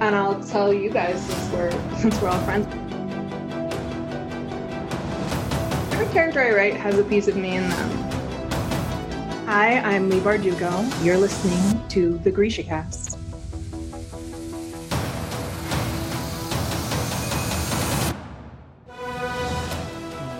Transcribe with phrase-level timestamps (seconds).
[0.00, 2.66] and I'll tell you guys since we're since we're all friends.
[5.92, 7.90] Every character I write has a piece of me in them.
[9.46, 11.04] Hi, I'm Leigh Bardugo.
[11.04, 13.19] You're listening to the Grisha Cast.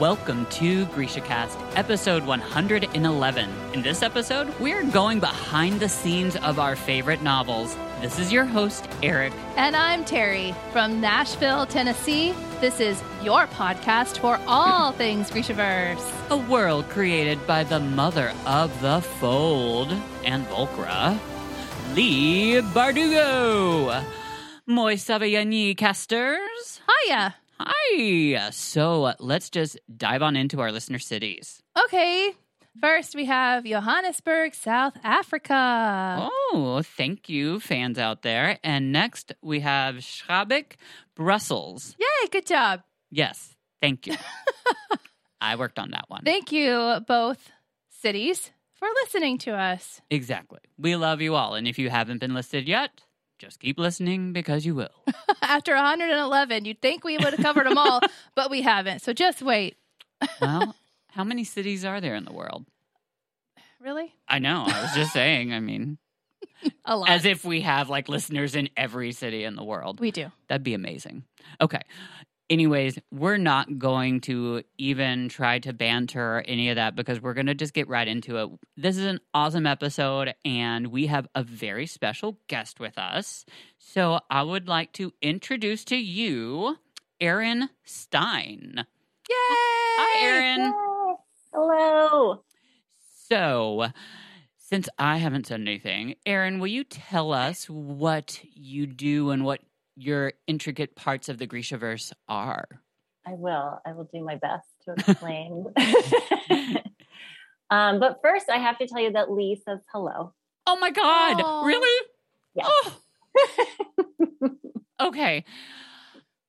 [0.01, 3.51] Welcome to GrishaCast, episode 111.
[3.75, 7.77] In this episode, we're going behind the scenes of our favorite novels.
[8.01, 9.35] This is your host, Eric.
[9.57, 12.35] And I'm Terry from Nashville, Tennessee.
[12.63, 16.31] This is your podcast for all things Grishaverse.
[16.31, 19.93] A world created by the mother of the fold
[20.25, 21.19] and Volcra,
[21.95, 24.03] Leigh Bardugo.
[24.67, 26.81] Moi Sabayani casters.
[27.05, 27.35] Hiya.
[27.63, 28.51] Hi.
[28.51, 31.63] So let's just dive on into our listener cities.
[31.85, 32.31] Okay.
[32.81, 36.31] First, we have Johannesburg, South Africa.
[36.53, 38.59] Oh, thank you, fans out there.
[38.63, 40.75] And next, we have Schaerbeek,
[41.17, 41.97] Brussels.
[41.99, 42.83] Yay, good job.
[43.11, 44.17] Yes, thank you.
[45.41, 46.23] I worked on that one.
[46.25, 47.51] Thank you, both
[48.01, 50.01] cities, for listening to us.
[50.09, 50.61] Exactly.
[50.79, 51.55] We love you all.
[51.57, 53.03] And if you haven't been listed yet,
[53.41, 54.91] just keep listening because you will.
[55.43, 58.01] After 111, you'd think we would have covered them all,
[58.37, 59.01] but we haven't.
[59.01, 59.77] So just wait.
[60.41, 60.77] well,
[61.09, 62.67] how many cities are there in the world?
[63.81, 64.13] Really?
[64.29, 64.65] I know.
[64.67, 65.55] I was just saying.
[65.55, 65.97] I mean,
[66.85, 67.09] A lot.
[67.09, 70.01] as if we have like listeners in every city in the world.
[70.01, 70.31] we do.
[70.49, 71.25] That'd be amazing.
[71.61, 71.81] Okay.
[72.51, 77.33] Anyways, we're not going to even try to banter or any of that because we're
[77.33, 78.51] going to just get right into it.
[78.77, 83.45] This is an awesome episode, and we have a very special guest with us.
[83.79, 86.77] So I would like to introduce to you
[87.21, 88.85] Erin Stein.
[89.29, 89.37] Yay!
[89.37, 90.75] Hi, Erin.
[91.55, 92.43] Hello.
[93.29, 93.87] So,
[94.59, 99.61] since I haven't said anything, Erin, will you tell us what you do and what
[100.01, 102.67] your intricate parts of the Grishaverse are?
[103.27, 103.81] I will.
[103.87, 105.67] I will do my best to explain.
[107.71, 110.33] um, but first, I have to tell you that Lee says hello.
[110.67, 111.41] Oh my God!
[111.41, 111.65] Aw.
[111.65, 112.07] Really?
[112.55, 112.65] Yeah.
[112.67, 112.97] Oh,
[115.01, 115.45] okay.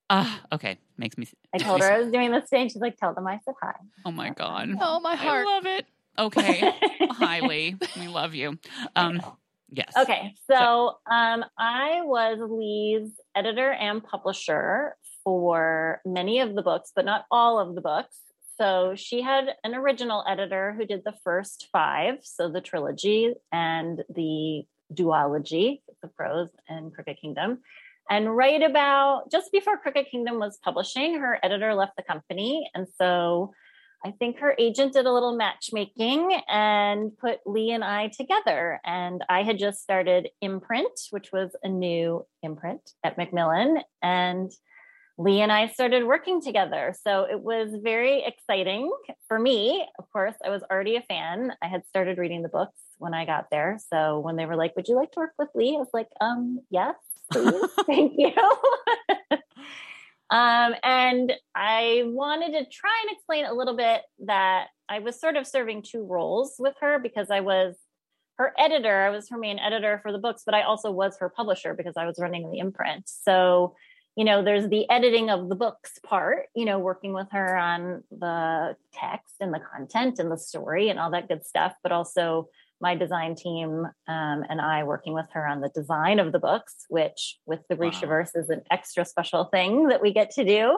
[0.09, 1.27] Uh, okay, makes me.
[1.53, 3.55] I told her I was doing this today, and she's like, "Tell them I said
[3.61, 3.73] hi."
[4.05, 4.69] Oh my God!
[4.79, 5.47] Oh, my heart.
[5.47, 5.85] I love it.
[6.19, 6.73] Okay,
[7.11, 7.75] hi Lee.
[7.97, 8.57] We love you.
[8.95, 9.21] Um,
[9.71, 9.93] yes.
[9.97, 17.05] Okay, so um, I was Lee's editor and publisher for many of the books, but
[17.05, 18.17] not all of the books.
[18.57, 24.03] So she had an original editor who did the first five, so the trilogy and
[24.13, 27.59] the duology, the Crows and Crooked Kingdom.
[28.09, 32.69] And right about just before Crooked Kingdom was publishing, her editor left the company.
[32.75, 33.53] And so
[34.03, 38.79] I think her agent did a little matchmaking and put Lee and I together.
[38.83, 43.79] And I had just started Imprint, which was a new imprint at Macmillan.
[44.01, 44.51] And
[45.17, 46.95] Lee and I started working together.
[47.03, 48.91] So it was very exciting
[49.27, 49.85] for me.
[49.99, 51.53] Of course, I was already a fan.
[51.61, 53.77] I had started reading the books when I got there.
[53.93, 55.75] So when they were like, Would you like to work with Lee?
[55.75, 56.95] I was like, um, yes,
[57.31, 57.53] please.
[57.85, 58.31] Thank you.
[60.31, 65.35] Um, and I wanted to try and explain a little bit that I was sort
[65.35, 67.75] of serving two roles with her because I was
[68.37, 69.01] her editor.
[69.01, 71.97] I was her main editor for the books, but I also was her publisher because
[71.97, 73.03] I was running the imprint.
[73.09, 73.75] So,
[74.15, 78.03] you know, there's the editing of the books part, you know, working with her on
[78.09, 82.47] the text and the content and the story and all that good stuff, but also
[82.81, 86.85] my design team um, and I working with her on the design of the books,
[86.89, 87.89] which with the Wow.
[88.35, 90.77] Is an extra special thing that we get to do.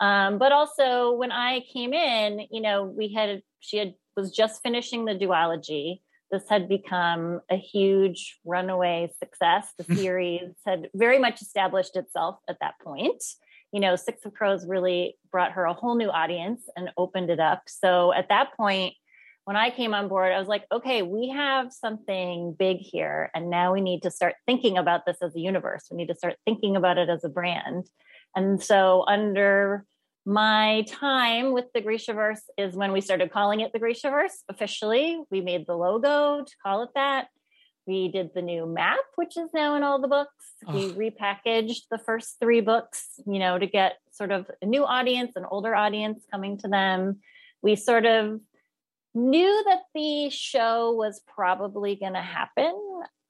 [0.00, 4.62] Um, but also when I came in, you know, we had she had was just
[4.62, 6.00] finishing the duology.
[6.30, 9.72] This had become a huge runaway success.
[9.78, 13.22] The series had very much established itself at that point.
[13.70, 17.40] You know, Six of Crows really brought her a whole new audience and opened it
[17.40, 17.62] up.
[17.66, 18.94] So at that point,
[19.44, 23.30] when I came on board, I was like, okay, we have something big here.
[23.34, 25.86] And now we need to start thinking about this as a universe.
[25.90, 27.86] We need to start thinking about it as a brand.
[28.36, 29.84] And so, under
[30.24, 35.20] my time with the Grishaverse is when we started calling it the Grishaverse officially.
[35.30, 37.26] We made the logo to call it that.
[37.84, 40.30] We did the new map, which is now in all the books.
[40.72, 45.32] We repackaged the first three books, you know, to get sort of a new audience,
[45.34, 47.18] an older audience coming to them.
[47.60, 48.40] We sort of
[49.14, 52.72] knew that the show was probably going to happen.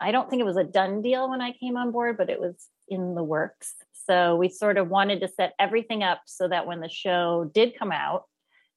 [0.00, 2.40] I don't think it was a done deal when I came on board, but it
[2.40, 2.54] was
[2.88, 3.74] in the works.
[4.06, 7.78] So we sort of wanted to set everything up so that when the show did
[7.78, 8.24] come out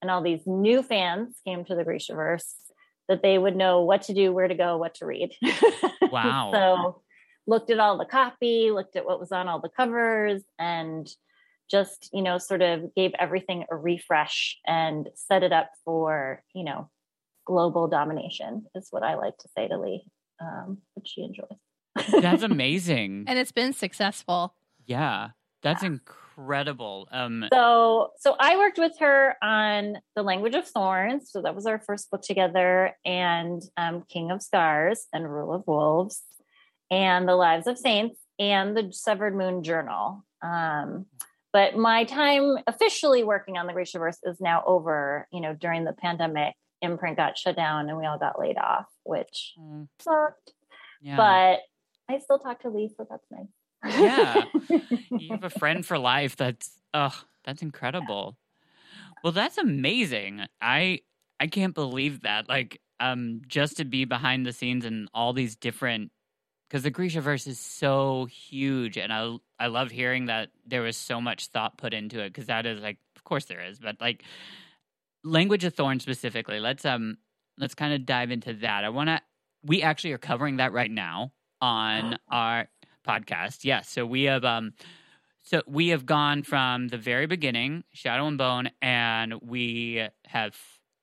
[0.00, 2.52] and all these new fans came to the Grishaverse,
[3.08, 5.32] that they would know what to do, where to go, what to read.
[6.12, 6.50] Wow.
[6.52, 7.02] so
[7.48, 11.08] looked at all the copy, looked at what was on all the covers, and
[11.68, 16.64] just, you know, sort of gave everything a refresh and set it up for, you
[16.64, 16.88] know,
[17.46, 20.04] global domination, is what I like to say to Lee,
[20.40, 22.22] um, which she enjoys.
[22.22, 23.24] That's amazing.
[23.26, 24.54] and it's been successful.
[24.84, 25.30] Yeah,
[25.62, 27.08] that's incredible.
[27.10, 31.30] Um, so so I worked with her on The Language of Thorns.
[31.30, 35.64] So that was our first book together, and um, King of Scars and Rule of
[35.66, 36.22] Wolves,
[36.90, 40.24] and The Lives of Saints, and the Severed Moon Journal.
[40.42, 41.06] Um,
[41.52, 45.26] but my time officially working on the Grishaverse is now over.
[45.32, 46.54] You know, during the pandemic,
[46.90, 49.88] imprint got shut down and we all got laid off, which Mm.
[50.00, 50.52] sucked.
[51.00, 51.16] yeah.
[51.16, 51.60] But
[52.14, 54.00] I still talk to Lee, so that's nice.
[54.00, 54.44] Yeah.
[55.18, 56.36] you have a friend for life.
[56.36, 58.36] That's oh, that's incredible.
[59.22, 60.42] Well, that's amazing.
[60.60, 61.00] I
[61.38, 62.48] I can't believe that.
[62.48, 66.10] Like, um, just to be behind the scenes and all these different
[66.68, 70.96] because the Grisha verse is so huge, and I I love hearing that there was
[70.96, 74.00] so much thought put into it because that is like, of course there is, but
[74.00, 74.24] like,
[75.26, 76.60] language of thorn specifically.
[76.60, 77.18] Let's um
[77.58, 78.84] let's kind of dive into that.
[78.84, 79.20] I want to.
[79.62, 82.68] We actually are covering that right now on our
[83.06, 83.64] podcast.
[83.64, 84.72] Yes, so we have um
[85.42, 90.56] so we have gone from the very beginning, Shadow and Bone, and we have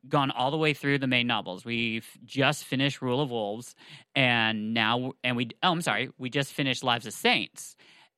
[0.10, 1.64] gone all the way through the main novels.
[1.64, 3.76] We've just finished Rule of Wolves,
[4.16, 7.76] and now and we oh I'm sorry, we just finished Lives of Saints,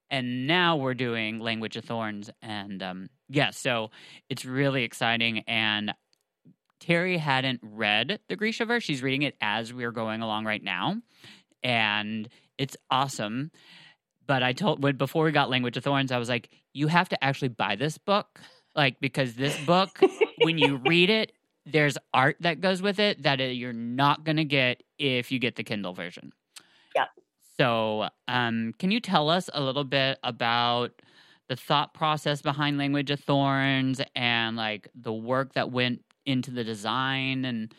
[0.09, 3.91] and now we're doing Language of Thorns, and um yeah, so
[4.29, 5.93] it's really exciting and.
[6.81, 8.83] Terry hadn't read the Grishaverse.
[8.83, 10.97] She's reading it as we're going along right now.
[11.63, 12.29] And
[12.59, 13.49] it's awesome.
[14.27, 17.09] But I told when before we got Language of Thorns, I was like, you have
[17.09, 18.39] to actually buy this book.
[18.75, 19.99] Like, because this book,
[20.41, 21.31] when you read it,
[21.65, 25.55] there's art that goes with it that you're not going to get if you get
[25.55, 26.33] the Kindle version.
[26.95, 27.05] Yeah.
[27.57, 30.91] So, um, can you tell us a little bit about
[31.47, 36.63] the thought process behind Language of Thorns and like the work that went into the
[36.63, 37.73] design and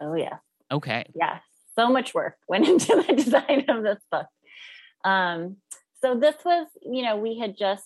[0.00, 0.38] oh yeah.
[0.70, 1.04] okay.
[1.14, 1.38] yeah
[1.78, 4.26] so much work went into the design of this book
[5.04, 5.56] um,
[6.02, 7.84] so this was you know we had just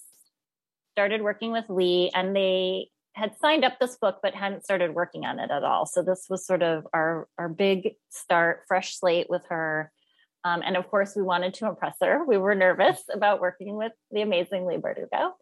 [0.93, 5.25] started working with lee and they had signed up this book but hadn't started working
[5.25, 9.28] on it at all so this was sort of our our big start fresh slate
[9.28, 9.93] with her
[10.44, 13.92] um, and of course we wanted to impress her we were nervous about working with
[14.10, 15.32] the amazing lee bardugo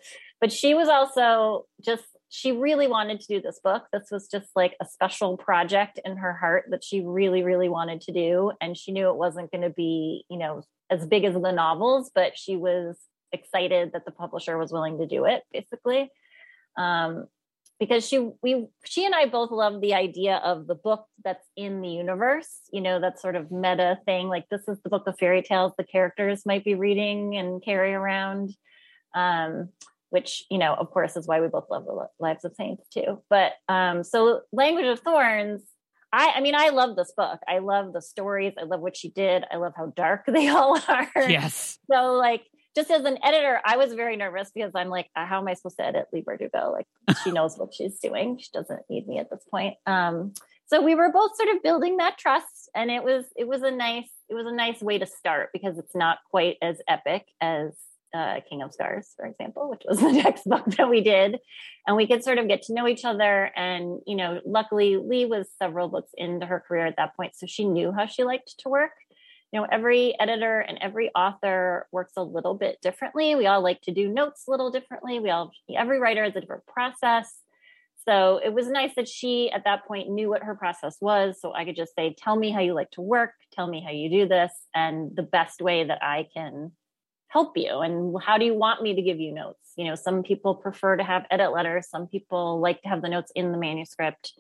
[0.41, 3.85] but she was also just she really wanted to do this book.
[3.93, 8.03] This was just like a special project in her heart that she really, really wanted
[8.03, 8.53] to do.
[8.61, 12.11] And she knew it wasn't going to be, you know, as big as the novels,
[12.15, 12.99] but she was
[13.33, 16.11] excited that the publisher was willing to do it, basically.
[16.77, 17.27] Um,
[17.81, 21.81] because she we she and I both love the idea of the book that's in
[21.81, 24.29] the universe, you know, that sort of meta thing.
[24.29, 27.95] Like this is the book of fairy tales the characters might be reading and carry
[27.95, 28.51] around.
[29.15, 29.71] Um,
[30.11, 33.23] which you know of course is why we both love the lives of saints too
[33.29, 35.63] but um so language of thorns
[36.13, 39.11] i i mean i love this book i love the stories i love what she
[39.11, 41.79] did i love how dark they all are Yes.
[41.91, 42.43] so like
[42.75, 45.55] just as an editor i was very nervous because i'm like uh, how am i
[45.55, 46.87] supposed to edit lee bardugo like
[47.25, 50.33] she knows what she's doing she doesn't need me at this point um
[50.67, 53.71] so we were both sort of building that trust and it was it was a
[53.71, 57.73] nice it was a nice way to start because it's not quite as epic as
[58.15, 61.39] uh, King of Scars, for example, which was the next book that we did.
[61.87, 63.51] And we could sort of get to know each other.
[63.57, 67.37] And, you know, luckily Lee was several books into her career at that point.
[67.37, 68.93] So she knew how she liked to work.
[69.53, 73.35] You know, every editor and every author works a little bit differently.
[73.35, 75.21] We all like to do notes a little differently.
[75.21, 77.33] We all, every writer has a different process.
[78.07, 81.39] So it was nice that she at that point knew what her process was.
[81.41, 83.91] So I could just say, tell me how you like to work, tell me how
[83.91, 86.73] you do this, and the best way that I can
[87.29, 90.23] help you and how do you want me to give you notes you know some
[90.23, 93.59] people prefer to have edit letters some people like to have the notes in the
[93.59, 94.33] manuscript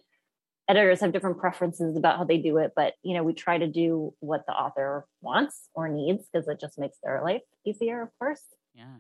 [0.68, 3.66] editors have different preferences about how they do it but you know we try to
[3.66, 8.08] do what the author wants or needs because it just makes their life easier of
[8.18, 8.42] course
[8.74, 8.96] Yeah.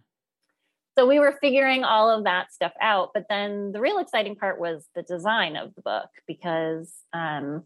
[0.96, 4.58] so we were figuring all of that stuff out but then the real exciting part
[4.58, 7.64] was the design of the book because um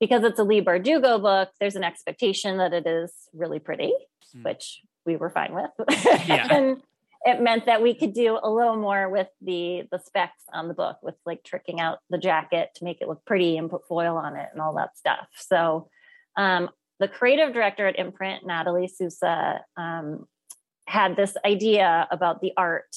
[0.00, 3.92] because it's a Lee Bardugo book, there's an expectation that it is really pretty,
[4.36, 4.44] Mm.
[4.44, 5.70] which we were fine with.
[6.28, 6.46] Yeah.
[6.54, 6.82] and
[7.28, 10.74] it meant that we could do a little more with the the specs on the
[10.74, 14.16] book, with like tricking out the jacket to make it look pretty and put foil
[14.16, 15.26] on it and all that stuff.
[15.34, 15.90] So
[16.36, 20.26] um, the creative director at Imprint, Natalie Sousa, um,
[20.86, 22.96] had this idea about the art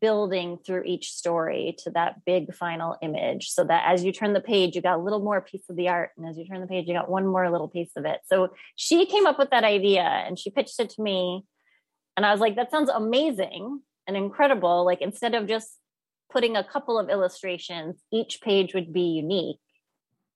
[0.00, 4.40] building through each story to that big final image so that as you turn the
[4.40, 6.66] page you got a little more piece of the art and as you turn the
[6.66, 9.64] page you got one more little piece of it so she came up with that
[9.64, 11.44] idea and she pitched it to me
[12.16, 15.78] and i was like that sounds amazing and incredible like instead of just
[16.32, 19.58] putting a couple of illustrations each page would be unique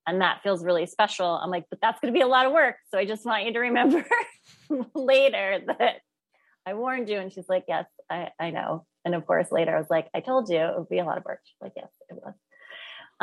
[0.07, 2.52] and that feels really special i'm like but that's going to be a lot of
[2.52, 4.04] work so i just want you to remember
[4.95, 6.00] later that
[6.66, 7.19] I warned you.
[7.19, 8.87] And she's like, yes, I, I know.
[9.04, 11.19] And of course, later I was like, I told you it would be a lot
[11.19, 11.40] of work.
[11.45, 12.35] She's like, yes, it was.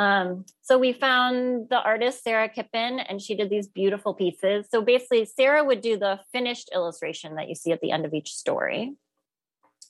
[0.02, 4.66] Um, so we found the artist Sara Kipin, and she did these beautiful pieces.
[4.68, 8.12] So basically, Sarah would do the finished illustration that you see at the end of
[8.12, 8.94] each story.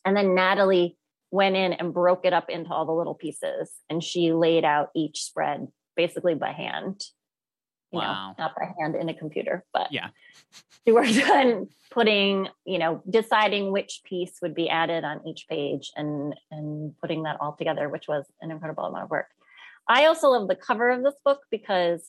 [0.05, 0.99] And then Natalie
[1.31, 4.91] went in and broke it up into all the little pieces, and she laid out
[4.95, 7.03] each spread basically by hand.
[7.91, 8.35] You Wow.
[8.39, 10.09] know, not by hand in a computer, but Yeah.
[10.87, 15.91] she worked on putting, you know, deciding which piece would be added on each page
[15.97, 19.29] and and putting that all together, which was an incredible amount of work.
[19.89, 22.09] I also love the cover of this book because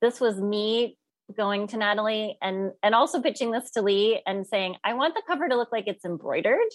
[0.00, 0.96] this was me
[1.36, 5.22] going to Natalie and and also pitching this to Lee and saying, I want the
[5.26, 6.70] cover to look like it's embroidered.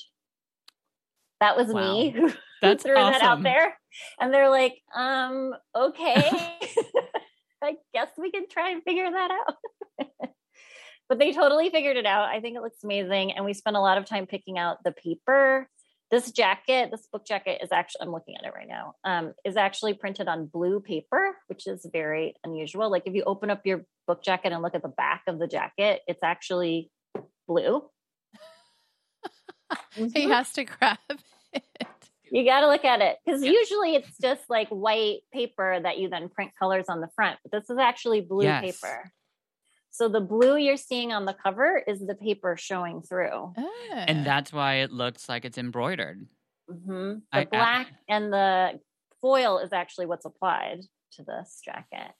[1.39, 1.93] That was Wow.
[1.93, 3.77] me who That's threw that out there.
[4.20, 6.29] And they're like, um, okay.
[7.63, 10.08] I guess we can try and figure that out.
[11.10, 12.29] but they totally figured it out.
[12.29, 13.34] I think it looks amazing.
[13.34, 15.70] And we spent a lot of time picking out the paper.
[16.13, 19.58] This jacket, this book jacket is actually, I'm looking at it right now, um, is
[19.58, 22.91] actually printed on blue paper, which is very unusual.
[22.91, 25.48] Like if you open up your book jacket and look at the back of the
[25.48, 26.91] jacket, it's actually
[27.48, 27.89] blue.
[30.13, 31.63] He has to grab it.
[32.29, 36.10] You got to look at it because usually it's just like white paper that you
[36.10, 37.39] then print colors on the front.
[37.43, 38.62] But this is actually blue Yes.
[38.62, 39.12] paper.
[39.93, 43.53] So the blue you're seeing on the cover is the paper showing through.
[43.95, 46.25] And that's why it looks like it's embroidered.
[46.67, 48.79] hmm The I- I- black and the
[49.21, 50.81] foil is actually what's applied
[51.12, 52.12] to this jacket,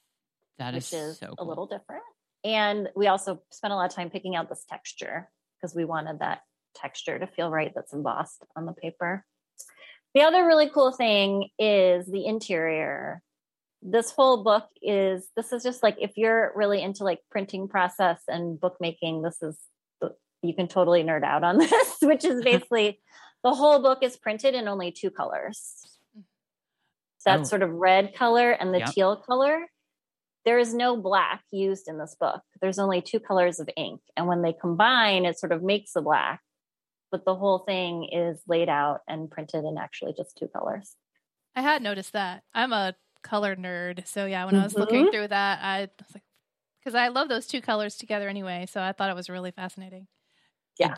[0.58, 2.04] That is, which is so a little different.
[2.44, 6.20] And we also spent a lot of time picking out this texture because we wanted
[6.20, 6.42] that
[6.76, 9.24] texture to feel right that's embossed on the paper.
[10.14, 13.20] The other really cool thing is the interior.
[13.86, 18.22] This whole book is this is just like if you're really into like printing process
[18.28, 19.58] and bookmaking, this is
[20.42, 23.00] you can totally nerd out on this, which is basically
[23.42, 25.74] the whole book is printed in only two colors.
[26.16, 26.20] Mm-hmm.
[27.18, 27.44] So that Oh.
[27.44, 28.88] sort of red color and the Yep.
[28.92, 29.66] teal color.
[30.46, 32.42] There is no black used in this book.
[32.60, 34.02] There's only two colors of ink.
[34.16, 36.40] And when they combine, it sort of makes the black.
[37.10, 40.96] But the whole thing is laid out and printed in actually just two colors.
[41.56, 42.42] I had noticed that.
[42.52, 44.06] I'm a color nerd.
[44.06, 45.10] So yeah, when I was looking Mhm.
[45.12, 46.22] through that, I was like,
[46.80, 48.66] because I love those two colors together anyway.
[48.70, 50.06] So I thought it was really fascinating.
[50.78, 50.96] Yeah.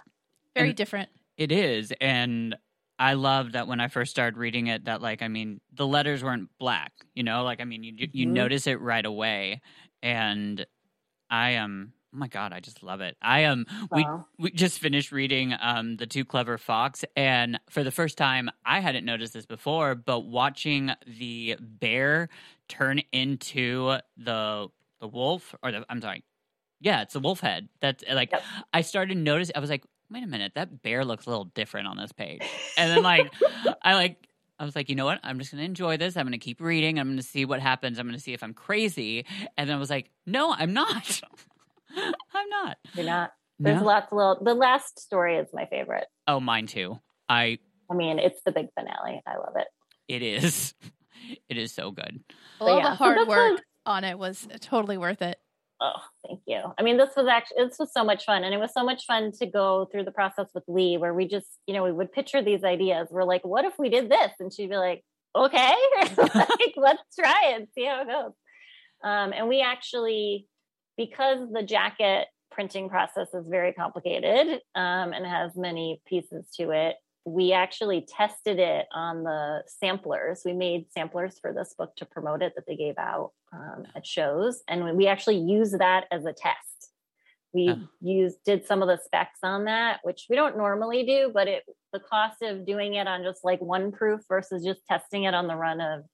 [0.55, 1.09] Very And- different.
[1.39, 1.93] It is.
[2.01, 2.57] And
[2.99, 6.25] I love that when I first started reading it, that like, I mean, the letters
[6.25, 8.31] weren't black, you know, like, I mean, you, you Mhm.
[8.33, 9.61] notice it right away.
[10.03, 10.67] And
[11.31, 13.15] I am, oh my God, I just love it.
[13.21, 14.25] I am, we, Wow.
[14.39, 18.81] we just finished reading um the too clever fox and for the first time i
[18.81, 22.29] hadn't noticed this before but watching the bear
[22.69, 24.69] turn into the
[25.01, 26.25] the wolf or the i'm sorry
[26.81, 28.43] yeah it's the wolf head that's like Yep.
[28.73, 31.87] i started noticing i was like wait a minute that bear looks a little different
[31.87, 32.43] on this page
[32.79, 33.31] and then like
[33.83, 34.17] i like
[34.59, 35.21] I was like, you know what?
[35.23, 36.17] I'm just going to enjoy this.
[36.17, 36.99] I'm going to keep reading.
[36.99, 37.99] I'm going to see what happens.
[37.99, 39.27] I'm going to see if I'm crazy.
[39.59, 41.21] And then I was like, no, I'm not.
[42.35, 42.77] I'm not.
[42.95, 43.33] You're not.
[43.59, 43.87] There's No?
[43.87, 44.39] lots of little.
[44.43, 46.07] The last story is my favorite.
[46.29, 46.99] Oh, mine too.
[47.29, 47.59] I
[47.91, 49.23] I mean, it's the big finale.
[49.27, 49.67] I love it.
[50.09, 50.75] it is.
[51.49, 52.21] It is so good.
[52.61, 55.39] All yeah, the hard this work was- on it was totally worth it.
[55.81, 56.61] Oh, thank you.
[56.79, 59.07] I mean, this was actually this was so much fun, and it was so much
[59.07, 62.13] fun to go through the process with Lee, where we just, you know, we would
[62.13, 63.09] picture these ideas.
[63.11, 65.03] We're like, "What if we did this?" And she'd be like,
[65.35, 65.75] "Okay,
[66.17, 68.33] like, let's try it, see how it goes."
[69.03, 70.47] Um, and we actually,
[70.97, 76.97] because the jacket printing process is very complicated um, and has many pieces to it,
[77.27, 80.43] we actually tested it on the samplers.
[80.45, 84.07] We made samplers for this book to promote it that they gave out um, at
[84.07, 86.93] shows, and we actually used that as a test.
[87.53, 87.89] We Oh.
[88.01, 91.65] used did some of the specs on that, which we don't normally do, but it
[91.93, 95.47] the cost of doing it on just like one proof versus just testing it on
[95.47, 96.05] the run of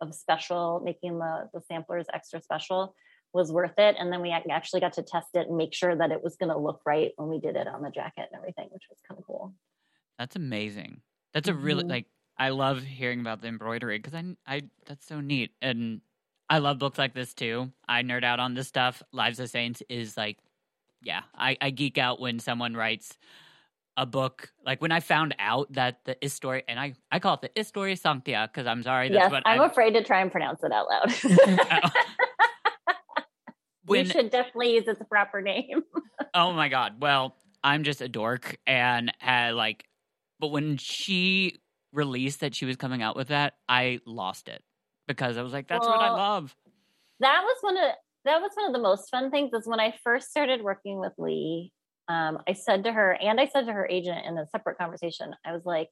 [0.00, 2.94] of special, making the the samplers extra special
[3.32, 3.96] was worth it.
[3.98, 6.50] And then we actually got to test it and make sure that it was going
[6.50, 9.18] to look right when we did it on the jacket and everything, which was kind
[9.18, 9.54] of cool.
[10.18, 11.02] That's amazing.
[11.32, 11.90] That's a really Mhm.
[11.90, 12.06] like
[12.36, 16.00] I love hearing about the embroidery because I I that's so neat and
[16.48, 17.72] I love books like this too.
[17.86, 19.02] I nerd out on this stuff.
[19.12, 20.38] Lives of Saints is like,
[21.02, 23.18] yeah, I I geek out when someone writes
[23.96, 27.42] a book like when I found out that the Historia and I I call it
[27.42, 30.30] the Historia Sanctia because I'm sorry that's yes, what I'm I, afraid to try and
[30.32, 31.12] pronounce it out loud.
[33.88, 35.82] we when should definitely use its proper name.
[36.34, 39.84] oh my god well I'm just a dork and had like
[40.40, 41.56] but when she
[41.92, 44.62] released that she was coming out with that I lost it
[45.06, 46.54] because I was like that's what I love
[47.20, 47.92] that was one of
[48.24, 51.12] that was one of the most fun things is when I first started working with
[51.18, 51.72] Lee.
[52.08, 55.34] Um, I said to her, and I said to her agent in a separate conversation,
[55.44, 55.88] I was like,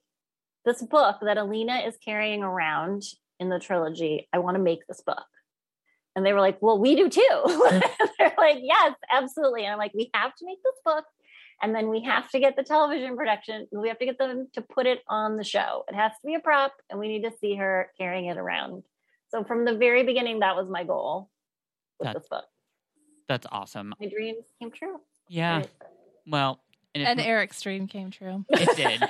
[0.65, 3.03] "This book that Alina is carrying around
[3.39, 5.25] in the trilogy, I want to make this book."
[6.17, 7.21] And they were like, "Well, we do too."
[8.19, 11.05] They're like, "Yes, absolutely." And I'm like, "We have to make this book."
[11.63, 13.67] And then we have to get the television production.
[13.73, 15.85] We have to get them to put it on the show.
[15.89, 18.83] It has to be a prop, and we need to see her carrying it around.
[19.29, 21.29] So from the very beginning, that was my goal
[22.01, 22.45] with That- this book.
[23.29, 25.01] that's awesome My dreams came true.
[25.29, 25.65] yeah
[26.27, 26.61] well
[26.95, 28.45] and, if- And Eric's dream came true.
[28.51, 29.03] it did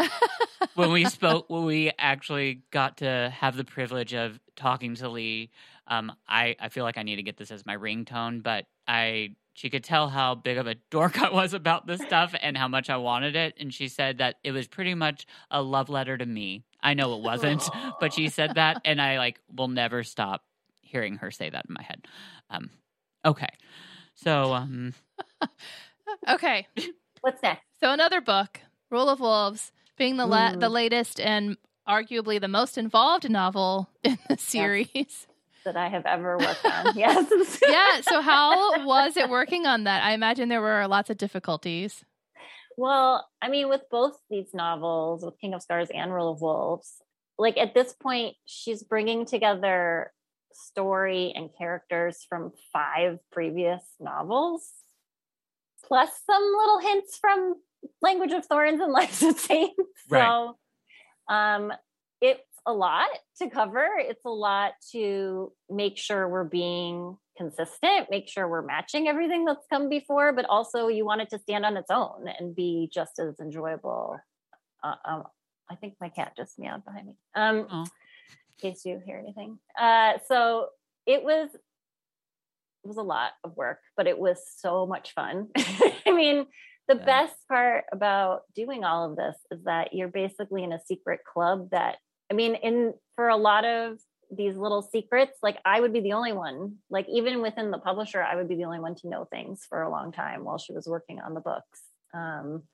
[0.74, 5.50] when we spoke when we actually got to have the privilege of talking to lee.
[5.86, 9.30] Um, I, I feel like i need to get this as my ringtone but i
[9.54, 12.68] she could tell how big of a dork i was about this stuff and how
[12.68, 13.54] much i wanted it.
[13.58, 16.64] And she said that it was pretty much a love letter to me.
[16.82, 17.68] I know it wasn't
[18.00, 20.42] but she said that and i like will never stop
[20.82, 22.06] hearing her say that in my head.
[22.50, 22.70] Um,
[23.24, 23.48] okay.
[24.14, 24.94] So um,
[26.28, 26.66] Okay.
[27.20, 27.62] What's next?
[27.80, 28.60] So another book,
[28.90, 31.56] Rule of Wolves, being the la- the latest and
[31.88, 35.26] arguably the most involved novel in the series.
[35.64, 36.92] That I have ever worked on.
[36.96, 37.58] yes.
[37.68, 38.00] yeah.
[38.00, 40.02] So how was it working on that?
[40.02, 42.04] I imagine there were lots of difficulties.
[42.78, 47.02] Well, I mean, with both these novels, with King of Scars and Rule of Wolves,
[47.36, 50.12] like at this point, she's bringing together
[50.52, 54.70] story and characters from five previous novels,
[55.84, 57.56] plus some little hints from
[58.00, 59.74] Language of Thorns and Lives of Saints.
[60.08, 60.22] Right.
[60.22, 60.56] So,
[61.28, 61.72] um,
[62.20, 63.08] it's a lot
[63.38, 63.88] to cover.
[63.98, 69.66] It's a lot to make sure we're being consistent, make sure we're matching everything that's
[69.70, 73.18] come before, but also you want it to stand on its own and be just
[73.18, 74.18] as enjoyable.
[74.82, 75.24] Uh, um,
[75.70, 77.14] I think my cat just meowed behind me.
[77.34, 77.82] Um, Aw.
[77.82, 77.88] in
[78.60, 79.58] case you hear anything.
[79.78, 80.68] Uh, so
[81.06, 81.50] it was
[82.84, 85.48] it was a lot of work, but it was so much fun.
[85.56, 86.46] I mean,
[86.88, 87.04] the Yeah.
[87.04, 91.70] best part about doing all of this is that you're basically in a secret club
[91.70, 91.98] that
[92.30, 93.98] I mean, in for a lot of
[94.30, 98.22] these little secrets, like I would be the only one, like even within the publisher,
[98.22, 100.72] I would be the only one to know things for a long time while she
[100.74, 101.80] was working on the books.
[102.12, 102.64] Um,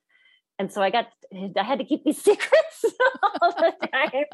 [0.59, 2.85] and so I got, I had to keep these secrets
[3.41, 4.25] all the time.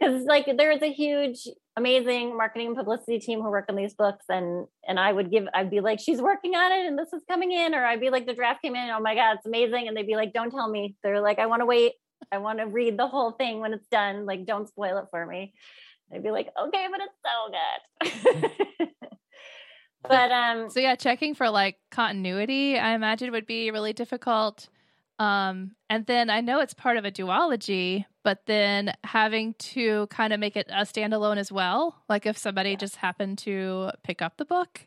[0.00, 3.92] Because like there is a huge, amazing marketing and publicity team who work on these
[3.92, 7.12] books, and and I would give, I'd be like, she's working on it, and this
[7.12, 9.46] is coming in, or I'd be like, the draft came in, oh my god, it's
[9.46, 10.96] amazing, and they'd be like, don't tell me.
[11.02, 11.92] They're like, I want to wait,
[12.32, 14.24] I want to read the whole thing when it's done.
[14.24, 15.52] Like, don't spoil it for me.
[16.12, 18.88] I'd be like, okay, but it's so good.
[20.08, 24.68] but um, So yeah, checking for like continuity, I imagine would be really difficult.
[25.20, 30.32] Um, and then I know it's part of a duology, but then having to kind
[30.32, 32.02] of make it a standalone as well.
[32.08, 34.86] Like if somebody just happened to pick up the book.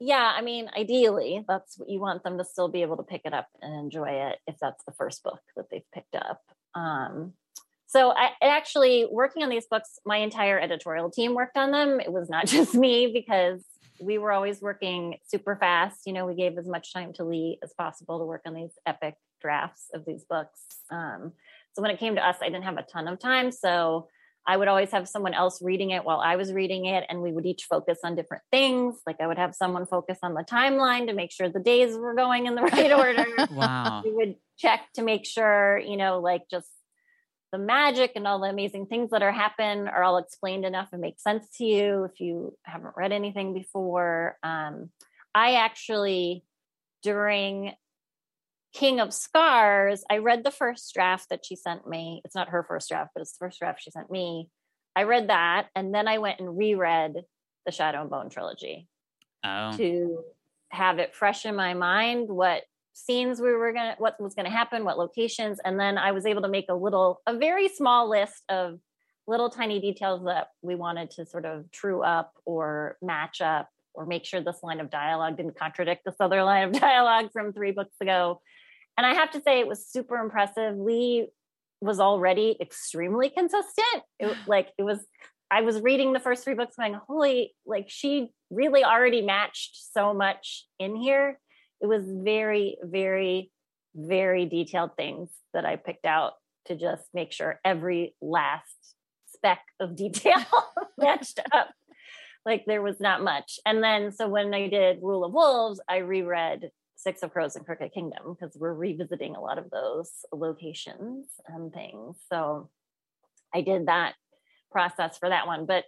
[0.00, 3.22] yeah, I mean, ideally, that's what you want them to still be able to pick
[3.24, 6.42] it up and enjoy it if that's the first book that they've picked up.
[6.74, 7.34] Um,
[7.86, 12.00] so I actually working on these books, my entire editorial team worked on them.
[12.00, 13.62] It was not just me because
[14.00, 16.00] we were always working super fast.
[16.04, 18.72] You know, we gave as much time to Lee as possible to work on these
[18.84, 20.60] epic drafts of these books.
[20.90, 21.32] Um,
[21.72, 23.52] so when it came to us, I didn't have a ton of time.
[23.52, 24.08] So
[24.46, 27.32] I would always have someone else reading it while I was reading it, and we
[27.32, 28.98] would each focus on different things.
[29.06, 32.14] Like I would have someone focus on the timeline to make sure the days were
[32.14, 33.26] going in the right order.
[33.52, 36.68] wow we would check to make sure, you know, like just
[37.52, 41.00] the magic and all the amazing things that are happen are all explained enough and
[41.00, 44.36] make sense to you if you haven't read anything before.
[44.42, 44.90] Um,
[45.34, 46.44] I actually
[47.02, 47.72] during
[48.74, 52.20] King of Scars, I read the first draft that she sent me.
[52.24, 54.48] It's not her first draft, but it's the first draft she sent me.
[54.94, 57.14] I read that and then I went and reread
[57.64, 58.88] the Shadow and Bone trilogy
[59.44, 60.24] oh to
[60.70, 64.84] have it fresh in my mind what scenes we were gonna what was gonna happen
[64.84, 68.42] what locations and then i was able to make a little a very small list
[68.48, 68.80] of
[69.26, 74.06] little tiny details that we wanted to sort of true up or match up or
[74.06, 77.72] make sure this line of dialogue didn't contradict this other line of dialogue from three
[77.72, 78.40] books ago
[78.96, 81.26] and i have to say it was super impressive lee
[81.80, 85.04] was already extremely consistent it, like it was
[85.50, 90.12] I was reading the first three books going, holy, like she really already matched so
[90.12, 91.38] much in here.
[91.80, 93.50] It was very, very,
[93.94, 96.34] very detailed things that I picked out
[96.66, 98.94] to just make sure every last
[99.34, 100.44] speck of detail
[100.98, 101.70] matched up.
[102.48, 103.60] Like there was not much.
[103.66, 107.66] And then, so when I did Rule of Wolves, I reread Six of Crows and
[107.66, 112.16] Crooked Kingdom because we're revisiting a lot of those locations and things.
[112.32, 112.70] So
[113.54, 114.14] I did that
[114.70, 115.66] process for that one.
[115.66, 115.84] But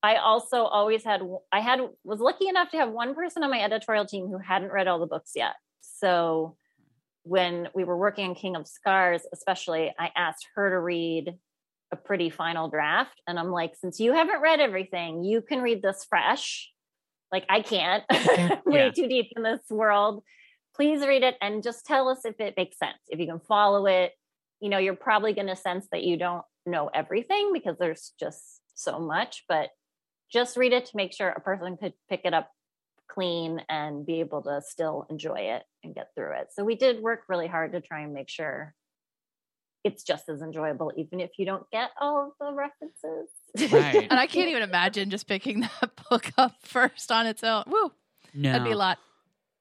[0.00, 3.60] I also always had, I had, was lucky enough to have one person on my
[3.60, 5.54] editorial team who hadn't read all the books yet.
[5.80, 6.56] So
[7.24, 11.34] when we were working on King of Scars, especially, I asked her to read
[11.92, 13.20] a pretty final draft.
[13.26, 16.70] And I'm like, since you haven't read everything, you can read this fresh.
[17.32, 18.04] Like I can't
[18.66, 18.90] way yeah.
[18.90, 20.22] too deep in this world.
[20.74, 22.98] Please read it and just tell us if it makes sense.
[23.08, 24.12] If you can follow it,
[24.60, 28.60] you know, you're probably going to sense that you don't know everything because there's just
[28.74, 29.70] so much, but
[30.32, 32.50] just read it to make sure a person could pick it up
[33.08, 36.48] clean and be able to still enjoy it and get through it.
[36.52, 38.74] So we did work really hard to try and make sure
[39.84, 43.28] it's just as enjoyable, even if you don't get all of the references.
[43.72, 44.06] Right.
[44.10, 47.64] and I can't even imagine just picking that book up first on its own.
[47.66, 47.92] Woo.
[48.34, 48.52] No.
[48.52, 48.98] That'd be a lot.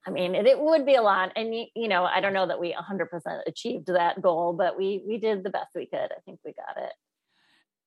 [0.05, 1.33] I mean, it, it would be a lot.
[1.35, 3.07] And, you, you know, I don't know that we 100%
[3.45, 5.97] achieved that goal, but we, we did the best we could.
[5.97, 6.93] I think we got it.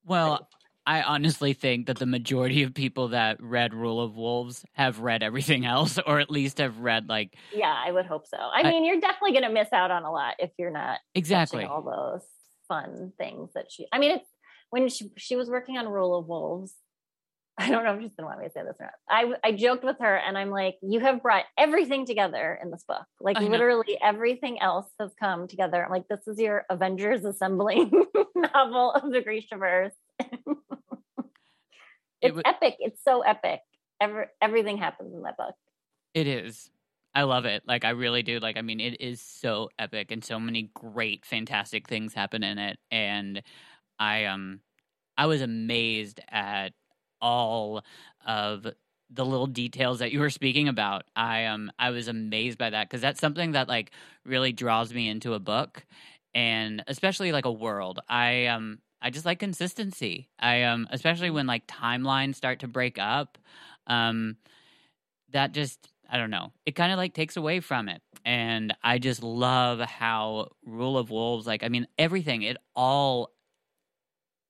[0.04, 0.48] Well,
[0.86, 5.22] I honestly think that the majority of people that read Rule of Wolves have read
[5.22, 7.36] everything else, or at least have read like.
[7.52, 8.38] Yeah, I would hope so.
[8.38, 11.64] I, mean, you're definitely going to miss out on a lot if you're not exactly
[11.64, 12.26] all those
[12.68, 13.86] fun things that she.
[13.92, 14.28] I mean, it's
[14.70, 16.74] when she she was working on Rule of Wolves.
[17.58, 18.94] I don't know if she's gonna want me to say this or not.
[19.08, 22.84] I I joked with her and I'm like, you have brought everything together in this
[22.88, 23.04] book.
[23.20, 25.84] Like literally everything else has come together.
[25.84, 27.90] I'm like, this is your Avengers assembling
[28.34, 29.90] novel of the Grishaverse.
[32.20, 32.76] it's it epic.
[32.78, 33.60] It's so epic.
[34.00, 35.54] Every, everything happens in that book.
[36.14, 36.70] It is.
[37.14, 37.62] I love it.
[37.66, 38.38] Like I really do.
[38.38, 42.58] Like I mean, it is so epic, and so many great, fantastic things happen in
[42.58, 42.78] it.
[42.90, 43.42] And
[43.98, 44.60] I um,
[45.16, 46.72] I was amazed at
[47.20, 47.84] all
[48.26, 48.66] of
[49.10, 51.04] the little details that you were speaking about.
[51.16, 53.90] I um, I was amazed by that because that's something that like
[54.24, 55.84] really draws me into a book,
[56.34, 58.00] and especially like a world.
[58.08, 60.28] I um, I just like consistency.
[60.38, 63.38] I um especially when like timelines start to break up.
[63.86, 64.36] Um
[65.32, 66.52] that just I don't know.
[66.66, 68.02] It kind of like takes away from it.
[68.24, 73.32] And I just love how Rule of Wolves like I mean everything it all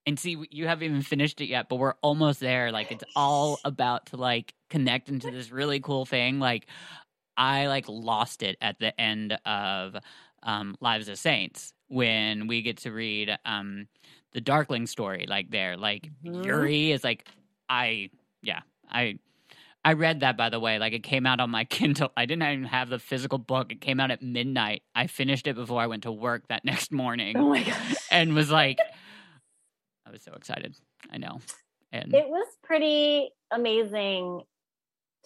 [0.06, 3.58] and see you haven't even finished it yet but we're almost there like it's all
[3.64, 6.66] about to like connect into this really cool thing like
[7.36, 9.94] i like lost it at the end of
[10.42, 13.86] um lives of saints when we get to read um
[14.32, 16.42] the Darkling story, like there, like mm-hmm.
[16.42, 17.26] Yuri is like
[17.68, 18.10] I
[18.42, 19.18] yeah I
[19.84, 20.78] I read that by the way.
[20.78, 22.12] Like it came out on my Kindle.
[22.16, 23.72] I didn't even have the physical book.
[23.72, 24.82] It came out at midnight.
[24.94, 27.36] I finished it before I went to work that next morning.
[27.36, 27.94] Oh my gosh.
[28.10, 28.78] And was like
[30.06, 30.76] I was so excited.
[31.10, 31.40] I know.
[31.92, 34.42] And it was pretty amazing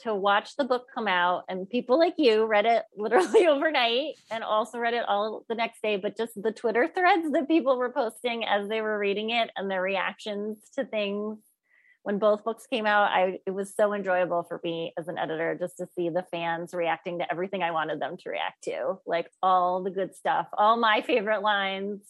[0.02, 4.42] to watch the book come out and people like you read it literally overnight and
[4.42, 7.92] also read it all the next day but just the twitter threads that people were
[7.92, 11.38] posting as they were reading it and their reactions to things.
[12.02, 15.56] When both books came out i it was so enjoyable for me as an editor
[15.58, 19.30] just to see the fans reacting to everything i wanted them to react to like
[19.42, 22.02] all the good stuff all my favorite lines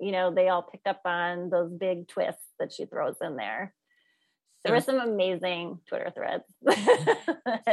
[0.00, 3.74] you know they all picked up on those big twists that she throws in there
[4.64, 6.44] there were some amazing Twitter threads.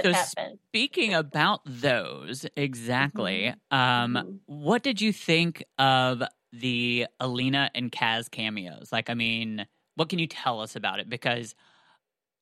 [0.01, 0.59] so happened.
[0.69, 3.53] speaking about those, exactly.
[3.71, 3.75] Mm-hmm.
[3.77, 4.35] Um, mm-hmm.
[4.45, 8.91] what did you think of the Alina and Kaz cameos?
[8.91, 11.09] Like, I mean, what can you tell us about it?
[11.09, 11.53] Because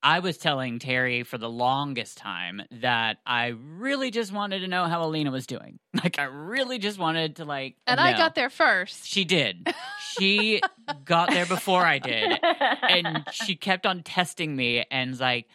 [0.03, 4.85] I was telling Terry for the longest time that I really just wanted to know
[4.85, 5.79] how Alina was doing.
[6.03, 8.03] Like I really just wanted to like And know.
[8.03, 9.07] I got there first.
[9.07, 9.67] She did.
[10.11, 10.61] She
[11.05, 12.39] got there before I did.
[12.43, 15.47] And she kept on testing me and like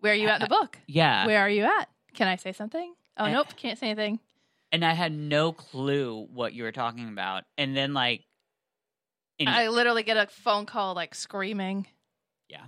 [0.00, 0.78] Where are you at in the book?
[0.86, 1.26] Yeah.
[1.26, 1.90] Where are you at?
[2.14, 2.94] Can I say something?
[3.18, 4.20] Oh and, nope, can't say anything.
[4.72, 7.44] And I had no clue what you were talking about.
[7.58, 8.24] And then like
[9.46, 11.86] I literally get a phone call like screaming.
[12.48, 12.64] Yeah.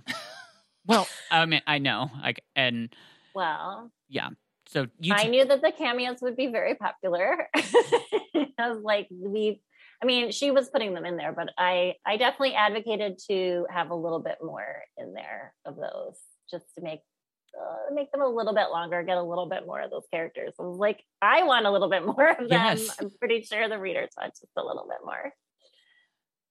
[0.85, 2.93] Well, I mean, I know, like, and
[3.35, 4.29] well, yeah.
[4.67, 7.49] So you, t- knew that the cameos would be very popular.
[7.55, 9.61] I was like, we.
[10.01, 13.91] I mean, she was putting them in there, but I, I definitely advocated to have
[13.91, 16.17] a little bit more in there of those,
[16.49, 17.01] just to make
[17.59, 20.53] uh, make them a little bit longer, get a little bit more of those characters.
[20.59, 22.47] I was like, I want a little bit more of them.
[22.49, 22.95] Yes.
[22.99, 25.33] I'm pretty sure the readers want just a little bit more.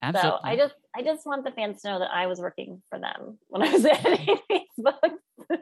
[0.03, 0.41] Absolutely.
[0.43, 2.99] So I just I just want the fans to know that I was working for
[2.99, 5.25] them when I was editing these books.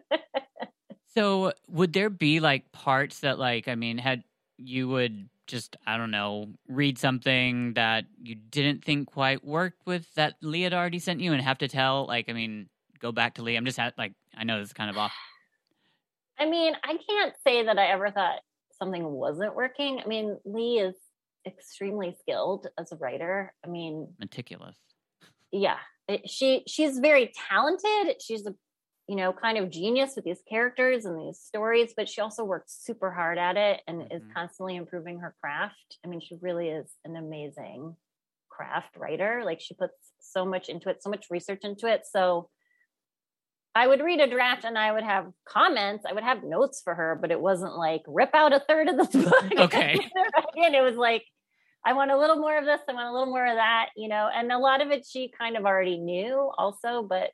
[1.14, 4.22] so would there be like parts that like I mean had
[4.56, 10.06] you would just I don't know, read something that you didn't think quite worked with
[10.14, 12.06] that Lee had already sent you and have to tell?
[12.06, 12.68] Like, I mean,
[13.00, 13.56] go back to Lee.
[13.56, 15.12] I'm just like, I know this is kind of off.
[16.38, 18.40] I mean, I can't say that I ever thought
[18.78, 20.00] something wasn't working.
[20.04, 20.94] I mean, Lee is
[21.48, 23.54] extremely skilled as a writer.
[23.64, 24.76] I mean, meticulous.
[25.50, 28.20] Yeah, it, she she's very talented.
[28.20, 28.54] She's a
[29.08, 32.78] you know kind of genius with these characters and these stories, but she also works
[32.80, 34.16] super hard at it and mm-hmm.
[34.16, 35.98] is constantly improving her craft.
[36.04, 37.96] I mean, she really is an amazing
[38.48, 39.42] craft writer.
[39.44, 42.02] Like she puts so much into it, so much research into it.
[42.10, 42.50] So
[43.74, 46.04] I would read a draft and I would have comments.
[46.08, 48.96] I would have notes for her, but it wasn't like rip out a third of
[48.96, 49.52] this book.
[49.56, 49.92] Okay.
[50.56, 51.24] and it was like,
[51.84, 52.80] I want a little more of this.
[52.88, 55.30] I want a little more of that, you know, and a lot of it she
[55.36, 57.30] kind of already knew also, but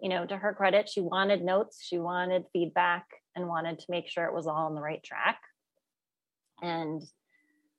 [0.00, 4.08] you know, to her credit, she wanted notes, she wanted feedback and wanted to make
[4.08, 5.38] sure it was all on the right track.
[6.60, 7.02] And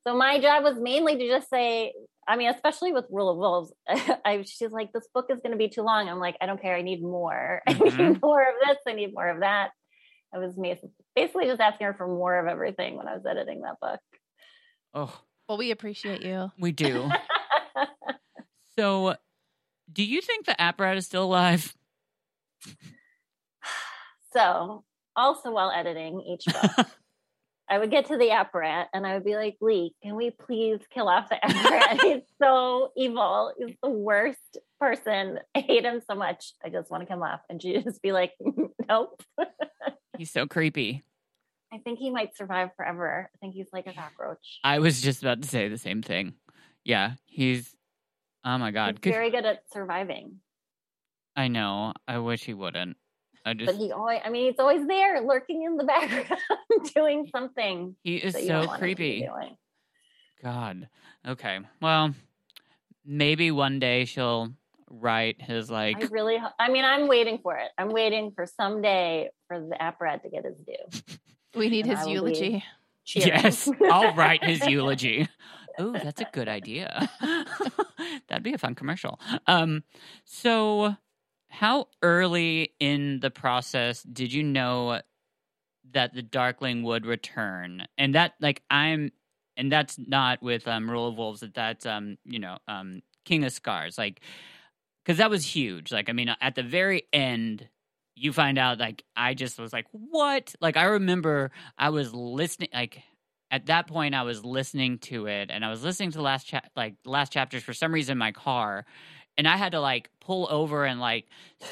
[0.06, 1.92] so my job was mainly to just say,
[2.26, 3.72] I mean, especially with Rule of Wolves,
[4.24, 6.08] I, she's like, this book is going to be too long.
[6.08, 6.74] I'm like, I don't care.
[6.74, 7.62] I need more.
[7.68, 8.00] Mm-hmm.
[8.00, 8.78] I need more of this.
[8.86, 9.70] I need more of that.
[10.34, 10.54] I was
[11.14, 14.00] basically just asking her for more of everything when I was editing that book.
[14.94, 15.14] Oh,
[15.48, 16.50] well, we appreciate you.
[16.58, 17.10] We do.
[18.78, 19.16] so,
[19.92, 21.74] do you think the apparat is still alive?
[24.32, 26.86] So, also while editing each book,
[27.68, 30.80] I would get to the apparat and I would be like, Lee, can we please
[30.92, 32.00] kill off the apparat?
[32.02, 33.52] He's so evil.
[33.56, 35.38] He's the worst person.
[35.54, 36.52] I hate him so much.
[36.64, 37.40] I just want to kill him off.
[37.48, 38.32] And she'd just be like,
[38.88, 39.22] nope.
[40.18, 41.04] He's so creepy.
[41.74, 43.28] I think he might survive forever.
[43.34, 44.60] I think he's like a cockroach.
[44.62, 46.34] I was just about to say the same thing.
[46.84, 47.74] Yeah, he's.
[48.44, 50.36] Oh my god, he's very good at surviving.
[51.34, 51.94] I know.
[52.06, 52.96] I wish he wouldn't.
[53.44, 56.40] I just, but he always, I mean, he's always there lurking in the background
[56.94, 57.96] doing something.
[58.04, 59.28] He is so creepy.
[60.42, 60.88] God.
[61.26, 61.58] Okay.
[61.82, 62.14] Well,
[63.04, 64.54] maybe one day she'll
[64.88, 65.96] write his like.
[65.96, 67.70] I really, I mean, I'm waiting for it.
[67.76, 71.16] I'm waiting for someday for the apparat to get his due.
[71.54, 72.64] We need his eulogy.
[73.06, 75.28] Yes, I'll write his eulogy.
[75.78, 77.08] Oh, that's a good idea.
[78.28, 79.20] That'd be a fun commercial.
[79.46, 79.82] Um,
[80.24, 80.96] so
[81.48, 85.00] how early in the process did you know
[85.92, 87.86] that the Darkling would return?
[87.98, 89.10] And that, like, I'm,
[89.56, 91.40] and that's not with um, Rule of Wolves.
[91.40, 93.98] That that's um, you know, um, King of Scars.
[93.98, 94.20] Like,
[95.04, 95.92] because that was huge.
[95.92, 97.68] Like, I mean, at the very end,
[98.16, 98.78] you find out.
[98.78, 100.54] Like, I just was like, what?
[100.60, 102.68] Like, I remember I was listening.
[102.72, 103.02] Like,
[103.50, 106.46] at that point, I was listening to it, and I was listening to the last
[106.46, 108.84] chat, like last chapters for some reason in my car,
[109.36, 111.26] and I had to like pull over and like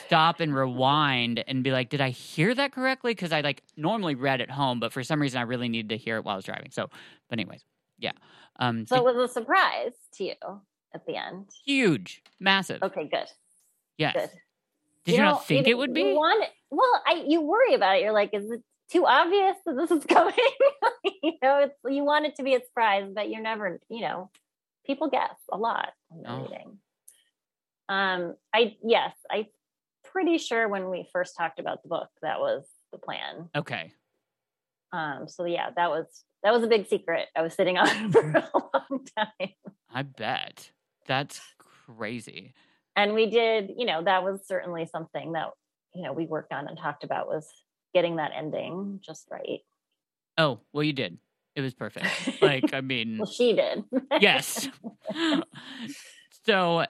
[0.07, 3.13] stop and rewind and be like, did I hear that correctly?
[3.13, 5.97] Because I like normally read at home, but for some reason I really needed to
[5.97, 6.71] hear it while I was driving.
[6.71, 6.89] So,
[7.29, 7.65] but anyways,
[7.99, 8.13] yeah.
[8.59, 10.35] Um, so it was a surprise to you
[10.95, 11.47] at the end.
[11.65, 12.83] Huge, massive.
[12.83, 13.27] Okay, good.
[13.97, 14.15] Yes.
[14.15, 14.31] Good.
[15.05, 16.05] Did you, you know, not think it would be?
[16.05, 18.03] Want, well, I you worry about it.
[18.03, 20.35] You're like, is it too obvious that this is coming?
[21.23, 24.31] you know, it's you want it to be a surprise, but you're never, you know,
[24.87, 26.43] people guess a lot the oh.
[26.43, 26.79] reading.
[27.89, 29.49] Um, I yes, I
[30.05, 33.49] pretty sure when we first talked about the book that was the plan.
[33.57, 33.93] Okay.
[34.93, 36.07] Um, so yeah, that was
[36.43, 37.29] that was a big secret.
[37.37, 39.51] I was sitting on for a long time.
[39.91, 40.71] I bet.
[41.07, 42.55] That's crazy.
[42.97, 45.49] And we did, you know, that was certainly something that,
[45.95, 47.47] you know, we worked on and talked about was
[47.95, 49.61] getting that ending just right.
[50.39, 51.19] Oh, well you did.
[51.55, 52.07] It was perfect.
[52.43, 53.85] Like, I mean Well she did.
[54.21, 54.69] yes.
[56.47, 56.85] so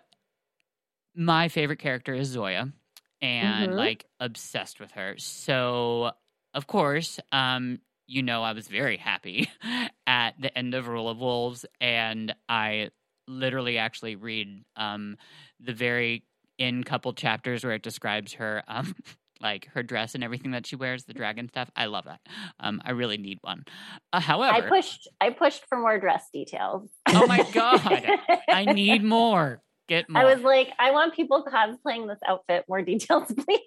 [1.15, 2.73] my favorite character is Zoya
[3.21, 3.79] and mm-hmm.
[3.79, 5.15] like obsessed with her.
[5.19, 6.12] So,
[6.55, 9.49] of course, um, you know, I was very happy
[10.07, 12.91] at the end of Rule of Wolves, and I
[13.28, 15.16] literally actually read um,
[15.61, 16.24] the very
[16.58, 18.62] in couple chapters where it describes her.
[18.68, 18.94] Um,
[19.42, 21.68] like her dress and everything that she wears, the dragon stuff.
[21.74, 22.20] I love that.
[22.61, 23.64] Um, I really need one.
[24.12, 25.08] Uh, however, I pushed.
[25.20, 26.88] I pushed for more dress details.
[27.08, 28.08] Oh my god,
[28.48, 29.61] I need more.
[29.88, 30.22] Get more.
[30.22, 32.64] I was like, I want people cosplaying this outfit.
[32.68, 33.61] More details, please.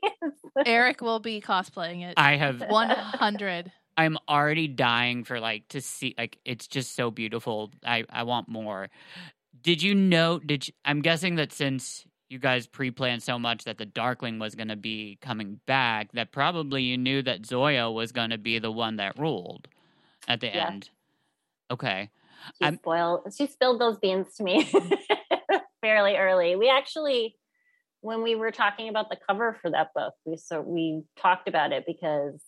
[0.66, 2.14] Eric will be cosplaying it.
[2.16, 3.72] I have 100.
[3.98, 7.72] I'm already dying for like to see like it's just so beautiful.
[7.86, 8.90] I I want more.
[9.66, 13.78] Did you know did you, I'm guessing that since you guys pre-planned so much that
[13.78, 18.12] the darkling was going to be coming back that probably you knew that Zoya was
[18.12, 19.68] going to be the one that ruled
[20.28, 20.68] at the yeah.
[20.68, 20.90] end.
[21.70, 22.10] Okay.
[22.62, 24.72] She spoiled she spilled those beans to me.
[25.86, 26.56] fairly early.
[26.56, 27.36] We actually,
[28.02, 31.72] when we were talking about the cover for that book, we so we talked about
[31.72, 32.42] it because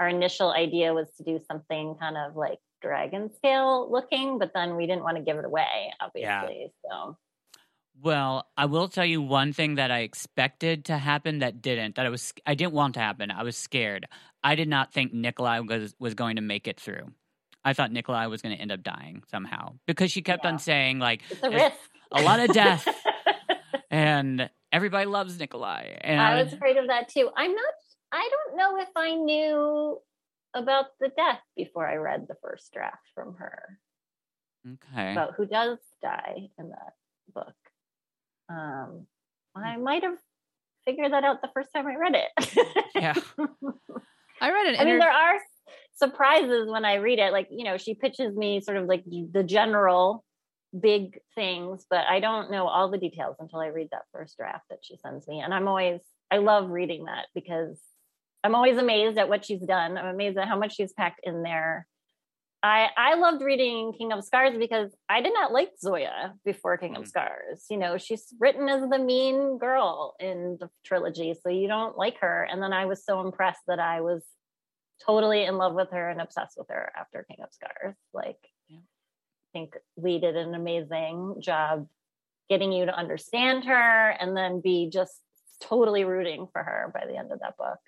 [0.00, 4.76] our initial idea was to do something kind of like dragon scale looking, but then
[4.76, 6.72] we didn't want to give it away, obviously.
[6.88, 7.16] So
[8.00, 11.96] Well, I will tell you one thing that I expected to happen that didn't.
[11.96, 13.30] That I was I didn't want to happen.
[13.30, 14.06] I was scared.
[14.44, 17.12] I did not think Nikolai was was going to make it through.
[17.64, 20.52] I thought Nikolai was going to end up dying somehow because she kept Yeah.
[20.52, 21.76] on saying like it's a risk.
[22.12, 22.86] a lot of death
[23.90, 25.96] and everybody loves Nikolai.
[26.00, 27.28] And I was afraid of that too.
[27.36, 27.74] I'm not
[28.12, 30.00] I don't know if I knew
[30.54, 33.78] about the death before I read the first draft from her.
[34.66, 35.12] okay.
[35.12, 36.94] about who does die in that
[37.34, 37.54] book.
[38.48, 39.06] Um,
[39.54, 40.18] I might have
[40.84, 42.76] figured that out the first time I read it.
[42.94, 43.14] Yeah.
[44.40, 45.38] I read an I mean, there are
[45.96, 47.32] surprises when I read it.
[47.32, 50.24] Like, you know, she pitches me sort of like the general
[50.78, 54.64] big things, but I don't know all the details until I read that first draft
[54.70, 55.40] that she sends me.
[55.40, 57.78] And I'm always, I love reading that because
[58.44, 59.98] I'm always amazed at what she's done.
[59.98, 61.86] I'm amazed at how much she's packed in there.
[62.62, 66.96] I I loved reading King of Scars because I did not like Zoya before King
[66.96, 67.08] of Mhm.
[67.08, 67.66] Scars.
[67.70, 72.18] You know, she's written as the mean girl in the trilogy, so you don't like
[72.18, 72.42] her.
[72.44, 74.24] And then I was so impressed that I was
[75.06, 77.94] totally in love with her and obsessed with her after King of Scars.
[78.12, 78.78] Like, Yeah.
[78.78, 81.88] I think Leigh did an amazing job
[82.48, 85.22] getting you to understand her and then be just
[85.60, 87.78] totally rooting for her by the end of that book.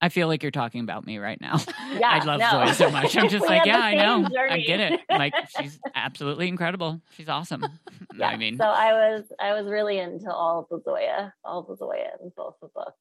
[0.00, 1.58] I feel like you're talking about me right now.
[1.98, 2.50] Yeah, I love no.
[2.50, 3.16] Zoya so much.
[3.16, 4.28] I'm just like, yeah, I know.
[4.48, 5.00] I get it.
[5.10, 7.00] Like she's absolutely incredible.
[7.16, 7.64] She's awesome.
[8.14, 8.28] yeah.
[8.28, 11.76] I mean, so I was I was really into all of the Zoya, all the
[11.76, 12.92] Zoya in both the books.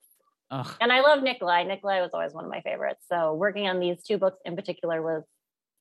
[0.50, 1.64] ugh, And I love Nikolai.
[1.64, 3.06] Nikolai was always one of my favorites.
[3.12, 5.24] So working on these two books in particular was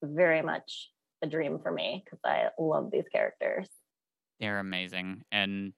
[0.02, 0.90] very much
[1.22, 3.68] a dream for me because I love these characters.
[4.40, 5.72] they're amazing, and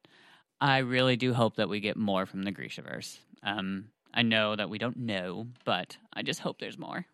[0.61, 3.19] I really do hope that we get more from the Grishaverse.
[3.45, 7.07] Um, I know that we don't know, but I just hope there's more.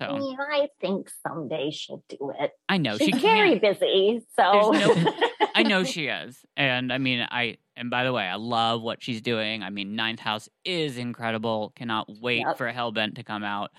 [0.00, 2.50] I mean, I think someday she'll do it.
[2.68, 3.72] I know She's she very can.
[3.74, 5.12] busy, so no-
[5.54, 9.00] I know she is, and I mean, I and by the way, I love what
[9.02, 9.62] she's doing.
[9.62, 11.72] I mean, Ninth House is incredible.
[11.76, 12.58] Cannot wait Yep.
[12.58, 13.70] for Hellbent to come out.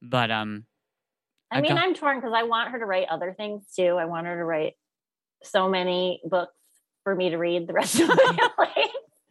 [0.00, 0.64] But um,
[1.50, 3.96] I I mean, I'm torn because I want her to write other things too.
[3.98, 4.72] I want her to write
[5.42, 6.54] so many books
[7.04, 8.90] for me to read the rest of my life.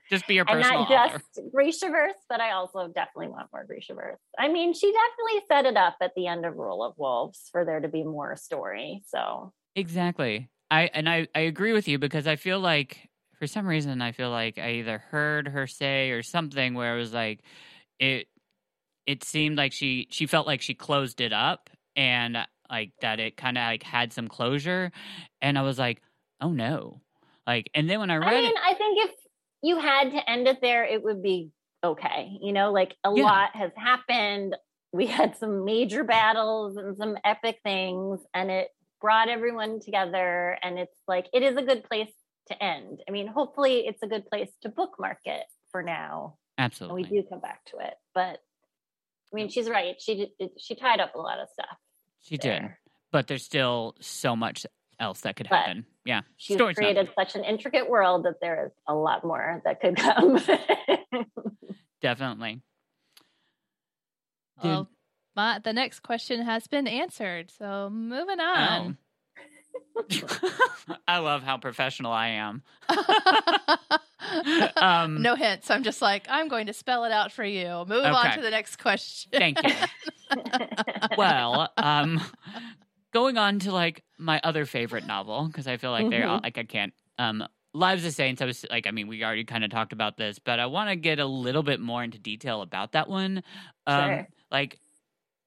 [0.10, 1.22] Just be your and personal not author.
[1.36, 4.18] just Grishaverse, but I also definitely want more Grishaverse.
[4.38, 7.66] I mean, she definitely set it up at the end of Rule of Wolves for
[7.66, 9.04] there to be more story.
[9.08, 10.50] So Exactly.
[10.72, 14.12] I and I I agree with you because I feel like for some reason I
[14.12, 17.42] feel like I either heard her say or something where it was like
[18.00, 18.28] it
[19.06, 22.38] it seemed like she she felt like she closed it up and
[22.70, 24.92] like that it kind of like had some closure
[25.42, 26.02] and I was like,
[26.42, 27.02] "Oh no."
[27.46, 29.12] Like and then when I read I mean, it I think if
[29.68, 31.52] you had to end it there, it would be
[31.84, 32.38] okay.
[32.42, 33.24] You know, like a Yeah.
[33.24, 34.56] lot has happened.
[34.94, 38.70] We had some major battles and some epic things, and it
[39.02, 40.58] brought everyone together.
[40.64, 42.12] And it's like, it is a good place
[42.48, 43.04] to end.
[43.08, 46.38] I mean, hopefully, it's a good place to bookmark it for now.
[46.58, 47.94] And absolutely we do come back to it.
[48.16, 48.40] But
[49.32, 49.96] I mean, she's right.
[50.00, 51.78] She she tied up a lot of stuff.
[52.22, 52.64] she did.
[53.12, 54.66] But there's still so much
[55.00, 55.86] else that could But happen.
[56.06, 56.22] Yeah.
[56.38, 59.98] She's Story's created such an intricate world that there is a lot more that could
[59.98, 60.40] come.
[62.02, 62.62] Definitely.
[64.62, 64.72] Dude.
[64.72, 64.90] Well,
[65.36, 67.52] my, the next question has been answered.
[67.52, 68.98] So moving on.
[68.98, 69.04] Oh.
[71.08, 72.64] I love how professional I am.
[74.78, 75.70] um, no hints.
[75.70, 77.86] I'm just like, I'm going to spell it out for you.
[77.88, 79.32] Move on to the next question.
[79.32, 79.74] Thank you.
[81.18, 82.22] Well, um,
[83.20, 86.44] going on to like my other favorite novel because I feel like they're all, Mhm.
[86.44, 86.94] like I can't.
[87.18, 88.42] Um, Lives of Saints.
[88.42, 90.90] I was like, I mean, we already kind of talked about this, but I want
[90.90, 93.44] to get a little bit more into detail about that one.
[93.86, 94.28] Um, Sure.
[94.52, 94.80] Like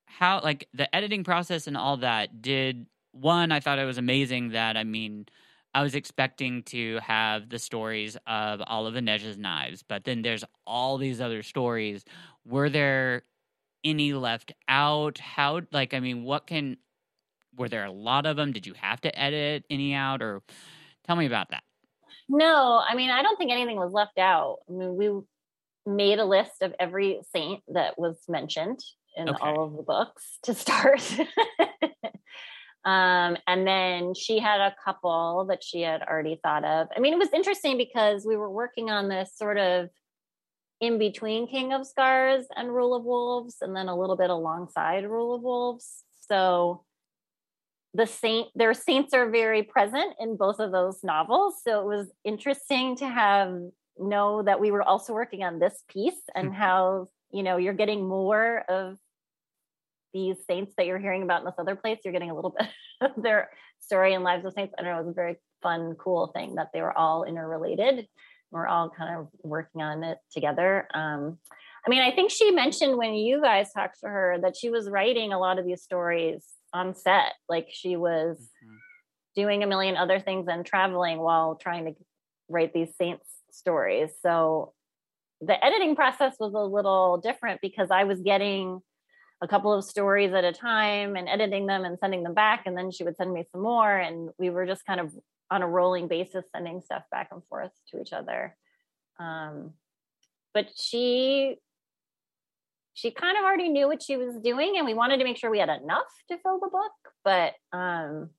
[0.06, 2.42] how, like the editing process and all that.
[2.42, 3.50] Did one?
[3.52, 5.26] I thought it was amazing that I mean.
[5.72, 10.42] I was expecting to have the stories of all of Inej's knives, but then there's
[10.66, 12.04] all these other stories.
[12.44, 13.22] Were there
[13.84, 15.18] any left out?
[15.18, 16.76] How, like, I mean, what can,
[17.56, 18.52] were there a lot of them?
[18.52, 20.22] Did you have to edit any out?
[20.22, 20.42] Or
[21.06, 21.62] tell me about that.
[22.28, 24.58] No, I mean, I don't think anything was left out.
[24.68, 25.10] I mean, we
[25.86, 28.78] made a list of every saint that was mentioned
[29.16, 29.38] in Okay.
[29.40, 31.02] all of the books to start.
[32.84, 36.88] um, and then she had a couple that she had already thought of.
[36.96, 39.88] I mean, it was interesting because we were working on this sort of
[40.80, 45.04] in between King of Scars and Rule of Wolves, and then a little bit alongside
[45.04, 46.04] Rule of Wolves.
[46.28, 46.84] So
[47.94, 52.10] the saint their saints are very present in both of those novels so it was
[52.24, 53.52] interesting to have
[53.98, 58.08] know that we were also working on this piece and how you know you're getting
[58.08, 58.96] more of
[60.12, 62.68] these saints that you're hearing about in this other place, you're getting a little bit
[63.00, 64.74] of their story and lives of saints.
[64.80, 68.06] Know, it was a very fun, cool thing that they were all interrelated.
[68.50, 70.88] We're all kind of working on it together.
[70.92, 71.38] Um,
[71.86, 74.90] I mean, I think she mentioned when you guys talked to her that she was
[74.90, 77.32] writing a lot of these stories on set.
[77.48, 78.76] Like she was mm-hmm.
[79.36, 81.94] doing a million other things and traveling while trying to
[82.48, 84.10] write these saints stories.
[84.22, 84.72] So
[85.40, 88.80] the editing process was a little different because I was getting
[89.42, 92.64] a couple of stories at a time and editing them and sending them back.
[92.66, 93.96] And then she would send me some more.
[93.96, 95.12] And we were just kind of
[95.50, 98.54] on a rolling basis sending stuff back and forth to each other.
[99.18, 99.72] Um,
[100.52, 101.56] but she
[103.00, 105.50] she kind of already knew what she was doing and we wanted to make sure
[105.50, 106.92] we had enough to fill the book
[107.24, 108.30] but um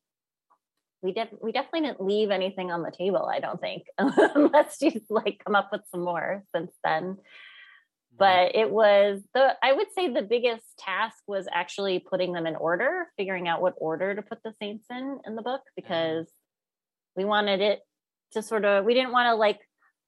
[1.01, 5.01] we did we definitely didn't leave anything on the table i don't think unless she's
[5.09, 8.17] like come up with some more since then mm-hmm.
[8.17, 12.55] but it was the i would say the biggest task was actually putting them in
[12.55, 15.81] order figuring out what order to put the saints in in the book mm-hmm.
[15.81, 16.27] because
[17.15, 17.79] we wanted it
[18.33, 19.59] to sort of we didn't want to like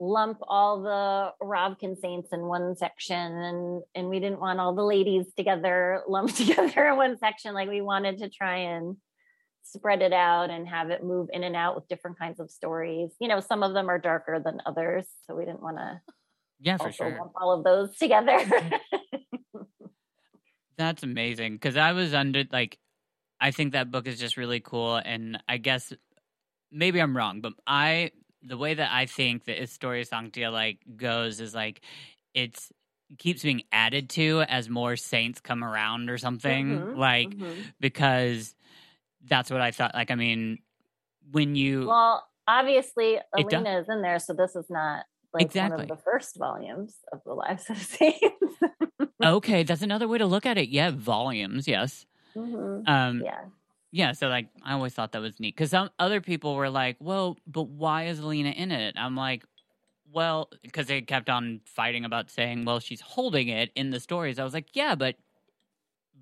[0.04, 4.84] lump all the Ravkan saints in one section and and we didn't want all the
[4.84, 7.54] ladies together lumped together in one section.
[7.54, 8.98] Like we wanted to try and
[9.64, 13.12] spread it out and have it move in and out with different kinds of stories.
[13.20, 16.02] You know some of them are darker than others so we didn't want to
[16.60, 17.18] yeah for sure.
[17.18, 18.40] lump all of those together.
[20.78, 22.80] That's amazing because i was under like
[23.40, 25.94] i think that book is just really cool and i guess
[26.72, 28.10] maybe i'm wrong but i
[28.44, 31.82] the way that I think the Istorii Sankt'ya like goes is like
[32.34, 32.72] it's
[33.18, 37.62] keeps being added to as more saints come around or something mm-hmm, like mm-hmm.
[37.80, 38.56] because
[39.26, 40.60] that's what I thought like I mean
[41.32, 45.76] when you well obviously Alina is in there so this is not like exactly.
[45.76, 48.56] one of the first volumes of the lives of saints
[49.24, 52.88] okay that's another way to look at it yeah volumes yes mm-hmm.
[52.88, 53.42] um yeah
[53.94, 56.98] yeah, so like I always thought that was neat because some other people were like,
[57.00, 59.46] "Well, but why is Alina in it?" I'm like,
[60.12, 64.40] "Well, because they kept on fighting about saying, well, she's holding it in the stories."
[64.40, 65.18] I was like, "Yeah, but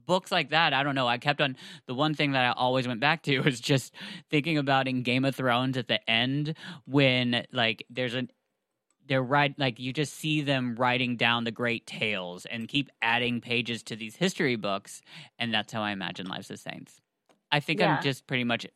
[0.06, 1.08] books like that, I don't know.
[1.08, 1.56] I kept on
[1.86, 3.94] the one thing that I always went back to was just
[4.30, 6.56] thinking about in Game of Thrones at the end
[6.86, 8.28] when like there's a
[9.08, 13.40] they're right like you just see them writing down the great tales and keep adding
[13.40, 15.02] pages to these history books
[15.40, 17.00] and that's how I imagine Lives of Saints.
[17.52, 17.96] I think yeah.
[17.96, 18.68] I'm just pretty much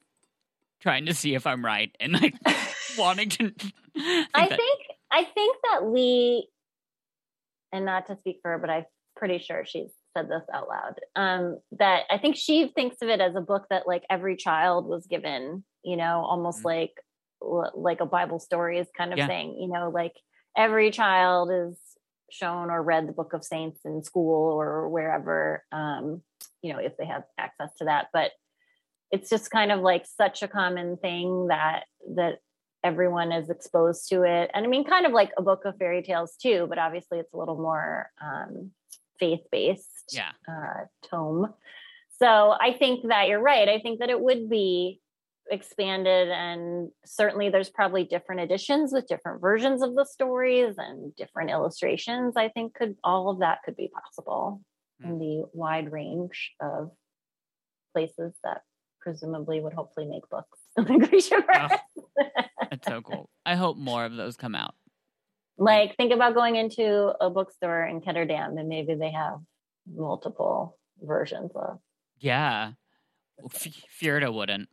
[0.81, 2.35] trying to see if I'm right and like
[2.97, 3.53] wanting to.
[3.95, 4.49] I that...
[4.49, 4.79] think
[5.11, 6.47] I think that Leigh,
[7.71, 10.99] and not to speak for her, but I'm pretty sure she's said this out loud.
[11.15, 14.87] Um, that I think she thinks of it as a book that like every child
[14.87, 16.67] was given, you know, almost mm-hmm.
[16.67, 16.91] like
[17.75, 19.27] like a Bible stories kind of yeah.
[19.27, 20.13] thing, you know, like
[20.57, 21.77] every child is
[22.31, 26.21] shown or read the book of saints in school or wherever um
[26.61, 28.31] you know if they have access to that but
[29.11, 31.83] it's just kind of like such a common thing that
[32.15, 32.39] that
[32.83, 36.03] everyone is exposed to it and i mean kind of like a book of fairy
[36.03, 38.71] tales too but obviously it's a little more um,
[39.19, 40.31] faith-based yeah.
[40.47, 41.53] uh, tome
[42.19, 44.99] so i think that you're right i think that it would be
[45.49, 51.51] expanded and certainly there's probably different editions with different versions of the stories and different
[51.51, 54.61] illustrations i think could all of that could be possible
[55.03, 55.09] mm.
[55.09, 56.91] in the wide range of
[57.93, 58.61] places that
[59.05, 61.79] presumably would hopefully make books in the Grisha press.
[61.97, 62.23] Oh,
[62.71, 63.29] that's so cool.
[63.45, 64.73] I hope more of those come out.
[65.57, 69.37] Like, think about going into a bookstore in Ketterdam and maybe they have
[69.87, 71.79] multiple versions of.
[72.19, 72.71] Yeah.
[73.45, 73.67] F-
[74.01, 74.69] Fjerda wouldn't.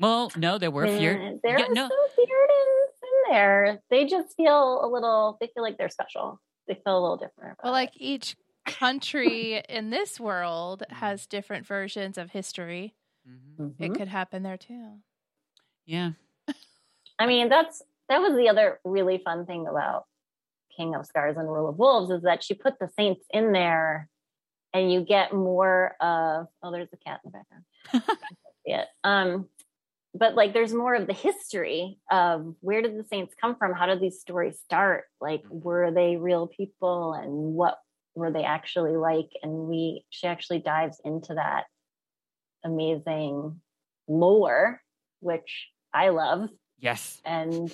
[0.00, 1.38] Well, no, there were Fjerda.
[1.42, 1.88] There yeah, are no.
[1.88, 3.80] some in there.
[3.90, 6.40] They just feel a little, they feel like they're special.
[6.66, 7.58] They feel a little different.
[7.62, 8.02] Well, like it.
[8.02, 12.94] each country in this world has different versions of history.
[13.58, 13.82] Mm-hmm.
[13.82, 14.98] It could happen there too.
[15.86, 16.12] Yeah.
[17.18, 20.04] I mean, that's that was the other really fun thing about
[20.76, 24.08] King of Scars and Rule of Wolves is that she put the saints in there
[24.72, 28.18] and you get more of oh there's a cat in the background.
[28.66, 28.84] yeah.
[29.04, 29.48] Um
[30.14, 33.74] but like there's more of the history of where did the saints come from?
[33.74, 35.04] How did these stories start?
[35.20, 37.78] Like were they real people and what
[38.14, 39.30] were they actually like?
[39.42, 41.64] And we she actually dives into that
[42.64, 43.60] amazing
[44.06, 44.80] lore,
[45.20, 46.48] which I love.
[46.78, 47.20] Yes.
[47.24, 47.72] And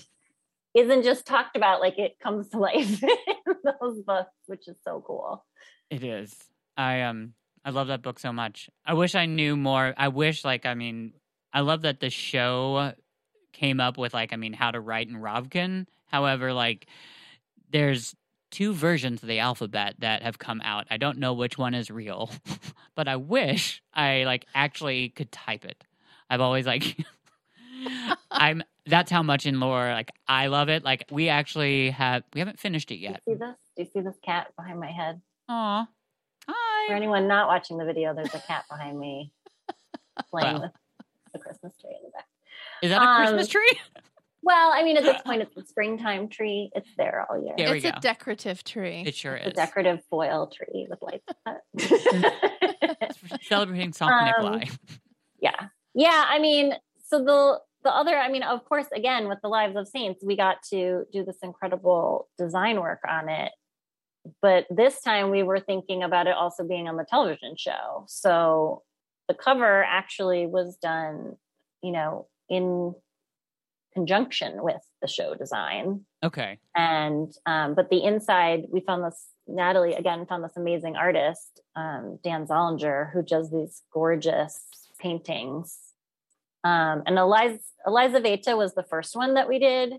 [0.74, 5.02] isn't just talked about like it comes to life in those books, which is so
[5.06, 5.44] cool.
[5.90, 6.34] It is.
[6.76, 8.68] I um I love that book so much.
[8.84, 9.94] I wish I knew more.
[9.96, 11.12] I wish like I mean
[11.52, 12.92] I love that the show
[13.52, 15.86] came up with like I mean how to write in Ravkan.
[16.06, 16.86] However, like
[17.70, 18.14] there's
[18.54, 20.86] two versions of the alphabet that have come out.
[20.90, 22.30] I don't know which one is real,
[22.94, 25.84] but I wish I like actually could type it.
[26.30, 26.96] I've always like
[28.30, 30.84] I'm that's how much in lore like I love it.
[30.84, 33.22] Like we actually have we haven't finished it Do you yet.
[33.24, 33.56] see this?
[33.76, 35.20] Do you see this cat behind my head?
[35.48, 35.86] Aw.
[36.48, 36.88] Hi.
[36.88, 39.32] For anyone not watching the video, there's a cat behind me
[40.30, 40.60] playing Wow.
[40.62, 40.72] with
[41.32, 42.26] the Christmas tree in the back.
[42.82, 43.80] Is that a Um, Christmas tree?
[44.44, 46.70] Well, I mean, at this point, it's a springtime tree.
[46.74, 47.54] It's there all year.
[47.56, 49.02] There it's a decorative tree.
[49.06, 53.16] It sure It's a decorative foil tree with lights on it.
[53.42, 54.64] Celebrating Saint Um, Nikolai.
[55.40, 56.74] yeah yeah i mean
[57.06, 60.36] so the the other i mean of course again with the lives of saints we
[60.36, 63.52] got to do this incredible design work on it
[64.40, 68.82] but this time we were thinking about it also being on the television show so
[69.28, 71.36] the cover actually was done
[71.82, 72.94] you know in
[73.94, 76.04] conjunction with the show design.
[76.22, 76.58] Okay.
[76.74, 82.18] and um, but the inside we found this natalie again found this amazing artist um,
[82.24, 84.60] dan zollinger who does these gorgeous
[84.98, 85.78] paintings.
[86.64, 89.94] Um, and eliza eliza veta was the first one that we did.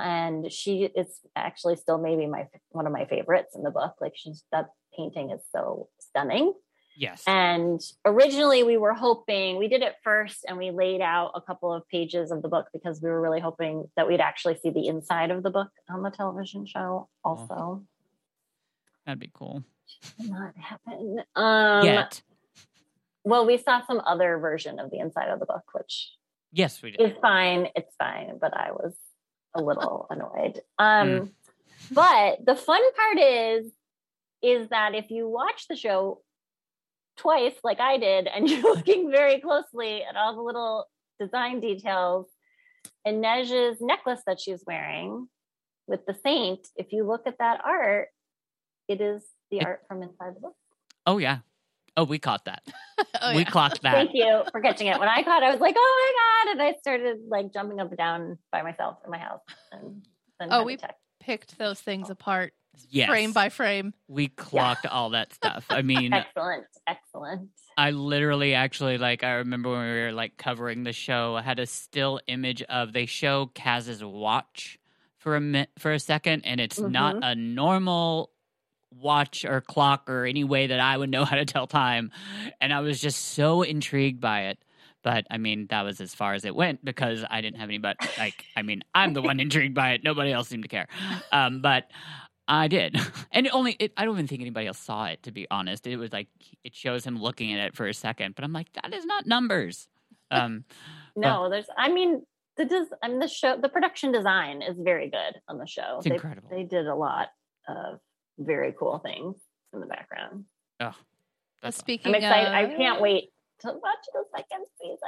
[0.00, 3.94] And she is actually still maybe my one of my favorites in the book.
[4.00, 4.66] Like she's that
[4.96, 6.52] painting is so stunning
[6.98, 7.22] Yes.
[7.28, 11.72] and originally, we were hoping we did it first and we laid out a couple
[11.72, 14.88] of pages of the book because we were really hoping that we'd actually see the
[14.88, 17.84] inside of the book on the television show also.
[19.06, 19.62] That'd be cool.
[20.20, 21.22] Did Not happen.
[21.36, 22.20] Um, Yet.
[23.22, 26.10] Well, we saw some other version of the inside of the book, which
[26.50, 27.00] Yes, we did.
[27.00, 27.68] It's fine.
[27.76, 28.94] It's fine, but I was
[29.54, 30.60] a little annoyed.
[30.78, 31.32] Um,
[31.92, 33.70] But the fun part is,
[34.42, 36.22] is that if you watch the show
[37.18, 40.86] twice, like I did, and you're looking very closely at all the little
[41.20, 42.26] design details,
[43.04, 45.28] and Inej's necklace that she's wearing
[45.86, 48.08] with the saint, if you look at that art,
[48.88, 50.56] it is the It- art from inside the book.
[51.06, 51.38] Oh yeah.
[51.96, 52.62] Oh, we caught that.
[53.22, 53.50] oh, we yeah.
[53.50, 53.94] clocked that.
[53.94, 55.00] Thank you for catching it.
[55.00, 57.80] When I caught, it, I was like, "Oh my god!" And I started like jumping
[57.80, 59.40] up and down by myself in my house.
[59.72, 60.06] And
[60.38, 60.94] then Oh, we- check.
[61.20, 62.12] Picked those things oh.
[62.12, 62.52] apart
[62.90, 63.08] Yes.
[63.08, 63.92] frame by frame.
[64.08, 65.66] we clocked all that stuff.
[65.70, 67.50] I mean, excellent, excellent.
[67.76, 71.58] I literally actually like I remember when we were like covering the show, I had
[71.58, 74.78] a still image of they show Kaz's watch
[75.18, 77.20] for a mi- for a second and it's not Mhm.
[77.22, 78.30] a normal
[78.90, 82.10] watch or clock or any way that I would know how to tell time
[82.60, 84.58] and I was just so intrigued by it.
[85.04, 87.78] But I mean, that was as far as it went because I didn't have any
[87.78, 90.02] but like I mean, I'm the one intrigued by it.
[90.02, 90.88] Nobody else seemed to care.
[91.30, 91.84] Um but
[92.48, 92.96] I did.
[93.30, 95.86] And it only it, I don't even think anybody else saw it to be honest.
[95.86, 96.28] It was like
[96.64, 99.26] it shows him looking at it for a second, but I'm like that is not
[99.26, 99.86] numbers.
[100.30, 100.64] Um
[101.16, 101.66] No, there's.
[101.76, 102.22] I mean,
[102.56, 102.88] the does.
[103.02, 105.98] I mean, the show, the production design is very good on the show.
[105.98, 106.48] It's they, incredible.
[106.50, 107.28] They did a lot
[107.66, 108.00] of
[108.38, 109.36] very cool things
[109.72, 110.44] in the background.
[110.80, 110.94] oh,
[111.62, 112.52] that's Speaking I'm excited.
[112.52, 113.30] I can't wait
[113.60, 114.98] to watch the second season.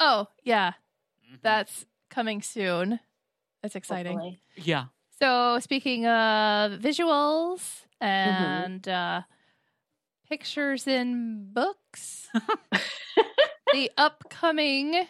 [0.00, 0.68] Oh, yeah.
[0.68, 1.36] awesome.
[1.36, 1.42] Mhm.
[1.42, 3.00] That's coming soon.
[3.62, 4.12] That's exciting.
[4.18, 4.40] hopefully.
[4.56, 4.86] yeah.
[5.20, 8.06] So, speaking of visuals Mm-hmm.
[8.06, 9.22] and uh,
[10.28, 12.28] pictures in books,
[13.72, 15.06] the upcoming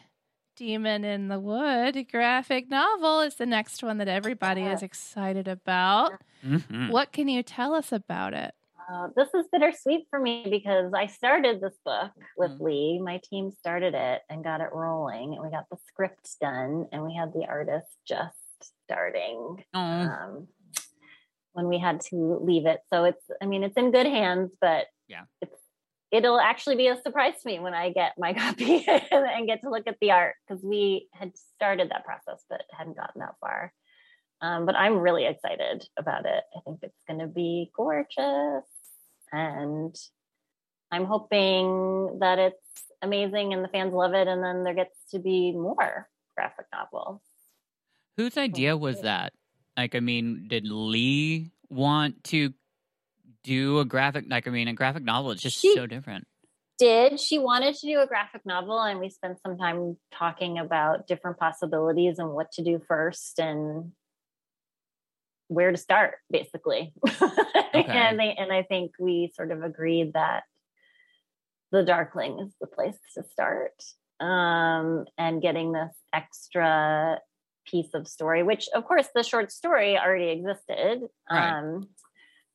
[0.57, 6.13] Demon in the Wood graphic novel is the next one that everybody is excited about.
[6.45, 6.91] Mhm.
[6.91, 8.55] What can you tell us about it?
[8.93, 12.61] Uh, this is bittersweet for me because I started this book with Mhm.
[12.61, 12.99] Leigh.
[13.03, 17.03] My team started it and got it rolling, and we got the script done, and
[17.03, 18.37] we had the artist just
[18.85, 19.65] starting.
[19.75, 20.49] Oh, um,
[21.53, 22.81] when we had to leave it.
[22.93, 25.23] So it's, I mean, it's in good hands, but Yeah.
[25.41, 25.57] it's,
[26.11, 29.71] it'll actually be a surprise to me when I get my copy and get to
[29.71, 33.73] look at the art because we had started that process but hadn't gotten that far.
[34.41, 36.43] Um, but I'm really excited about it.
[36.57, 38.67] I think it's going to be gorgeous,
[39.33, 39.95] and
[40.91, 45.19] I'm hoping that it's amazing and the fans love it, and then there gets to
[45.19, 47.21] be more graphic novels.
[48.17, 49.33] Whose idea was that?
[49.77, 52.53] Like, I mean, did Leigh want to
[53.43, 54.27] do a graphic?
[54.29, 56.27] Like, I mean, a graphic novel is just She- so different.
[56.79, 57.21] did.
[57.21, 61.39] She wanted to do a graphic novel, and we spent some time talking about different
[61.39, 63.93] possibilities and what to do first and
[65.49, 66.93] where to start, basically.
[67.75, 70.43] and they, and I think we sort of agreed that
[71.71, 73.75] the Darkling is the place to start,
[74.21, 77.21] um, and getting this extra
[77.71, 81.03] piece of story, which of course the short story already existed.
[81.31, 81.59] Right.
[81.59, 81.89] Um,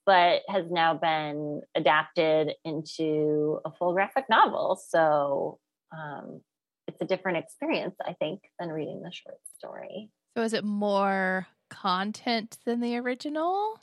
[0.05, 4.81] but has now been adapted into a full graphic novel.
[4.89, 5.59] So
[5.95, 6.41] um,
[6.87, 10.09] it's a different experience, I think, than reading the short story.
[10.35, 13.79] So, is it more content than the original?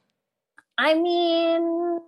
[0.77, 2.01] I mean,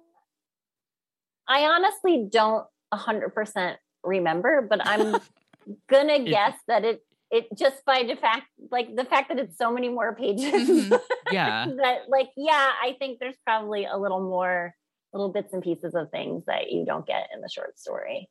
[1.48, 5.20] I honestly don't 100% remember, but I'm
[5.90, 9.70] gonna guess that it it just by the fact like the fact that it's so
[9.72, 11.00] many more pages Mhm.
[11.32, 11.66] Yeah.
[11.82, 14.74] that like yeah, I think there's probably a little more
[15.12, 18.28] little bits and pieces of things that you don't get in the short story.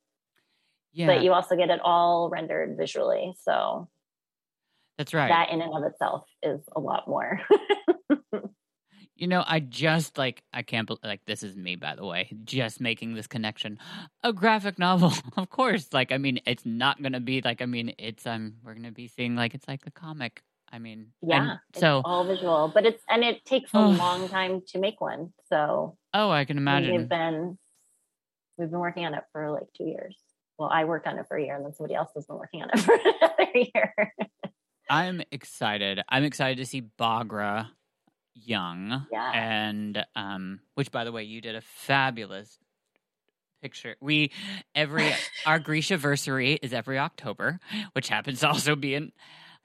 [0.94, 1.08] Yeah.
[1.08, 3.34] But you also get it all rendered visually.
[3.44, 3.88] So
[4.98, 5.28] that's right.
[5.30, 7.40] that in and of itself is a lot more.
[9.18, 12.30] You know, I just like I can't bel like this is me by the way,
[12.44, 13.80] just making this connection.
[14.24, 15.88] A graphic novel, of course.
[15.92, 18.86] Like I mean, it's not going to be like I mean, it's um we're going
[18.86, 20.44] to be seeing like it's like a comic.
[20.72, 21.58] I mean, yeah.
[21.76, 22.70] so all visual.
[22.74, 23.90] But it's and it takes a Oh.
[23.90, 25.34] long time to make one.
[25.50, 26.96] So oh, I can imagine.
[26.96, 27.58] We've been
[28.58, 30.16] we've been working on it for like two years.
[30.60, 32.64] Well, I worked on it for a year, and then somebody else has been working
[32.64, 34.14] on it for another year.
[34.90, 36.02] I'm excited.
[36.10, 37.68] I'm excited to see Baghra
[38.46, 39.06] young.
[39.12, 39.32] Yeah.
[39.32, 42.60] And um which by the way, you did a fabulous
[43.62, 43.96] picture.
[44.00, 44.32] We
[44.76, 45.12] every
[45.46, 47.60] our Grisha versary is every October,
[47.94, 49.12] which happens to also be in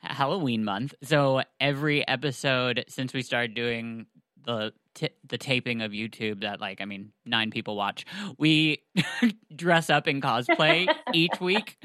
[0.00, 0.94] Halloween month.
[1.02, 4.06] So every episode since we started doing
[4.44, 8.04] the t- the taping of YouTube that like I mean nine people watch,
[8.38, 8.82] we
[9.54, 11.76] dress up in cosplay each week,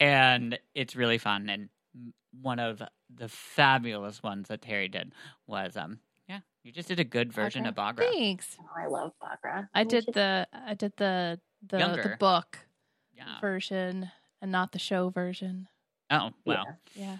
[0.00, 1.48] and it's really fun.
[1.50, 1.68] And
[2.40, 2.82] one of
[3.14, 5.12] the fabulous ones that Terry did
[5.46, 5.98] was um
[6.28, 7.68] yeah you just did a good version Baghra?
[7.68, 8.12] of Baghra.
[8.12, 8.56] Thanks.
[8.60, 9.68] Oh, I love Baghra.
[9.74, 12.58] I did the I did the the, the book
[13.14, 13.40] Yeah.
[13.40, 14.10] version
[14.42, 15.68] and not the show version.
[16.10, 16.64] Oh well.
[16.94, 17.02] yeah.
[17.04, 17.16] Yeah.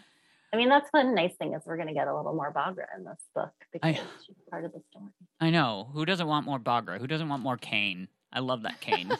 [0.52, 2.86] I mean, that's one nice thing is we're going to get a little more Baghra
[2.96, 5.10] in this book because I- she's part of the story.
[5.40, 5.90] I know.
[5.92, 6.98] Who doesn't want more Baghra?
[6.98, 8.08] Who doesn't want more cane?
[8.32, 9.10] I love that cane.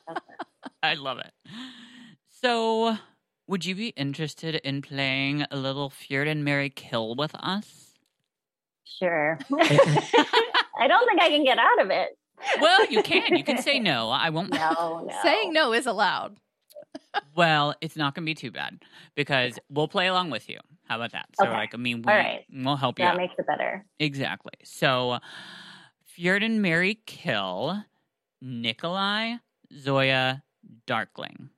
[0.82, 1.32] I love it.
[2.28, 2.96] So,
[3.46, 7.85] would you be interested in playing a little Fjord and Marry Kill with us?
[8.98, 9.38] Sure.
[9.52, 12.16] I don't think I can get out of it.
[12.60, 13.36] Well, you can.
[13.36, 14.10] You can say no.
[14.10, 14.52] I won't.
[14.52, 15.14] No, no.
[15.22, 16.36] Saying no is allowed.
[17.34, 18.78] Well, it's not going to be too bad
[19.14, 20.58] because we'll play along with you.
[20.84, 21.26] How about that?
[21.38, 21.52] So, Okay.
[21.52, 22.44] like, I mean, we, All right.
[22.52, 23.16] we'll help you That out.
[23.16, 23.84] makes it better.
[23.98, 24.52] Exactly.
[24.64, 25.18] So,
[26.04, 27.82] Fjord and Marry kill
[28.40, 29.36] Nikolai,
[29.78, 30.42] Zoya,
[30.86, 31.50] Darkling.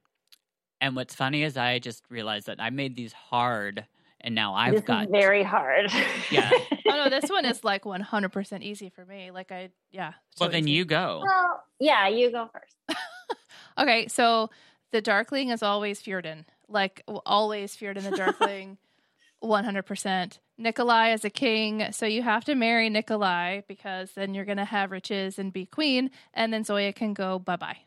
[0.81, 3.87] And what's funny is I just realized that I made these hard,
[4.29, 5.91] and now I've this got is very hard.
[6.31, 6.51] Yeah.
[6.91, 9.31] Oh no, this one is like 100% easy for me.
[9.31, 10.15] Like I yeah.
[10.41, 10.71] Well, then easy.
[10.71, 11.23] you go.
[11.23, 12.77] well, yeah, you go first.
[13.79, 14.51] Okay, so
[14.91, 16.45] the Darkling is always Fjorden.
[16.67, 18.79] Like w- always Fjorden the Darkling,
[19.45, 20.39] 100%.
[20.57, 24.65] Nikolai is a king, so you have to marry Nikolai because then you're going to
[24.65, 27.79] have riches and be queen, and then Zoya can go bye bye.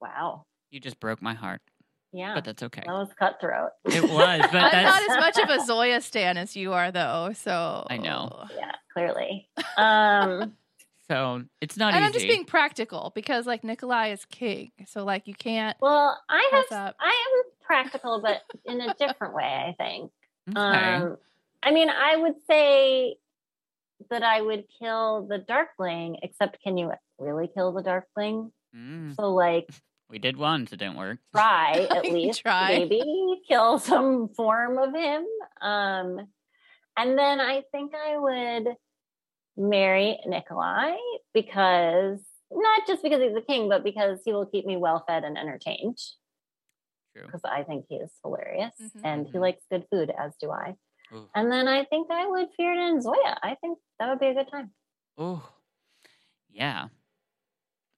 [0.00, 0.42] Wow.
[0.70, 1.60] You just broke my heart,
[2.12, 2.34] Yeah.
[2.34, 2.82] but that's okay.
[2.84, 3.70] that was cutthroat.
[3.84, 6.90] It was, but I'm that's not as much of a Zoya stan as you are,
[6.90, 7.30] though.
[7.34, 8.46] So I know.
[8.56, 9.48] yeah, clearly.
[9.76, 10.54] Um,
[11.08, 12.06] so it's not And easy.
[12.06, 15.76] I'm just being practical because, like, Nikolai is king, so like you can't.
[15.80, 16.96] well, I have up?
[17.00, 19.44] I am practical, but in a different way.
[19.44, 20.10] I think.
[20.50, 20.58] okay.
[20.58, 21.16] Um,
[21.62, 23.16] I mean, I would say
[24.10, 28.50] that I would kill the Darkling, except can you really kill the Darkling?
[28.74, 29.68] Mm, So, like,
[30.10, 31.18] we did once; it didn't work.
[31.34, 32.68] try at least, Try.
[32.78, 33.02] maybe
[33.48, 35.24] kill some form of him.
[35.60, 36.26] Um,
[36.96, 38.74] and then I think I would
[39.56, 40.96] marry Nikolai
[41.32, 45.24] because not just because he's a king, but because he will keep me well fed
[45.24, 45.98] and entertained.
[47.16, 47.26] True.
[47.26, 49.00] Because I think he is hilarious Mhm.
[49.04, 49.40] and he Mhm.
[49.40, 50.76] likes good food, as do I.
[51.12, 51.28] Ooh.
[51.34, 53.38] And then I think I would fear in Zoya.
[53.42, 54.72] I think that would be a good time.
[55.18, 55.48] Oh,
[56.48, 56.88] yeah.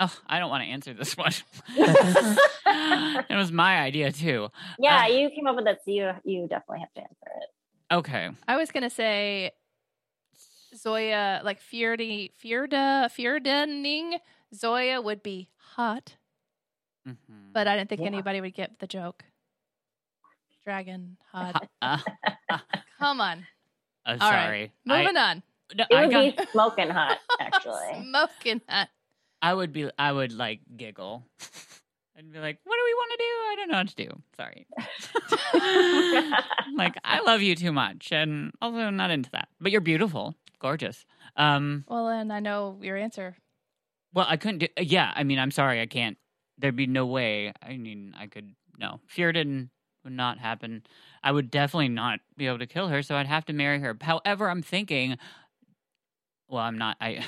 [0.04, 1.32] Oh, I don't want to answer this one.
[1.76, 4.48] it was my idea too.
[4.78, 7.94] Yeah, Uh, you came up with it, so you you definitely have to answer it.
[7.94, 8.30] Okay.
[8.48, 9.52] I was gonna say
[10.76, 14.18] Zoya, like Fjordi, Fjorda, Fjordening.
[14.54, 16.16] Zoya would be hot,
[17.08, 17.52] Mhm.
[17.52, 18.08] but I didn't think Yeah.
[18.08, 19.24] anybody would get the joke.
[20.64, 21.68] Dragon hot.
[21.80, 21.98] Uh,
[22.98, 23.46] Come on.
[24.06, 24.44] uh, All right.
[24.44, 24.72] sorry.
[24.84, 25.42] Moving I, on.
[25.74, 26.36] no, It I would got.
[26.36, 28.04] be smoking hot, actually.
[28.08, 28.88] Smoking hot.
[29.42, 29.90] I would be.
[29.98, 31.26] I would like giggle.
[32.16, 33.24] I'd be like, "What do we want to do?
[33.24, 34.22] I don't know what to do.
[34.36, 34.66] Sorry."
[36.76, 39.48] like, I love you too much, and also not into that.
[39.60, 41.04] But you're beautiful, gorgeous.
[41.36, 41.84] Um.
[41.88, 43.36] Well, and I know your answer.
[44.14, 44.68] Well, I couldn't do.
[44.78, 46.16] Yeah, I mean, I'm sorry, I can't.
[46.58, 47.52] There'd be no way.
[47.62, 48.54] I mean, I could.
[48.78, 49.70] No, Fjorden
[50.04, 50.84] would not happen.
[51.22, 53.96] I would definitely not be able to kill her, so I'd have to marry her.
[54.00, 55.18] However, I'm thinking.
[56.48, 56.96] Well, I'm not.
[57.00, 57.24] I.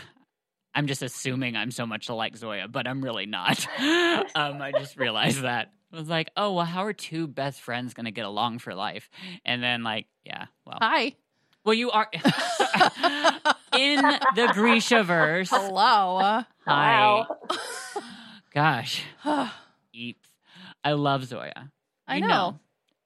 [0.74, 3.66] I'm just assuming I'm so much like Zoya, but I'm really not.
[3.78, 5.70] um, I just realized that.
[5.92, 9.08] I was like, oh well, how are two best friends gonna get along for life?
[9.44, 11.14] And then like, yeah, well, Hi.
[11.64, 12.08] well, you are.
[12.12, 15.50] in the Grishaverse.
[15.50, 16.18] Hello.
[16.18, 16.44] Hi.
[16.66, 17.26] Wow.
[18.52, 19.52] Gosh, I
[19.94, 20.16] eeps.
[20.82, 21.70] I love Zoya.
[22.12, 22.58] You know.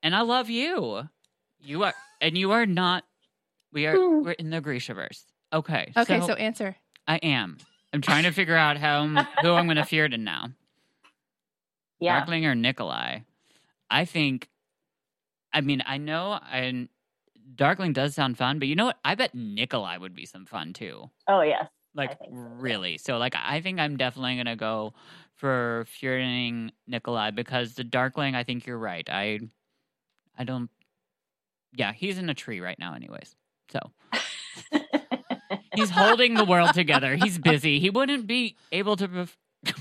[0.02, 1.08] And I love you.
[1.60, 3.04] You are, and you are not.
[3.72, 3.96] We are.
[3.96, 4.24] Hmm.
[4.24, 5.24] We're in the Grishaverse.
[5.52, 5.92] Okay.
[5.96, 6.76] Okay, so, answer.
[7.08, 7.56] I am.
[7.92, 10.50] I'm trying to figure out how I'm, who I'm going to fear to now.
[12.00, 12.18] Yeah.
[12.18, 13.22] Darkling or Nikolai?
[13.90, 14.48] I think.
[15.52, 16.86] I mean, I know, I
[17.56, 18.98] Darkling does sound fun, but you know what?
[19.04, 21.10] I bet Nikolai would be some fun too.
[21.26, 21.66] Oh yes.
[21.94, 22.98] Like so, really.
[22.98, 24.94] So like, I think I'm definitely gonna go
[25.34, 28.36] for fearing Nikolai because the Darkling.
[28.36, 29.08] I think you're right.
[29.10, 29.40] I,
[30.38, 30.70] I don't.
[31.74, 33.34] Yeah, he's in a tree right now, anyways.
[33.72, 33.80] So
[35.78, 37.16] he's holding the world together.
[37.16, 37.78] He's busy.
[37.80, 39.08] He wouldn't be able to.
[39.08, 39.36] Pref-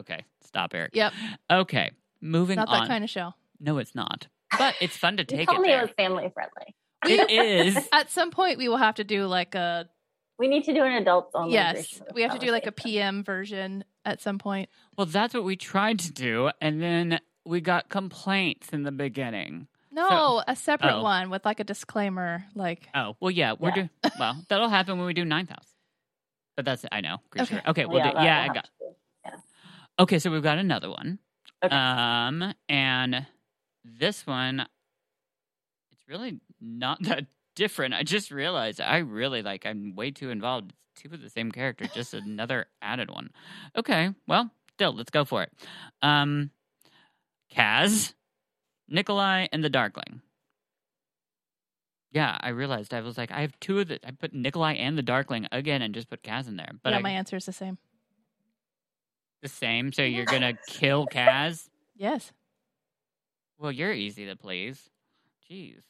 [0.00, 0.90] okay, stop, Eric.
[0.94, 1.12] Yep.
[1.50, 2.80] Okay, moving Not on.
[2.80, 3.34] that kind of show.
[3.60, 4.28] No, it's not.
[4.58, 5.78] But it's fun to You take told it me there.
[5.78, 6.74] it was family friendly.
[7.06, 7.30] It
[7.76, 7.88] is.
[7.92, 9.88] At some point, we will have to do like a
[10.38, 11.54] We need to do an adult only.
[11.54, 11.88] yes.
[11.98, 12.72] version We have to do like a.
[12.72, 14.68] PM version at some point.
[14.96, 19.68] Well, that's what we tried to do, and then we got complaints in the beginning.
[19.92, 21.02] No, a separate Oh.
[21.02, 22.44] one with like a disclaimer.
[22.54, 23.74] Like Oh, well, yeah, we're Yeah.
[23.74, 23.90] doing.
[24.18, 25.68] Well, that'll happen when we do ninth house.
[26.56, 27.18] But that's I know.
[27.30, 27.58] Grisha.
[27.58, 27.70] Okay.
[27.70, 28.24] Okay, we'll yeah, do.
[28.24, 28.64] Yeah, I got.
[28.64, 28.86] to be.
[29.98, 31.18] Okay, so we've got another one.
[31.62, 31.74] Okay.
[31.76, 33.26] Um, and
[33.84, 34.66] this one,
[35.92, 37.94] it's really not that different.
[37.94, 39.66] I just realized I really like.
[39.66, 40.72] I'm way too involved.
[40.94, 43.30] It's two of the same character, just another added one.
[43.76, 45.52] Okay, well, still, let's go for it.
[46.00, 46.50] Um,
[47.54, 48.14] Kaz,
[48.92, 50.20] Nikolai, and the Darkling.
[52.12, 53.98] Yeah, I realized I was like, I have two of the.
[54.06, 56.72] I put Nikolai and the Darkling again, and just put Kaz in there.
[56.82, 57.78] But yeah, I, my answer is the same.
[59.42, 59.92] the same.
[59.92, 61.68] So you're gonna kill Kaz.
[61.96, 62.32] Yes.
[63.58, 64.90] Well, you're easy to please.
[65.50, 65.80] Jeez.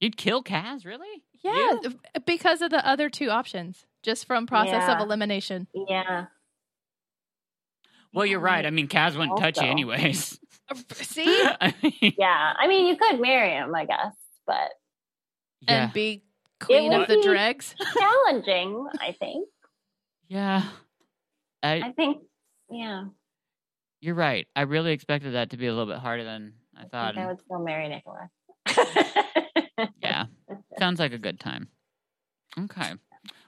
[0.00, 1.24] You'd kill Kaz, really?
[1.42, 1.98] Yeah, You?
[2.24, 5.66] because of the other two options, just from process of elimination.
[5.74, 6.26] Yeah.
[8.12, 8.64] Well, you're right.
[8.64, 10.38] I mean, Kaz wouldn't touch you anyways.
[10.92, 11.24] See,
[11.60, 12.52] I mean, Yeah.
[12.58, 14.14] I mean, you could marry him, I guess,
[14.46, 14.70] but
[15.62, 15.84] yeah.
[15.84, 16.22] and be
[16.60, 17.74] queen would of the dregs.
[17.98, 19.48] challenging, I think.
[20.28, 20.62] yeah.
[21.62, 22.22] I, I think,
[22.70, 23.04] yeah.
[24.00, 24.46] you're right.
[24.54, 27.14] I really expected that to be a little bit harder than I I thought.
[27.14, 28.26] think I would still marry Nikolai.
[30.02, 30.26] yeah.
[30.78, 31.68] Sounds like a good time.
[32.58, 32.92] Okay.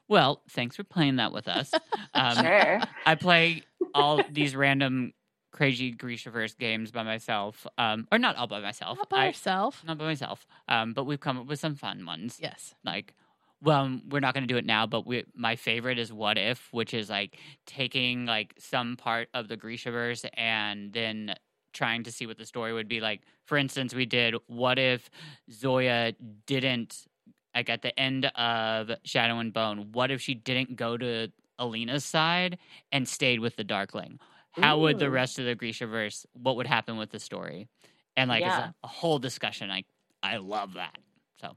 [0.08, 1.72] Well, thanks for playing that with us.
[2.14, 2.80] Um, sure.
[3.06, 3.62] I play
[3.94, 5.12] all these random
[5.50, 7.66] crazy Grishaverse games by myself.
[7.78, 8.98] Um, or not all by myself.
[8.98, 9.82] Not by I, yourself.
[9.86, 10.46] not by myself.
[10.68, 12.38] Um, but we've come up with some fun ones.
[12.40, 12.74] Yes.
[12.84, 13.14] like
[13.62, 16.68] well we're not going to do it now but we my favorite is what if
[16.72, 21.34] which is like taking like some part of the grishaverse and then
[21.74, 25.10] trying to see what the story would be like for instance we did what if
[25.52, 26.12] zoya
[26.46, 27.06] didn't
[27.54, 31.28] like at the end of shadow and bone what if she didn't go to
[31.58, 32.56] alina's side
[32.92, 34.18] and stayed with the darkling
[34.52, 37.68] how would the rest of the grishaverse what would happen with the story
[38.16, 39.86] and like it's a, a whole discussion like
[40.22, 40.96] i love that
[41.40, 41.56] so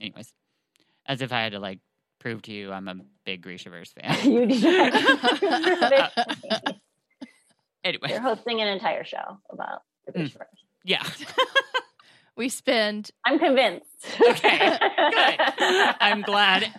[0.00, 0.32] anyways
[1.06, 1.80] as if I had to like
[2.20, 4.30] prove to you I'm a big Grishaverse fan.
[4.30, 4.58] you do.
[7.84, 10.22] anyway, You're hosting an entire show about the Mm.
[10.30, 10.46] Grishaverse.
[10.84, 11.02] yeah.
[12.36, 13.86] We spend I'm convinced.
[14.20, 15.40] Okay, good.
[16.00, 16.72] I'm glad.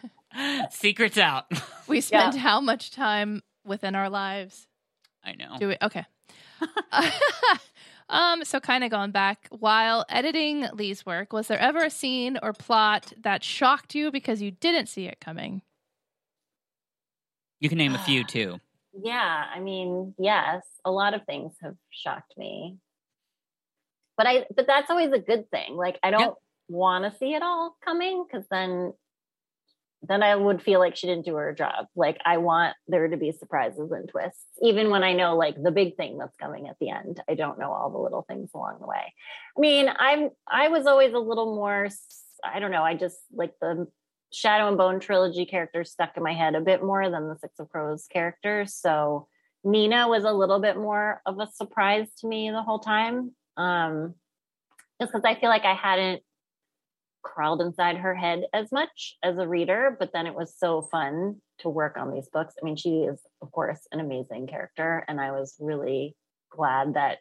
[0.71, 1.45] Secrets out.
[1.87, 4.67] we spend how much time within our lives
[5.23, 5.57] I know.
[5.59, 6.05] do we okay.
[8.09, 12.37] um so kind of going back while editing Leigh's work, was there ever a scene
[12.41, 15.61] or plot that shocked you because you didn't see it coming?
[17.59, 18.59] You can name a few too.
[19.01, 22.77] Yeah, I mean, yes, a lot of things have shocked me.
[24.17, 25.75] But I but that's always a good thing.
[25.75, 26.37] Like I don't
[26.69, 28.93] want to see it all coming cuz then
[30.07, 31.87] then I would feel like she didn't do her job.
[31.95, 35.71] Like I want there to be surprises and twists even when I know like the
[35.71, 37.21] big thing that's coming at the end.
[37.29, 39.13] I don't know all the little things along the way.
[39.57, 41.87] I mean, I'm I was always a little more
[42.43, 43.87] I don't know, I just like the
[44.33, 47.59] Shadow and Bone trilogy characters stuck in my head a bit more than the Six
[47.59, 48.73] of Crows characters.
[48.73, 49.27] So
[49.63, 53.31] Nina was a little bit more of a surprise to me the whole time.
[53.55, 54.15] Um,
[54.99, 56.23] just because I feel like I hadn't
[57.23, 61.41] crawled inside her head as much as a reader, but then it was so fun
[61.59, 62.53] to work on these books.
[62.61, 66.15] I mean, she is, of course, an amazing character, and I was really
[66.51, 67.19] glad that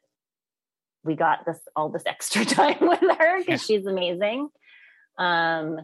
[1.05, 4.49] we got this all this extra time with her because she's amazing.
[5.19, 5.79] Um,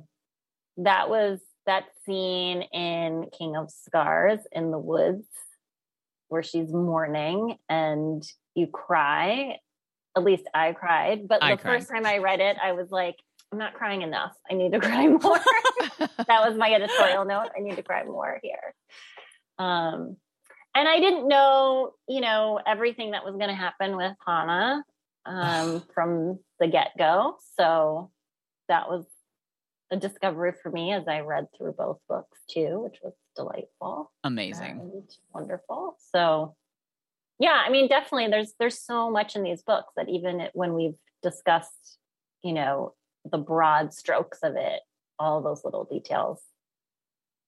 [0.79, 5.27] that was that scene in King of Scars in the woods
[6.29, 8.23] where she's mourning and
[8.55, 9.57] you cry.
[10.17, 11.29] At least I cried.
[11.29, 11.79] But I the cried.
[11.79, 13.17] first time I read it, I was like,
[13.53, 14.33] I'm not crying enough.
[14.51, 15.41] I need to cry more.
[15.99, 17.49] that was my editorial note.
[17.57, 18.75] I need to cry more here.
[19.59, 20.17] Um,
[20.75, 24.83] and I didn't know, you know, everything that was going to happen with Hanne
[25.27, 27.37] um, from the get go.
[27.59, 28.11] So
[28.69, 29.05] that was
[29.91, 34.13] a discovery for me as I read through both books too, which was delightful.
[34.25, 35.05] Amazing.
[35.33, 35.97] wonderful.
[36.13, 36.55] So
[37.39, 40.99] yeah, I mean definitely there's there's so much in these books that even when we've
[41.23, 41.99] discussed,
[42.43, 42.95] you know,
[43.25, 44.81] the broad strokes of it,
[45.19, 46.41] all those little details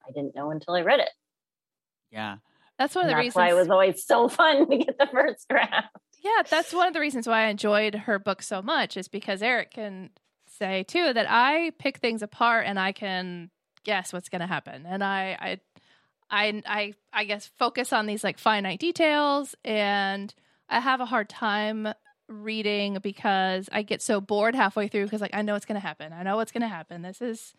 [0.06, 1.10] I didn't know until I read it.
[2.10, 2.36] Yeah.
[2.78, 4.98] That's one of And the that's reasons why it was always so fun to get
[4.98, 5.96] the first draft.
[6.22, 9.42] Yeah, that's one of the reasons why I enjoyed her book so much is because
[9.42, 10.10] Eric can
[10.46, 13.50] say too that I pick things apart and I can
[13.84, 15.60] guess what's going to happen, and I, I,
[16.30, 20.34] I, I, I guess focus on these like finite details, and
[20.68, 21.88] I have a hard time
[22.30, 25.86] reading because I get so bored halfway through because like I know what's going to
[25.86, 27.02] happen, I know what's going to happen.
[27.02, 27.54] This is,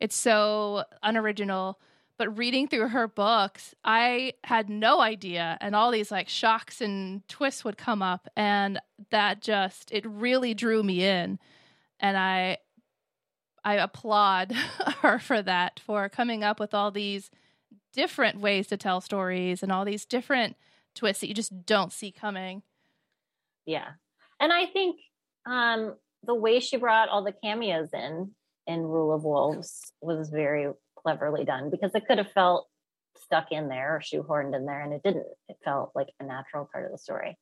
[0.00, 1.78] it's so unoriginal
[2.18, 7.26] but reading through her books, I had no idea, and all these like shocks and
[7.28, 11.38] twists would come up, and that just it really drew me in,
[12.00, 12.58] and I
[13.64, 14.52] I applaud
[15.02, 17.30] her for that for coming up with all these
[17.92, 20.56] different ways to tell stories and all these different
[20.94, 22.62] twists that you just don't see coming.
[23.66, 23.92] Yeah.
[24.40, 24.96] And I think
[25.46, 28.32] um the way she brought all the cameos in
[28.66, 32.66] in Rule of Wolves was very cleverly done because it could have felt
[33.22, 35.26] stuck in there or shoehorned in there and it didn't.
[35.48, 37.38] It felt like a natural part of the story.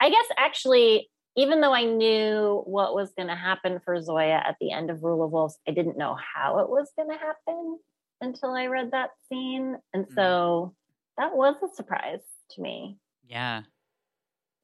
[0.00, 4.56] I guess actually, even though I knew what was going to happen for Zoya at
[4.60, 7.78] the end of Rule of Wolves, I didn't know how it was going to happen
[8.20, 9.76] until I read that scene.
[9.92, 10.74] And so
[11.18, 13.62] that was a surprise to me Yeah.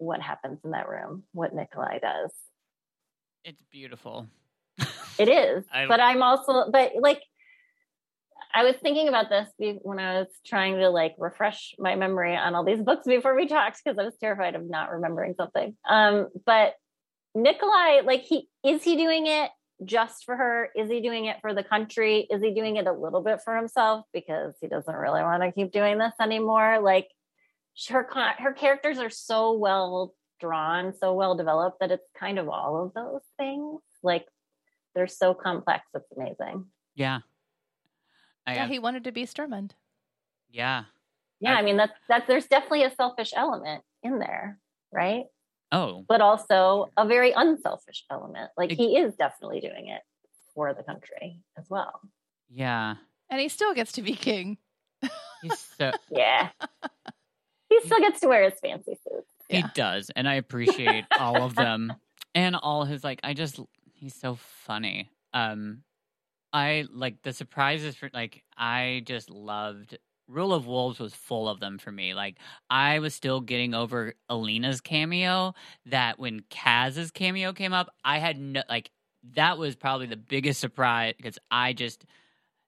[0.01, 2.33] What happens in that room, what Nikolai does.
[3.45, 4.27] It's beautiful.
[5.19, 7.23] It is, I- but I'm also, but like,
[8.53, 9.49] I was thinking about this
[9.83, 13.47] when I was trying to like refresh my memory on all these books before we
[13.47, 15.77] talked because I was terrified of not remembering something.
[15.89, 16.75] Um, but
[17.37, 19.51] Nikolai, like, he is he doing it
[19.85, 20.71] just for her?
[20.75, 22.27] Is he doing it for the country?
[22.29, 25.53] Is he doing it a little bit for himself because he doesn't really want to
[25.53, 26.81] keep doing this anymore?
[26.81, 27.07] Like,
[27.89, 32.49] her con- her characters are so well drawn, so well developed that it's kind of
[32.49, 33.81] all of those things.
[34.03, 34.27] Like,
[34.95, 35.85] they're so complex.
[35.95, 36.67] It's amazing.
[36.95, 37.21] Yeah.
[38.47, 39.73] I, Yeah, uh he wanted to be Sturmhond.
[40.51, 40.85] yeah.
[41.41, 42.27] Yeah, I- I mean that's that.
[42.27, 44.59] There's definitely a selfish element in there,
[44.93, 45.25] right?
[45.73, 48.51] Oh, But also a very unselfish element.
[48.59, 50.03] Like Ex- he is definitely doing it
[50.55, 52.01] for the country as well.
[52.51, 52.97] yeah.
[53.31, 54.59] And he still gets to be king.
[55.43, 56.49] He's so Yeah,
[57.81, 59.25] he still gets to wear his fancy suit.
[59.49, 59.71] he Yeah.
[59.75, 61.93] does, and I appreciate all of them
[62.35, 63.21] and all his like.
[63.25, 63.59] I just
[63.95, 65.11] he's so funny.
[65.33, 65.83] Um,
[66.53, 68.43] I like the surprises for like.
[68.57, 69.99] I just loved.
[70.29, 72.15] Rule of Wolves was full of them for me.
[72.15, 72.37] Like
[72.69, 75.55] I was still getting over Alina's cameo.
[75.87, 78.91] That when Kaz's cameo came up, I had no like.
[79.35, 82.05] That was probably the biggest surprise because I just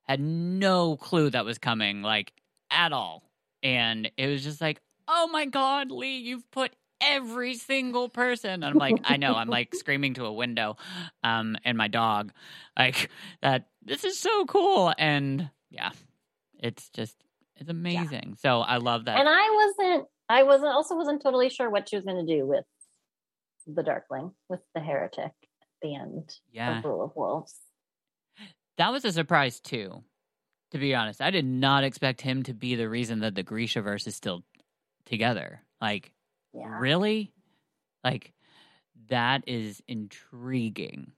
[0.03, 2.33] had no clue that was coming, like
[2.71, 3.23] at all.
[3.63, 8.51] And it was just like, oh my God, Leigh, you've put every single person.
[8.51, 10.77] And I'm like, I know, I'm like screaming to a window,
[11.23, 12.33] um, and my dog,
[12.79, 13.11] like
[13.43, 13.67] that.
[13.85, 15.91] This is so cool, and yeah,
[16.59, 17.17] it's just
[17.57, 18.37] it's amazing.
[18.41, 19.19] So I love that.
[19.19, 20.09] And I wasn't.
[20.29, 20.73] I wasn't.
[20.73, 22.65] Also, wasn't totally sure what she was going to do with
[23.67, 25.33] the Darkling, with the heretic at
[25.83, 27.55] the end yeah, of Rule of Wolves.
[28.79, 30.03] that was a surprise too.
[30.71, 34.07] To be honest, I did not expect him to be the reason that the Grishaverse
[34.07, 34.43] is still
[35.07, 35.61] together.
[35.81, 36.13] Like,
[36.53, 36.79] Yeah.
[36.79, 37.33] really?
[38.05, 38.33] Like,
[39.09, 41.13] that is intriguing.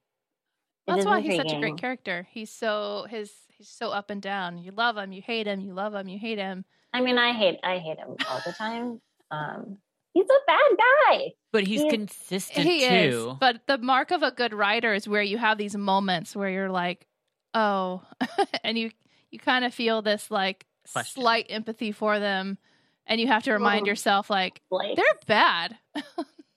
[0.87, 2.27] It That's is why he's such a great character.
[2.31, 4.59] He's so his he's so up and down.
[4.59, 6.65] You love him, you hate him, you love him, you hate him.
[6.93, 7.59] I mean, I hate.
[7.65, 9.01] I hate him all the time.
[9.31, 9.79] Um,
[10.13, 11.33] he's a bad guy.
[11.53, 13.31] But he's He- consistent he too.
[13.33, 13.37] is.
[13.41, 16.71] But the mark of a good writer is where you have these moments where you're
[16.71, 17.07] like,
[17.55, 18.03] oh,
[18.65, 18.91] and you
[19.31, 21.23] you kind of feel this like Question.
[21.23, 22.59] slight empathy for them,
[23.07, 23.87] and you have to remind Oh.
[23.89, 24.97] yourself like Blake.
[24.97, 25.77] they're bad.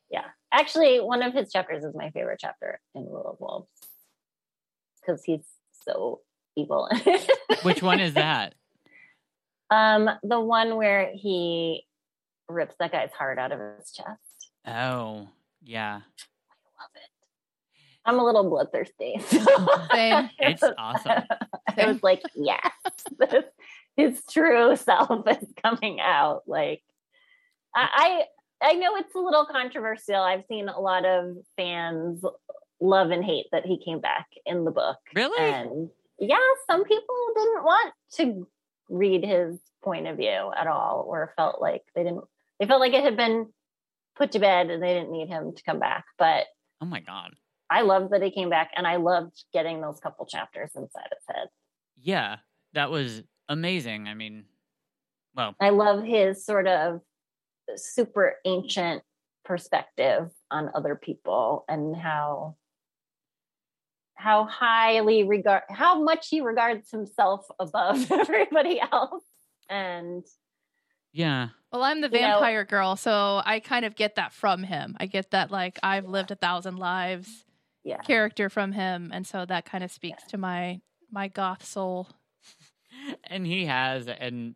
[0.10, 0.24] Yeah.
[0.54, 3.68] Actually, one of his chapters is my favorite chapter in Rule of Wolves
[5.02, 5.44] because he's
[5.86, 6.22] so
[6.56, 6.90] evil.
[7.64, 8.56] Which one is that?
[9.70, 11.86] um, the one where he
[12.48, 14.52] rips that guy's heart out of his chest.
[14.66, 15.28] Oh,
[15.62, 16.02] yeah.
[18.08, 18.18] I love it.
[18.18, 19.16] I'm a little bloodthirsty.
[19.94, 20.30] Same.
[20.40, 21.24] It's awesome.
[21.78, 22.72] I was like, yes,
[23.20, 23.44] this,
[23.96, 26.44] his true self is coming out.
[26.48, 26.82] Like,
[27.76, 28.24] I,
[28.62, 30.16] I I know it's a little controversial.
[30.16, 32.24] I've seen a lot of fans
[32.80, 34.98] love and hate that he came back in the book.
[35.14, 35.54] Really?
[35.54, 35.90] And
[36.20, 38.48] yeah, some people didn't want to
[38.90, 42.24] read his point of view at all, or felt like they didn't.
[42.60, 43.48] They felt like it had been
[44.16, 46.06] put to bed and they didn't need him to come back.
[46.18, 46.46] But
[46.82, 47.36] Oh my god.
[47.70, 51.36] I loved that he came back, and I loved getting those couple chapters inside his
[51.36, 51.48] head.
[52.02, 52.38] Yeah,
[52.74, 54.08] that was amazing.
[54.08, 54.46] I mean,
[55.36, 57.02] well, I love his sort of
[57.76, 59.04] super ancient
[59.44, 62.56] perspective on other people and how
[64.16, 69.24] how highly regard how much he regards himself above everybody else
[69.70, 70.24] and
[71.14, 71.50] yeah.
[71.72, 74.96] Well, I'm the You know- vampire girl, so I kind of get that from him.
[75.00, 77.44] I get that like I've lived a thousand lives
[77.88, 78.02] yeah.
[78.02, 80.82] character from him, and so that kind of speaks to my
[81.12, 82.08] my goth soul.
[83.24, 84.56] and he has and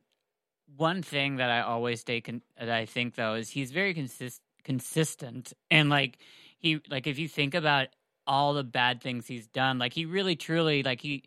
[0.78, 4.42] one thing that i always stay con- that i think though is he's very consist-
[4.64, 5.54] consistent.
[5.70, 6.18] And like
[6.58, 7.88] he like if you think about
[8.28, 11.24] all the bad things he's done like he really truly like he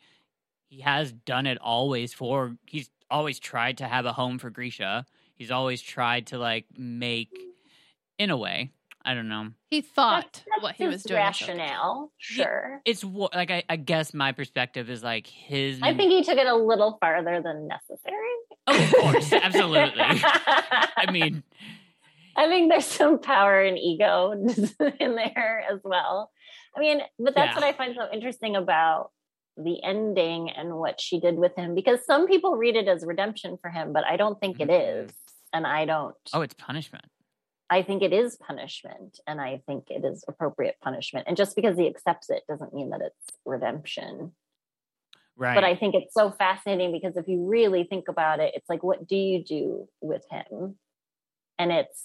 [0.68, 5.04] he has done it always for he's always tried to have a home for grisha.
[5.34, 7.36] He's always tried to like make
[8.18, 8.70] in a way
[9.04, 11.18] i don't know He thought That's what he his was doing.
[11.20, 16.10] rationale sure it's wha- like I, I guess my perspective is like his i think
[16.12, 18.34] he took it a little farther than necessary
[18.66, 21.42] oh, of course absolutely i mean
[22.36, 24.32] I think there's some power and ego
[24.98, 26.32] in there as well.
[26.76, 27.54] I mean, but that's Yeah.
[27.54, 29.12] what I find so interesting about
[29.56, 33.56] the ending and what she did with him because some people read it as redemption
[33.62, 35.04] for him, but I don't think it Mhm.
[35.04, 35.12] is.
[35.52, 36.16] And I don't.
[36.32, 37.04] oh it's punishment
[37.70, 41.26] I think it is punishment and I think it is appropriate punishment.
[41.28, 44.32] And just because he accepts it doesn't mean that it's redemption.
[45.36, 48.68] right But I think it's so fascinating because if you really think about it, it's
[48.68, 50.76] like, what do you do with him?
[51.58, 52.04] And it's,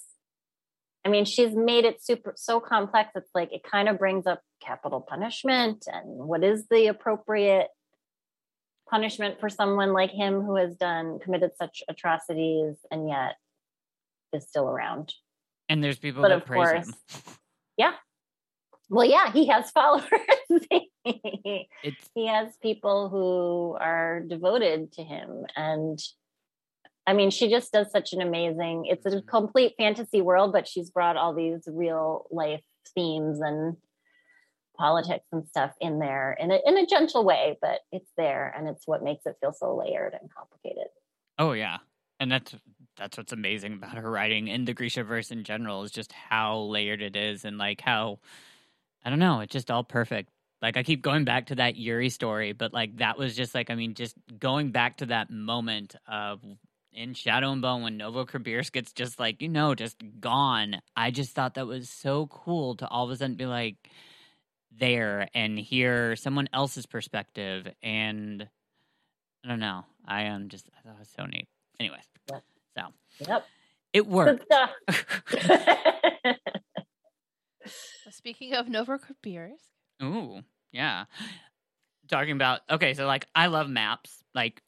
[1.05, 3.11] I mean, she's made it super so complex.
[3.15, 7.67] It's like it kind of brings up capital punishment and what is the appropriate
[8.89, 13.35] punishment for someone like him who has done committed such atrocities and yet
[14.33, 15.13] is still around.
[15.69, 16.95] And there's people But that of praise course, him.
[17.77, 17.93] Yeah.
[18.89, 20.09] Well, yeah, he has followers.
[21.05, 25.97] It's he has people who are devoted to him and
[27.07, 29.25] i mean she just does such an amazing it's a Mhm.
[29.27, 32.61] complete fantasy world but she's brought all these real life
[32.93, 33.77] themes and
[34.77, 38.67] politics and stuff in there in a, in a gentle way but it's there and
[38.67, 40.87] it's what makes it feel so layered and complicated
[41.39, 41.77] oh yeah,
[42.19, 42.53] and that's
[42.99, 47.01] that's what's amazing about her writing in the Grishaverse in general is just how layered
[47.01, 48.19] it is and like how
[49.03, 50.29] I don't know, it's just all perfect.
[50.61, 53.69] Like I keep going back to that Yuri story, but like that was just like
[53.69, 56.41] I mean, just going back to that moment of
[56.91, 60.81] in Shadow and Bone when Novokribirsk gets just like you know just gone.
[60.95, 63.77] I just thought that was so cool to all of a sudden be like
[64.77, 68.47] there and hear someone else's perspective and
[69.45, 69.85] I don't know.
[70.05, 71.47] I am just I thought it was so neat.
[71.79, 72.03] Anyways.
[72.77, 72.83] So
[73.27, 73.45] yep
[73.93, 74.43] it good worked.
[74.45, 74.71] stuff
[78.03, 79.51] So speaking of Novokribirsk,
[80.01, 80.41] Ooh,
[80.71, 81.05] yeah.
[82.07, 84.61] Talking about okay, so like I love maps, like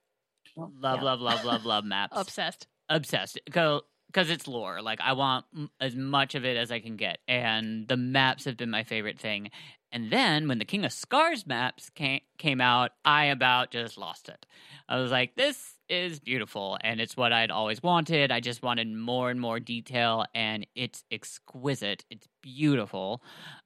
[0.58, 1.04] love, Yeah.
[1.04, 2.18] love, love, love, love maps.
[2.18, 2.68] obsessed.
[2.90, 4.82] Obsessed, Go because it's lore.
[4.82, 8.44] Like I want m- as much of it as I can get, and the maps
[8.46, 9.50] have been my favorite thing.
[9.94, 14.28] And then when the King of Scars maps came came out, I about just lost
[14.30, 14.46] it.
[14.90, 15.58] I was like, this
[15.92, 18.32] is beautiful, and it's what I'd always wanted.
[18.32, 22.04] I just wanted more and more detail, and it's exquisite.
[22.10, 23.22] It's beautiful.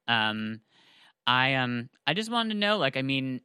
[0.07, 0.61] Um,
[1.28, 3.41] I um, I just wanted to know, like, I mean,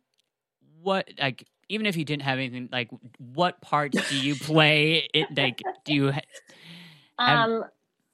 [0.83, 5.29] what like even if you didn't have anything like what parts do you play it
[5.37, 6.13] like do you
[7.19, 7.63] um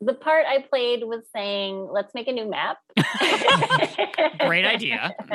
[0.01, 2.79] the part i played was saying let's make a new map
[4.47, 5.15] Great idea.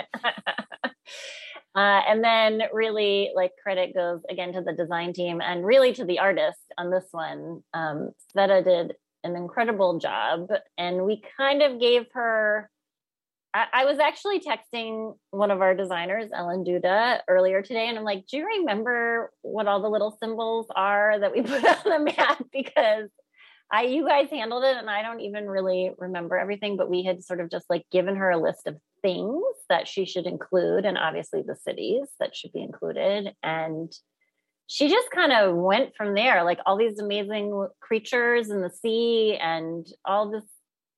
[1.73, 6.03] Uh, and then really like credit goes again to the design team and really to
[6.03, 7.63] the artist on this one.
[7.73, 8.93] Um, Sveta did
[9.23, 12.69] an incredible job and we kind of gave her
[13.53, 18.03] I, I was actually texting one of our designers, Ellen Duda, earlier today, and I'm
[18.03, 22.13] like, "Do you remember what all the little symbols are that we put on the
[22.17, 23.09] map?" Because
[23.71, 26.77] I, you guys handled it, and I don't even really remember everything.
[26.77, 30.05] But we had sort of just like given her a list of things that she
[30.05, 33.91] should include, and obviously the cities that should be included, and
[34.67, 39.37] she just kind of went from there, like all these amazing creatures in the sea,
[39.41, 40.45] and all this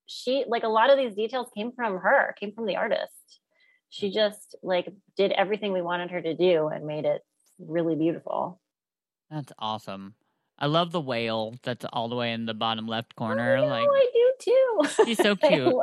[0.06, 3.40] she like a lot of these details came from her came from the artist.
[3.90, 7.22] She just like did everything we wanted her to do and made it
[7.60, 8.60] really beautiful.
[9.30, 10.16] That's awesome.
[10.60, 13.66] I love the whale that's all the way in the bottom left corner oh, I
[13.66, 15.06] know, like i do too.
[15.06, 15.74] He's so cute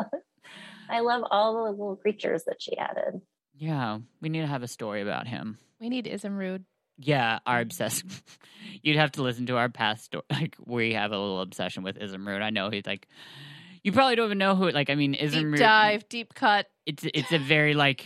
[0.90, 3.20] I love all the little creatures that she added.
[3.54, 5.58] Yeah, we need to have a story about him.
[5.80, 6.64] We need Izumrud.
[6.98, 8.04] Yeah, our obsessed.
[8.82, 10.24] You'd have to listen to our past story.
[10.30, 12.42] Like we have a little obsession with Izumrud.
[12.42, 13.06] I know he's like.
[13.82, 14.70] You probably don't even know who.
[14.70, 15.52] Like, I mean, Izumrud.
[15.52, 18.04] Deep dive, deep cut, It's it's a very like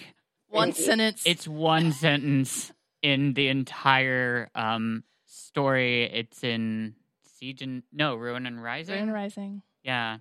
[0.48, 1.22] one It- sentence.
[1.26, 2.72] it's one sentence
[3.02, 6.04] in the entire um story.
[6.04, 8.94] It's in Siege and no Ruin and Rising.
[8.94, 9.62] Ruin Rising.
[9.82, 10.18] Yeah.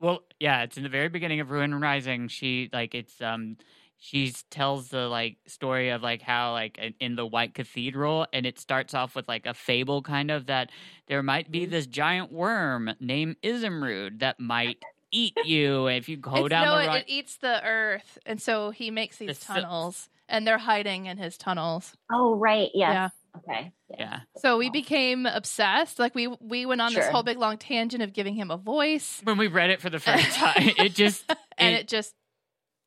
[0.00, 2.28] Well, yeah, it's in the very beginning of Ruin and Rising.
[2.28, 3.56] She like it's um
[4.00, 8.46] she tells the like story of like how like in- in the White Cathedral and
[8.46, 10.70] it starts off with like a fable kind of that
[11.08, 14.80] there might be this giant worm named Izumrud that might
[15.10, 18.18] eat you if you go It's- down no, the it, right it eats the earth,
[18.24, 21.96] and so he makes these The sil- tunnels, and they're hiding in his tunnels.
[22.12, 22.68] Oh, right.
[22.74, 22.92] Yes.
[22.92, 23.08] Yeah.
[23.38, 23.72] Okay.
[23.98, 24.20] Yeah.
[24.38, 25.98] So we became obsessed.
[25.98, 29.20] Like we we went on this whole big long tangent of giving him a voice,
[29.24, 31.24] When we read it for the first time, it just
[31.56, 32.14] and it- it, just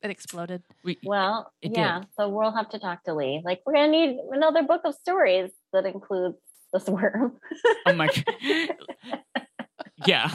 [0.02, 0.64] it exploded.
[0.84, 2.00] we, Well, It yeah.
[2.00, 2.08] did.
[2.18, 3.42] So we'll have to talk to Leigh.
[3.46, 6.38] Like, we're gonna need another book of stories that includes
[6.74, 7.38] this worm.
[7.86, 8.70] oh my god.
[10.08, 10.32] yeah.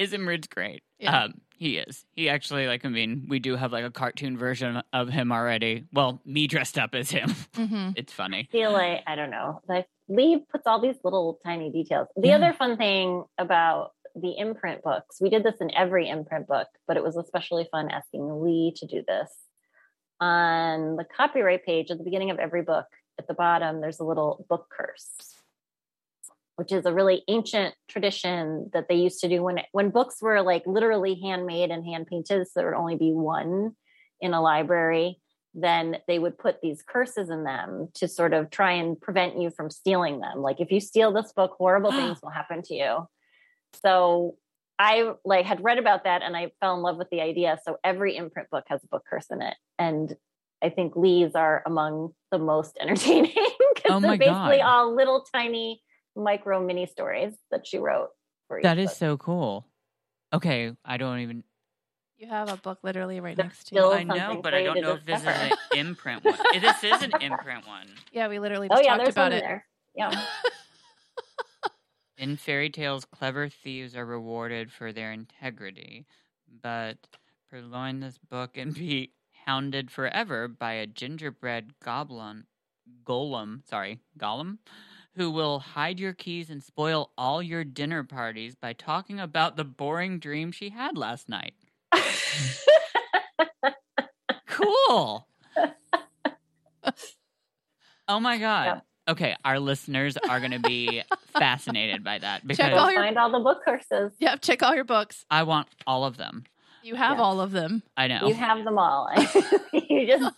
[0.00, 0.82] Izumrud's great.
[0.98, 1.24] Yeah.
[1.24, 2.06] Um he is.
[2.14, 5.84] He actually like I mean, we do have like a cartoon version of him already.
[5.92, 7.34] Well, me dressed up as him.
[7.54, 8.48] hmm It's funny.
[8.50, 9.60] feel like I don't know.
[9.68, 12.08] Like Leigh puts all these little tiny details.
[12.16, 12.36] The Yeah.
[12.36, 16.96] other fun thing about the imprint books, we did this in every imprint book, but
[16.96, 19.30] it was especially fun asking Leigh to do this.
[20.20, 22.86] On the copyright page at the beginning of every book,
[23.18, 25.34] at the bottom, there's a little book curse,
[26.58, 30.42] which is a really ancient tradition that they used to do when when books were
[30.42, 32.46] like literally handmade and hand painted.
[32.46, 33.76] So there would only be one
[34.20, 35.20] in a library
[35.54, 39.50] then they would put these curses in them to sort of try and prevent you
[39.50, 40.38] from stealing them.
[40.38, 43.08] Like if you steal this book, horrible things will happen to you.
[43.82, 44.36] So
[44.78, 47.58] I like had read about that and I fell in love with the idea.
[47.64, 49.54] So every imprint book has a book curse in it.
[49.78, 50.14] And
[50.62, 53.32] I think Leigh's are among the most entertaining
[53.74, 54.66] because Oh they're basically God.
[54.66, 55.82] all little tiny
[56.18, 58.08] micro mini stories that she wrote
[58.48, 58.96] for each That is book.
[58.98, 59.66] so cool.
[60.32, 61.44] Okay, I don't even
[62.18, 63.92] You have a book literally right There's next to you.
[63.92, 66.38] I know, but I don't know if this is an imprint one.
[66.60, 67.88] This is an imprint one.
[68.12, 69.42] Yeah, we literally Oh just yeah, talked about it.
[69.42, 69.64] there.
[69.94, 70.26] Yeah.
[72.18, 76.04] In fairy tales, clever thieves are rewarded for their integrity,
[76.62, 76.96] but
[77.48, 79.12] purloin this book and be
[79.46, 82.46] hounded forever by a gingerbread goblin,
[83.04, 84.58] golem, sorry, golem,
[85.18, 89.64] who will hide your keys and spoil all your dinner parties by talking about the
[89.64, 91.54] boring dream she had last night.
[94.46, 95.28] Cool.
[98.08, 98.64] oh my god.
[98.64, 98.80] Yeah.
[99.12, 101.02] Okay, our listeners are going to be
[101.38, 104.12] fascinated by that because Check all your- Find all the book curses.
[104.18, 105.24] Yep, check all your books.
[105.30, 106.44] I want all of them.
[106.82, 107.22] You have Yeah.
[107.22, 107.82] all of them.
[107.96, 108.26] I know.
[108.26, 109.08] You have them all.
[109.72, 110.34] you just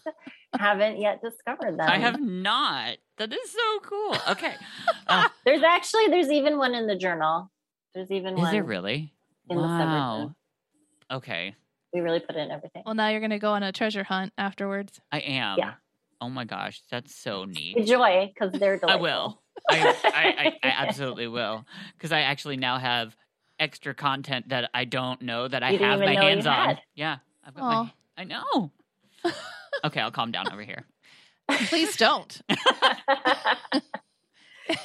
[0.59, 1.88] haven't yet discovered them.
[1.88, 2.96] I have not.
[3.18, 4.16] That is so cool.
[4.30, 4.55] Okay.
[5.07, 7.51] Uh, There's actually there's even one in the journal.
[7.96, 8.46] There's even is one.
[8.46, 9.12] Is there really?
[9.51, 9.78] in wow.
[9.78, 10.34] subversion.
[11.11, 11.55] Okay.
[11.92, 12.84] We really put in everything.
[12.86, 15.01] Well, now you're going to go on a treasure hunt afterwards.
[15.11, 15.59] I am.
[15.59, 15.72] Yeah.
[16.20, 17.76] Oh my gosh, that's so neat.
[17.76, 19.42] Enjoy because they're I will.
[19.68, 21.64] I, I, I, I absolutely will.
[21.96, 23.16] Because I actually now have
[23.59, 26.78] extra content that I don't know that I You have my hands on.
[26.94, 27.18] Yeah.
[27.44, 27.82] I've got Aw.
[27.84, 28.70] my, I know.
[29.85, 30.85] Okay, I'll calm down over here.
[31.68, 32.41] Please don't.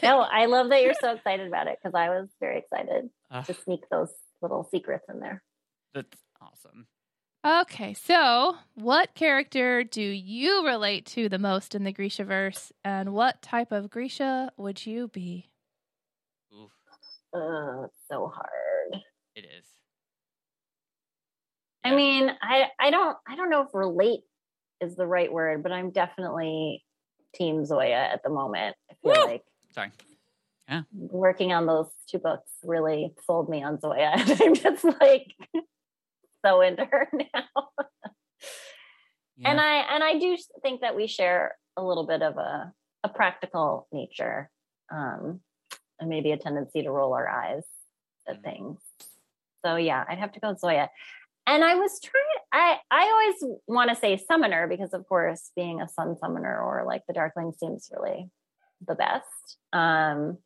[0.03, 3.45] no, I love that you're so excited about it because I was very excited Ugh,
[3.45, 4.09] to sneak those
[4.41, 5.43] little secrets in there.
[5.93, 6.87] that's awesome.
[7.45, 13.43] Okay, so what character do you relate to the most in the Grishaverse, and what
[13.43, 15.51] type of Grisha would you be?
[16.51, 16.71] Oof,
[17.35, 19.03] Oh, so hard.
[19.35, 19.65] it is.
[21.83, 24.21] I mean, I I don't I don't know if relate
[24.81, 26.83] is the right word, but I'm definitely
[27.33, 28.75] team Zoya at the moment.
[28.89, 29.31] I feel Woo!
[29.31, 29.43] like
[29.73, 29.91] Sorry.
[30.69, 30.81] Yeah.
[30.93, 34.11] Working on those two books really sold me on Zoya.
[34.15, 35.35] I'm just like
[36.45, 37.69] so into her now.
[39.37, 39.51] Yeah.
[39.51, 42.71] And I and I do think that we share a little bit of a
[43.03, 44.49] a practical nature.
[44.91, 45.41] Um
[45.99, 47.63] and maybe a tendency to roll our eyes
[48.27, 48.43] at Mm.
[48.43, 48.79] things.
[49.65, 50.89] So yeah, I'd have to go with Zoya.
[51.47, 55.81] And I was trying I I always want to say summoner because of course being
[55.81, 58.29] a sun summoner or like the darkling seems really
[58.85, 59.57] the best.
[59.73, 60.37] Um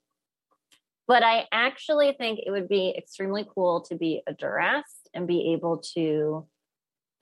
[1.07, 5.53] but I actually think it would be extremely cool to be a Durast and be
[5.53, 6.47] able to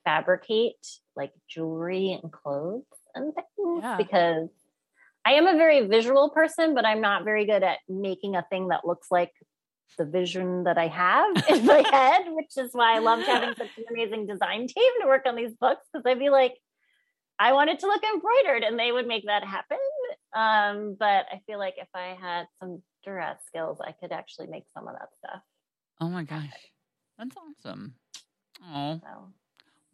[0.04, 0.86] fabricate
[1.16, 2.84] like jewelry and clothes
[3.14, 3.96] and things Yeah.
[3.96, 4.48] because
[5.24, 8.68] I am a very visual person, but I'm not very good at making a thing
[8.68, 9.32] that looks like
[9.96, 13.70] the vision that I have in my head, which is why I loved having such
[13.78, 16.54] an amazing design team to work on these books because I'd be like,
[17.38, 19.78] I wanted to look embroidered and they would make that happen.
[20.34, 24.64] Um, but I feel like if I had some Durast skills, I could actually make
[24.74, 25.42] some of that stuff.
[26.00, 26.50] Oh my gosh.
[27.18, 27.94] That's awesome.
[28.64, 29.00] Oh.
[29.02, 29.32] So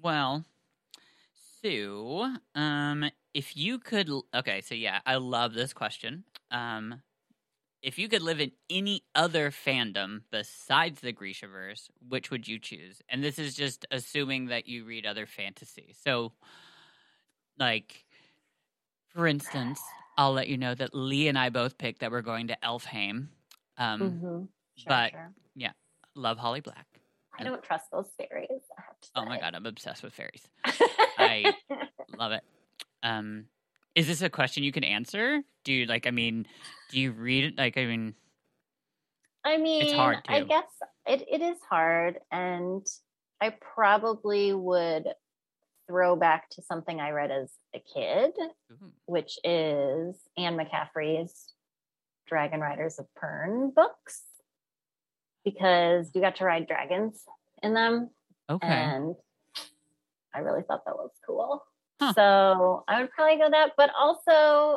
[0.00, 0.44] Well,
[1.60, 6.24] Sue, um, if you could, okay, so yeah, I love this question.
[6.50, 7.00] Um,
[7.84, 13.02] if you could live in any other fandom besides the Grishaverse, which would you choose?
[13.10, 15.94] And this is just assuming that you read other fantasy.
[16.02, 16.32] So,
[17.58, 18.04] like,
[19.08, 19.80] for instance,
[20.16, 23.28] I'll let you know that Leigh and I both picked that we're going to Elfhame.
[23.76, 24.48] Um, mhm.
[24.76, 25.30] Sure, but- sure.
[26.16, 26.86] Love Holly Black.
[27.36, 28.48] I don't trust those fairies.
[28.78, 30.46] I have to Oh my god, I'm obsessed with fairies.
[31.18, 31.52] I-
[32.16, 32.44] Love it.
[33.02, 33.46] Um,
[33.94, 35.42] is this a question you can answer?
[35.64, 36.06] Do you like?
[36.06, 36.46] I mean,
[36.90, 37.58] do you read it?
[37.58, 38.14] Like, I mean,
[39.44, 40.64] I mean, it's hard, I guess
[41.06, 42.18] it, it is hard.
[42.32, 42.86] And
[43.40, 45.06] I probably would
[45.86, 48.32] throw back to something I read as a kid,
[48.72, 51.52] ooh, which is Anne McCaffrey's
[52.26, 54.22] Dragon Riders of Pern books,
[55.44, 57.22] because you got to ride dragons
[57.62, 58.10] in them.
[58.48, 58.66] okay.
[58.66, 59.14] And
[60.34, 61.62] I really thought that was cool.
[62.00, 62.12] Huh.
[62.14, 64.30] So I would probably go that, but also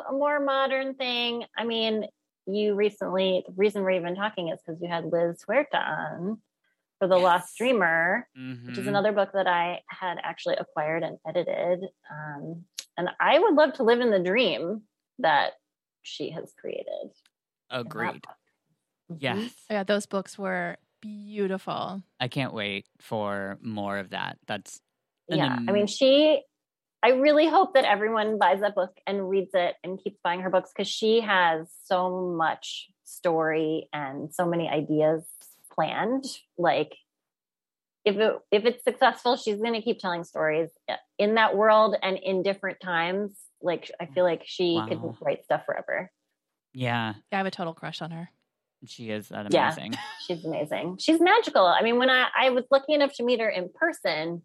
[0.08, 1.44] a more modern thing.
[1.56, 2.06] I mean,
[2.46, 6.40] you recently, the reason we're even talking is because you had Lizz Huerta on
[6.98, 7.22] for The Yes.
[7.22, 8.28] Lost Dreamer,
[8.66, 8.88] which is Mhm.
[8.88, 11.84] another book that I had actually acquired and edited.
[12.10, 12.64] Um,
[12.96, 14.82] and I would love to live in the dream
[15.18, 15.54] that
[16.02, 16.86] she has created.
[16.90, 17.12] in
[17.70, 18.22] that Agreed.
[18.22, 18.36] book.
[19.18, 22.02] Yes, Yeah, those books were beautiful.
[22.18, 24.38] I can't wait for more of that.
[24.46, 24.80] That's
[25.28, 26.42] an yeah i mean she
[27.02, 30.50] i really hope that everyone buys that book and reads it and keeps buying her
[30.50, 35.24] books because she has so much story and so many ideas
[35.72, 36.24] planned
[36.56, 36.94] like
[38.04, 41.96] if it if it's successful she's going to keep telling stories uh, in that world
[42.02, 44.86] and in different times like i feel like she Wow.
[44.88, 46.10] could write stuff forever
[46.74, 48.28] yeah, Yeah, I have a total crush on her.
[48.86, 49.68] she is that Yeah.
[49.68, 49.94] amazing.
[50.26, 53.48] she's amazing she's magical i mean when i i was lucky enough to meet her
[53.48, 54.42] in person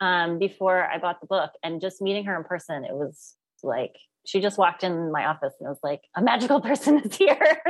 [0.00, 3.96] um before i bought the book and just meeting her in person it was like
[4.26, 7.62] she just walked in my office and was like a magical person is here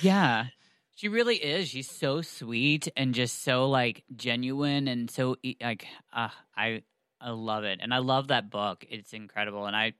[0.00, 0.46] Yeah.
[0.94, 1.68] She really is.
[1.68, 6.82] She's so sweet and just so like genuine and so like uh, I
[7.20, 7.80] I love it.
[7.82, 8.84] And I love that book.
[8.88, 9.94] It's incredible and I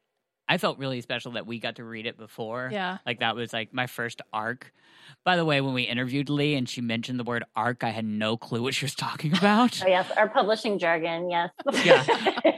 [0.48, 2.68] I felt really special that we got to read it before.
[2.72, 2.98] Yeah.
[3.06, 4.72] Like that was like my first arc.
[5.24, 8.04] By the way, when we interviewed Leigh and she mentioned the word arc, I had
[8.04, 9.80] no clue what she was talking about.
[9.84, 11.50] oh yes our publishing jargon yes
[11.84, 12.04] Yeah.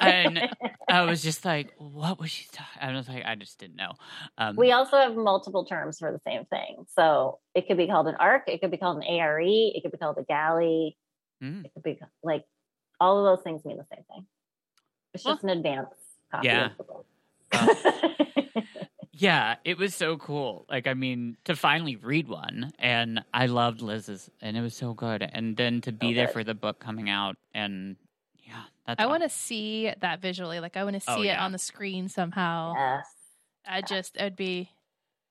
[0.00, 0.48] And
[0.88, 2.82] I was just like, what was she talking?
[2.82, 3.92] I was like, I just didn't know.
[4.38, 8.08] Um, we also have multiple terms for the same thing so it could be called
[8.08, 10.96] an arc it could be called an are it could be called a galley
[11.42, 11.64] Mm.
[11.64, 12.44] it could be like
[13.00, 14.24] all of those things mean the same thing
[15.12, 15.88] it's Well, just an advance
[16.30, 16.66] copy yeah.
[16.66, 17.06] of the book
[19.16, 20.66] Yeah, it was so cool.
[20.68, 24.92] Like, I mean, to finally read one, and I loved Lizz's, and it was so
[24.92, 25.22] good.
[25.22, 26.32] And then to be So there good.
[26.32, 27.94] for the book coming out, and
[28.44, 29.00] yeah, that's.
[29.00, 30.58] I aw- want to see that visually.
[30.58, 32.74] Like, I want to see Oh, it on the screen somehow.
[32.76, 33.06] yes
[33.66, 34.68] I just, it'd be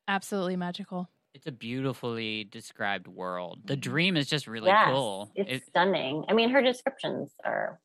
[0.07, 1.09] absolutely magical.
[1.33, 3.59] It's a beautifully described world.
[3.65, 3.81] The Mhm.
[3.81, 5.29] dream is just really Yes, cool.
[5.35, 6.23] It's It- stunning.
[6.29, 7.81] I mean, her descriptions are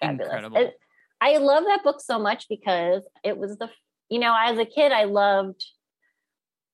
[0.00, 0.26] fabulous.
[0.28, 0.56] Incredible.
[0.58, 0.78] It-
[1.22, 3.70] I love that book so much because it was the,
[4.08, 5.64] you know, as a kid, I loved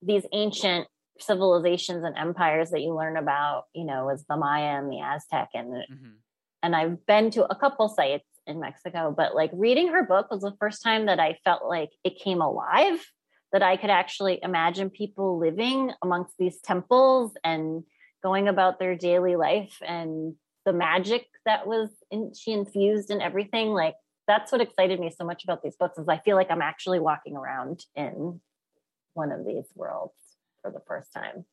[0.01, 0.87] these ancient
[1.21, 5.51] civilizations and empires that you learn about, you know, as the Maya and the Aztec.
[5.53, 6.17] And, Mhm.
[6.63, 10.41] and I've been to a couple sites in Mexico, but like reading her book was
[10.41, 13.05] the first time that I felt like it came alive,
[13.53, 17.85] that I could actually imagine people living amongst these temples and
[18.23, 23.75] going about their daily life and the magic that was in, she infused in everything.
[23.75, 23.95] Like
[24.29, 27.01] that's what excited me so much about these books is I feel like I'm actually
[27.01, 28.43] walking around in
[29.15, 30.15] one of these worlds
[30.63, 31.47] for the first time.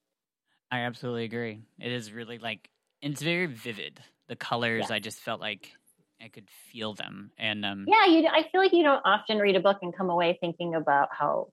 [0.72, 1.61] I absolutely agree.
[1.80, 2.69] It is really like
[3.02, 4.03] it's very vivid.
[4.27, 4.91] The colors, Yes.
[4.91, 5.73] I just felt like
[6.19, 8.27] I could feel them, and um, Yeah, you.
[8.27, 11.52] I feel like you don't often read a book and come away thinking about how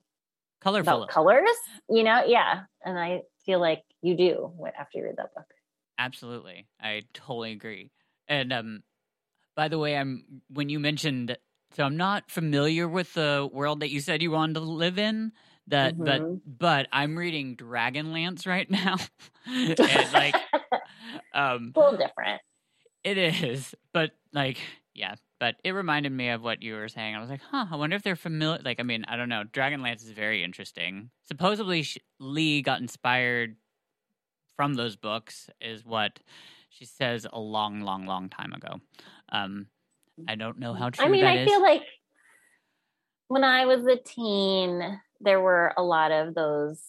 [0.61, 1.03] colorful.
[1.03, 1.57] about colors.
[1.89, 5.47] You know, yeah, and I feel like you do after you read that book.
[5.99, 6.69] Absolutely.
[6.81, 7.93] I totally agree.
[8.28, 8.82] And um
[9.55, 11.37] by the way, I'm when you mentioned
[11.74, 15.33] so I'm not familiar with the world that you said you wanted to live in.
[15.69, 16.05] That Mhm.
[16.05, 18.97] but but I'm reading Dragonlance right now.
[19.47, 20.35] and like
[21.35, 22.43] um a little different.
[23.05, 23.74] it is.
[23.93, 24.59] But like
[24.95, 27.16] yeah, but it reminded me of what you were saying.
[27.16, 28.61] I was like, huh, I wonder if they're familiar.
[28.62, 29.45] Like, I mean, I don't know.
[29.51, 31.11] Dragonlance is very interesting.
[31.24, 31.87] Supposedly,
[32.20, 33.57] Leigh got inspired
[34.55, 36.20] from those books is what
[36.69, 38.81] she says a long, long, long time ago.
[39.33, 39.67] Um,
[40.29, 41.49] I don't know how true I mean, I is.
[41.49, 41.83] feel like
[43.29, 46.81] when I was a teen, there were a lot of those,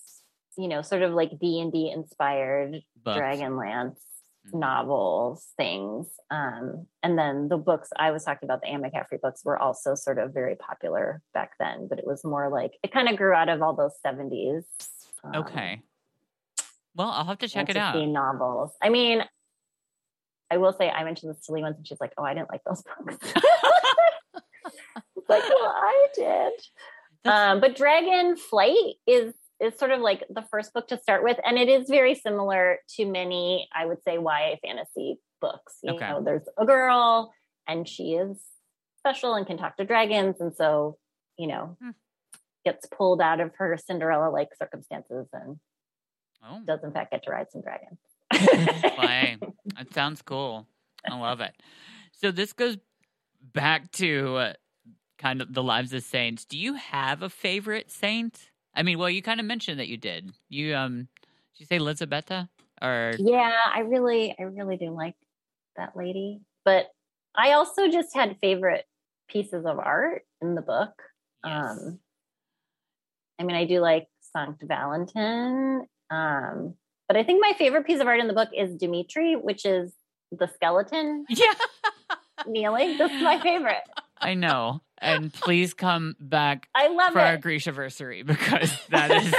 [0.58, 2.84] you know, sort of like D and D inspired.
[3.06, 4.00] Dragonlance
[4.48, 4.60] Mhm.
[4.60, 6.08] novels, things.
[6.30, 9.96] Um, and then the books I was talking about, the Anne McCaffrey books, were also
[9.96, 11.88] sort of very popular back then.
[11.88, 14.66] But it was more like it kind of grew out of all those seventies.
[15.24, 15.82] um, Okay.
[16.96, 17.96] Well, I'll have to check it out.
[18.06, 18.76] Novels.
[18.82, 19.24] I mean,
[20.52, 22.62] I will say I mentioned the silly ones, and she's like, "Oh, I didn't like
[22.66, 23.34] those books."
[25.30, 26.54] Like, well, I did.
[27.26, 31.38] Um, but Dragon Flight is is sort of like the first book to start with,
[31.46, 35.78] and it is very similar to many, I would say, YA fantasy books.
[35.82, 36.08] You Okay.
[36.10, 37.32] know, there's a girl,
[37.68, 38.38] and she is
[38.98, 40.98] special and can talk to dragons, and so
[41.38, 41.92] you know, Hmm.
[42.66, 45.58] gets pulled out of her Cinderella like circumstances and
[46.46, 47.98] Oh, does in fact get to ride some dragons.
[48.32, 49.38] Play.
[49.78, 50.68] That sounds cool.
[51.10, 51.54] I love it.
[52.12, 52.78] So this goes
[53.42, 54.54] back to uh,
[55.18, 56.46] kind of the lives of saints.
[56.46, 58.50] Do you have a favorite saint?
[58.76, 60.32] I mean, well, you kind of mentioned that you did.
[60.50, 61.08] You um,
[61.54, 62.50] did you say Elizabetta
[62.82, 65.16] or Yeah, I really, I really do like
[65.76, 66.42] that lady.
[66.66, 66.88] But
[67.36, 68.86] I also just had favorite
[69.28, 70.94] pieces of art in the book.
[71.46, 71.80] Yes.
[71.80, 72.00] Um,
[73.40, 75.86] I mean, I do like Sankt Valentin.
[76.10, 76.76] Um,
[77.08, 79.94] but I think my favorite piece of art in the book is Dimitri, which is
[80.32, 81.54] the skeleton yeah,
[82.48, 82.98] kneeling.
[82.98, 83.84] This is my favorite.
[84.20, 84.82] I know.
[85.00, 87.42] And please come back I love for our it.
[87.42, 89.34] Grishaversary because that is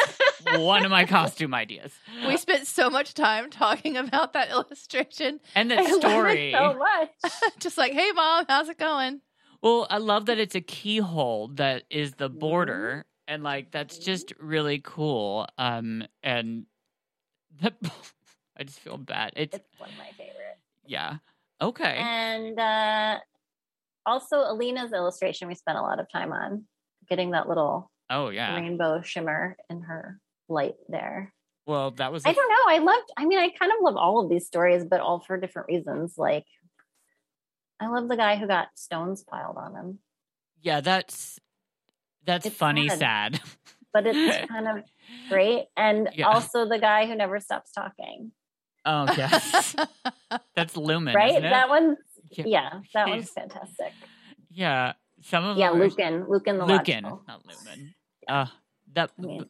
[0.59, 1.91] one of my costume ideas.
[2.27, 5.41] We spent so much time talking about that illustration.
[5.55, 6.53] And I the love story.
[6.53, 7.33] it so much.
[7.61, 9.23] Just like, hey, mom, how's it going?
[9.63, 12.39] Well, I love that it's a keyhole that is the Mm-hmm.
[12.41, 15.47] border, and like that's just really cool.
[15.57, 16.67] Um, and
[17.61, 17.73] the,
[18.59, 19.33] I just feel bad.
[19.37, 20.61] It's It's one of my favorites.
[20.87, 21.17] yeah,
[21.61, 23.19] okay, And uh,
[24.07, 26.65] also Alina's illustration, we spent a lot of time on
[27.09, 28.55] getting that little oh yeah.
[28.57, 30.19] rainbow shimmer in her
[30.49, 31.33] light there.
[31.67, 32.75] Well, that was I don't know.
[32.75, 35.39] I loved, I mean, I kind of love all of these stories, but all for
[35.39, 36.15] different reasons.
[36.19, 36.45] Like,
[37.81, 39.99] I love the guy who got stones piled on him,
[40.63, 40.81] yeah.
[40.81, 41.39] That's
[42.25, 43.37] that's It's funny, sad.
[43.37, 43.41] sad.
[43.93, 44.85] but it's kind of
[45.29, 45.67] great.
[45.77, 46.29] And Yeah.
[46.29, 48.33] also the guy who never stops talking,
[48.87, 49.75] Oh yes,
[50.55, 51.31] that's Lumen, right?
[51.31, 51.51] isn't it?
[51.51, 51.97] That one's,
[52.31, 52.45] Yeah.
[52.47, 53.93] yeah, that one's fantastic.
[54.51, 54.93] yeah.
[55.23, 57.23] Some of Yeah, Lukin, Lukin the Lukin, Logical.
[57.27, 57.95] not Lumen.
[58.29, 58.47] Uh,
[58.93, 59.49] that I mean-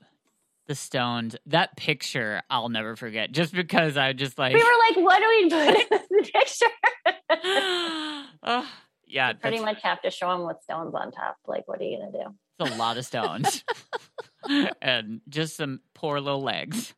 [0.66, 1.34] the stones.
[1.46, 3.32] That picture, I'll never forget.
[3.32, 8.26] Just because I just like We were like, what do we put in the picture?
[8.42, 8.64] uh,
[9.06, 11.36] yeah, pretty much have to show them with stones on top.
[11.46, 12.34] Like, what are you gonna do?
[12.60, 13.64] It's a lot of stones,
[14.82, 16.94] and just some poor little legs.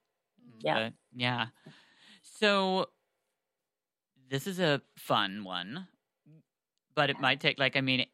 [0.60, 0.74] Yeah.
[0.84, 1.46] But, yeah.
[2.22, 2.86] So
[4.28, 5.86] this is a fun one,
[6.94, 8.06] but it might take like I mean,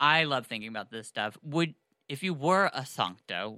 [0.00, 1.36] I love thinking about this stuff.
[1.42, 1.74] Would
[2.08, 3.54] if you were a sancta,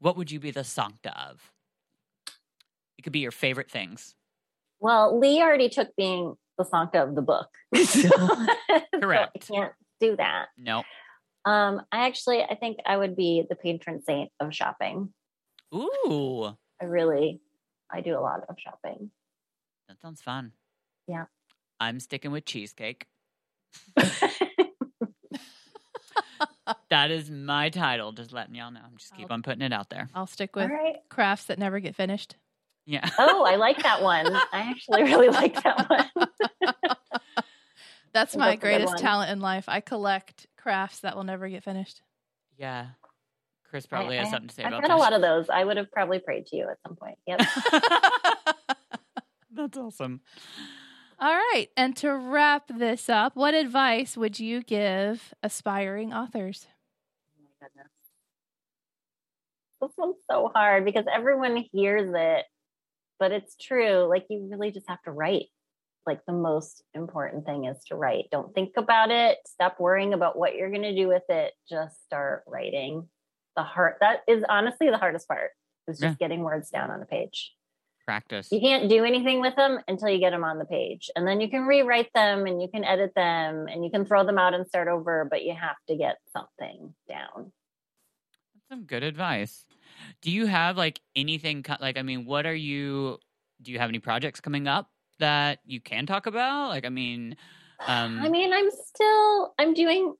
[0.00, 1.52] what would you be the sancta of?
[2.98, 4.14] It could be your favorite things.
[4.80, 7.48] Well, Leigh already took being the sancta of the book.
[7.76, 8.08] So-
[9.00, 9.44] Correct.
[9.44, 10.46] so I can't do that.
[10.58, 10.82] No.
[11.44, 15.12] Um, I actually, I think I would be the patron saint of shopping.
[15.74, 17.40] Ooh, I really,
[17.90, 19.10] I do a lot of shopping.
[19.88, 20.52] that sounds fun.
[21.06, 21.24] Yeah.
[21.80, 23.06] I'm sticking with cheesecake.
[26.90, 28.12] That is my title.
[28.12, 28.80] Just letting y'all know.
[28.84, 30.08] I'm just keep I'll- on putting it out there.
[30.14, 30.96] I'll stick with right.
[31.08, 32.36] crafts that never get finished.
[32.86, 33.08] Yeah.
[33.18, 34.34] Oh, I like that one.
[34.34, 36.28] I actually really like that one.
[38.12, 39.64] That's That's my a greatest talent in life.
[39.68, 42.00] I collect crafts that will never get finished.
[42.58, 42.86] Yeah.
[43.68, 44.94] Chris probably I, has I- something to say I've about got that.
[44.96, 45.50] a lot of those.
[45.50, 47.18] I would have probably prayed to you at some point.
[47.26, 47.40] Yep.
[49.52, 50.22] That's awesome.
[51.20, 51.66] All right.
[51.76, 56.66] And to wrap this up, what advice would you give aspiring authors?
[57.38, 57.90] Oh my goodness.
[59.82, 62.46] This one's so hard because everyone hears it,
[63.20, 64.06] but it's true.
[64.08, 65.46] Like you really just have to write.
[66.06, 68.26] Like the most important thing is to write.
[68.30, 69.38] Don't think about it.
[69.46, 71.52] Stop worrying about what you're going to do with it.
[71.68, 73.08] Just start writing.
[73.56, 75.50] The heart that is honestly the hardest part
[75.88, 77.52] is just getting words down on a page.
[78.04, 78.48] Practice.
[78.52, 81.10] You can't do anything with them until you get them on the page.
[81.16, 84.26] And then you can rewrite them and you can edit them and you can throw
[84.26, 87.52] them out and start over, but you have to get something down.
[88.54, 89.64] That's some good advice.
[90.20, 93.18] Do you have like anything like I mean, what are you
[93.62, 96.68] do you have any projects coming up that you can talk about?
[96.68, 97.36] Like I mean,
[97.86, 100.14] um I mean, I'm still I'm doing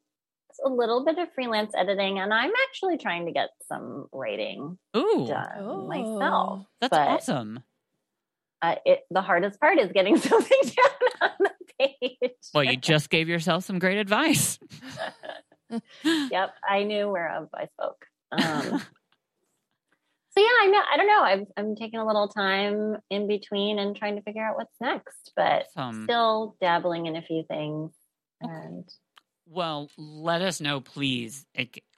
[0.65, 5.27] a little bit of freelance editing and I'm actually trying to get some writing ooh,
[5.27, 5.87] done Oh.
[5.89, 6.67] myself.
[6.81, 7.63] that's but awesome.
[8.63, 11.51] uh, it, the hardest part is getting something down on the
[12.21, 12.31] page.
[12.55, 14.61] Well, you just gave yourself some great advice.
[16.05, 18.07] yep, I knew whereof I spoke.
[18.35, 18.81] Um,
[20.37, 20.81] so yeah, I know.
[20.93, 21.23] I don't know.
[21.23, 25.33] I've, I'm taking a little time in between and trying to figure out what's next,
[25.37, 26.05] but Awesome.
[26.05, 27.93] still dabbling in a few things.
[28.41, 28.89] And
[29.47, 31.47] Well, let us know, please.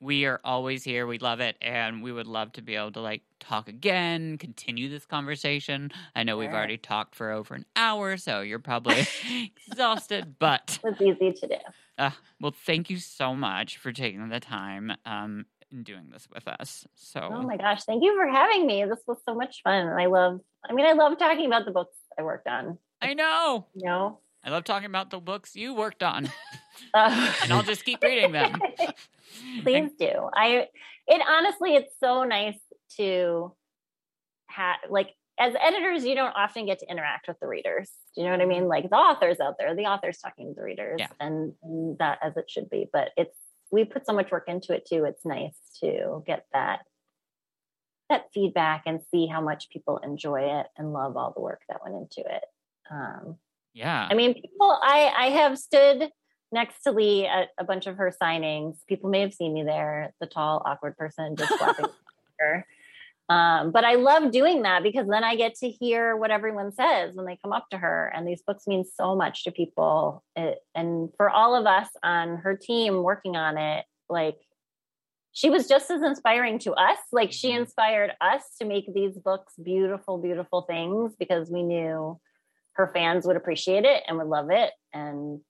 [0.01, 1.07] We are always here.
[1.07, 4.89] We love it, and we would love to be able to like talk again, continue
[4.89, 5.91] this conversation.
[6.15, 9.07] I know we've already talked for over an hour, so you're probably
[9.69, 10.37] exhausted.
[10.39, 11.55] But it was easy to do.
[11.99, 12.11] uh,
[12.41, 15.47] well, thank you so much for taking the time um,
[15.77, 16.87] and doing this with us.
[16.97, 18.85] So, Oh my gosh, thank you for having me.
[18.85, 19.87] This was so much fun.
[19.89, 20.41] I love.
[20.69, 22.79] I mean, I love talking about the books I worked on.
[23.01, 24.19] I know You know.
[24.43, 26.31] I love talking about the books you worked on,
[26.95, 28.61] Uh, and I'll just keep reading them.
[29.65, 30.67] please do i
[31.09, 32.59] it honestly it's so nice
[32.97, 33.53] to
[34.47, 38.27] have like as editors you don't often get to interact with the readers do you
[38.27, 40.97] know what i mean like the authors out there the authors talking to the readers
[41.01, 41.09] Yeah.
[41.21, 43.37] and, and that as it should be but it's
[43.71, 46.81] we put so much work into it too it's nice to get that
[48.09, 51.81] that feedback and see how much people enjoy it and love all the work that
[51.83, 52.45] went into it
[52.91, 53.37] um
[53.75, 54.09] Yeah.
[54.11, 56.09] I mean, people, I, I have stood
[56.51, 58.77] next to Leigh at a bunch of her signings.
[58.89, 61.85] People may have seen me there, the tall, awkward person just flapping
[62.39, 62.67] her.
[63.29, 67.15] Um, but I love doing that because then I get to hear what everyone says
[67.15, 68.13] when they come up to her.
[68.15, 70.23] And these books mean so much to people.
[70.37, 74.37] It, and for all of us on her team working on it, like
[75.33, 76.99] she was just as inspiring to us.
[77.11, 82.21] Like she inspired us to make these books beautiful, beautiful things because we knew
[82.75, 85.41] her fans would appreciate it and would love it and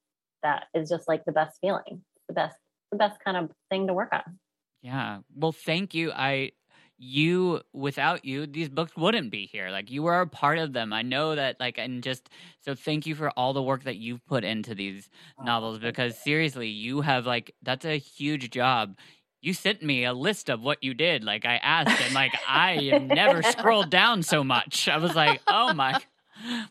[0.44, 2.56] that is just like the best feeling the best
[2.92, 4.38] the best kind of thing to work on
[4.82, 5.18] Yeah.
[5.34, 6.12] Well, thank you.
[6.12, 6.52] I
[6.98, 9.70] you without you these books wouldn't be here.
[9.70, 10.92] Like you were a part of them.
[10.92, 12.28] I know that like and just
[12.60, 15.08] so thank you for all the work that you've put into these
[15.42, 18.96] novels because seriously, you have like that's a huge job.
[19.42, 21.22] You sent me a list of what you did.
[21.22, 24.88] Like I asked and like I have never scrolled down so much.
[24.88, 26.00] I was like, "Oh my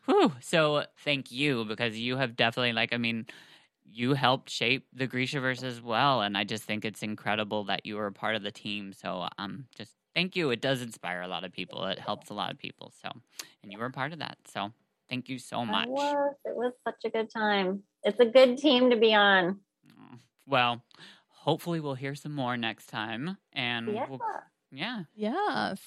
[0.06, 0.31] Whew.
[0.41, 3.27] So thank you because you have definitely like I mean
[3.88, 7.95] you helped shape the Grishaverse as well, and I just think it's incredible that you
[7.95, 8.91] were a part of the team.
[8.93, 10.50] So um, just thank you.
[10.50, 11.86] It does inspire a lot of people.
[11.86, 12.92] It helps a lot of people.
[13.02, 13.10] So,
[13.62, 14.38] and you were a part of that.
[14.48, 14.72] So
[15.10, 15.88] thank you so it much.
[15.90, 19.60] was it was such a good time it's a good team to be on
[20.00, 20.18] Oh,
[20.48, 20.84] Well,
[21.30, 24.20] hopefully we'll hear some more next time, and yeah we'll,
[24.72, 25.04] yeah.
[25.16, 25.80] Yes.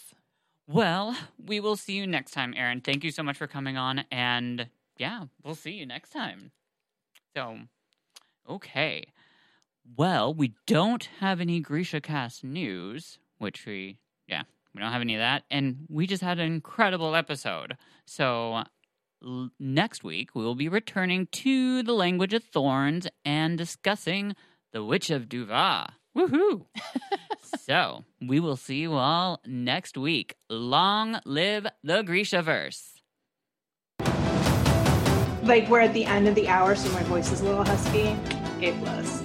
[0.69, 2.81] Well, we will see you next time, Erin.
[2.81, 4.69] Thank you so much for coming on, and
[4.99, 6.53] yeah, we'll see you next time.
[7.35, 7.59] So,
[8.49, 9.05] okay.
[9.97, 13.99] Well, we don't have any Grisha cast news, which we,
[14.29, 14.43] yeah,
[14.75, 17.77] we don't have any of that, and we just had an incredible episode.
[18.07, 18.65] So,
[19.25, 24.35] l- next week we will be returning to the language of thorns and discussing
[24.73, 25.91] the Witch of Duva.
[26.17, 26.67] Woohoo!
[27.67, 30.35] so, we will see you all next week.
[30.51, 32.95] Long live the Grishaverse.
[35.45, 38.15] Like we're at the end of the hour, so my voice is a little husky.
[38.61, 39.23] It was.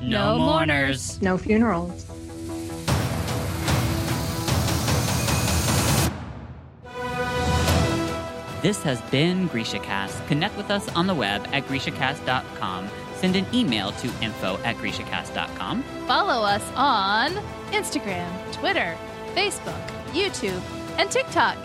[0.00, 1.20] No, No mourners.
[1.20, 2.06] No funerals.
[8.62, 10.26] This has been GrishaCast.
[10.26, 12.90] Connect with us on the web at GrishaCast.com.
[13.14, 15.82] Send an email to info at GrishaCast.com.
[16.06, 17.32] Follow us on
[17.72, 18.96] Instagram, Twitter,
[19.34, 20.60] Facebook, YouTube,
[20.98, 21.56] and TikTok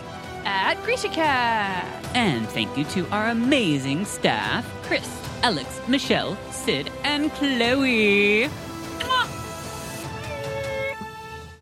[0.46, 2.14] at GrishaCast.
[2.14, 5.08] And thank you to our amazing staff Chris,
[5.42, 8.48] Alex, Michelle, Sid, and Chloe.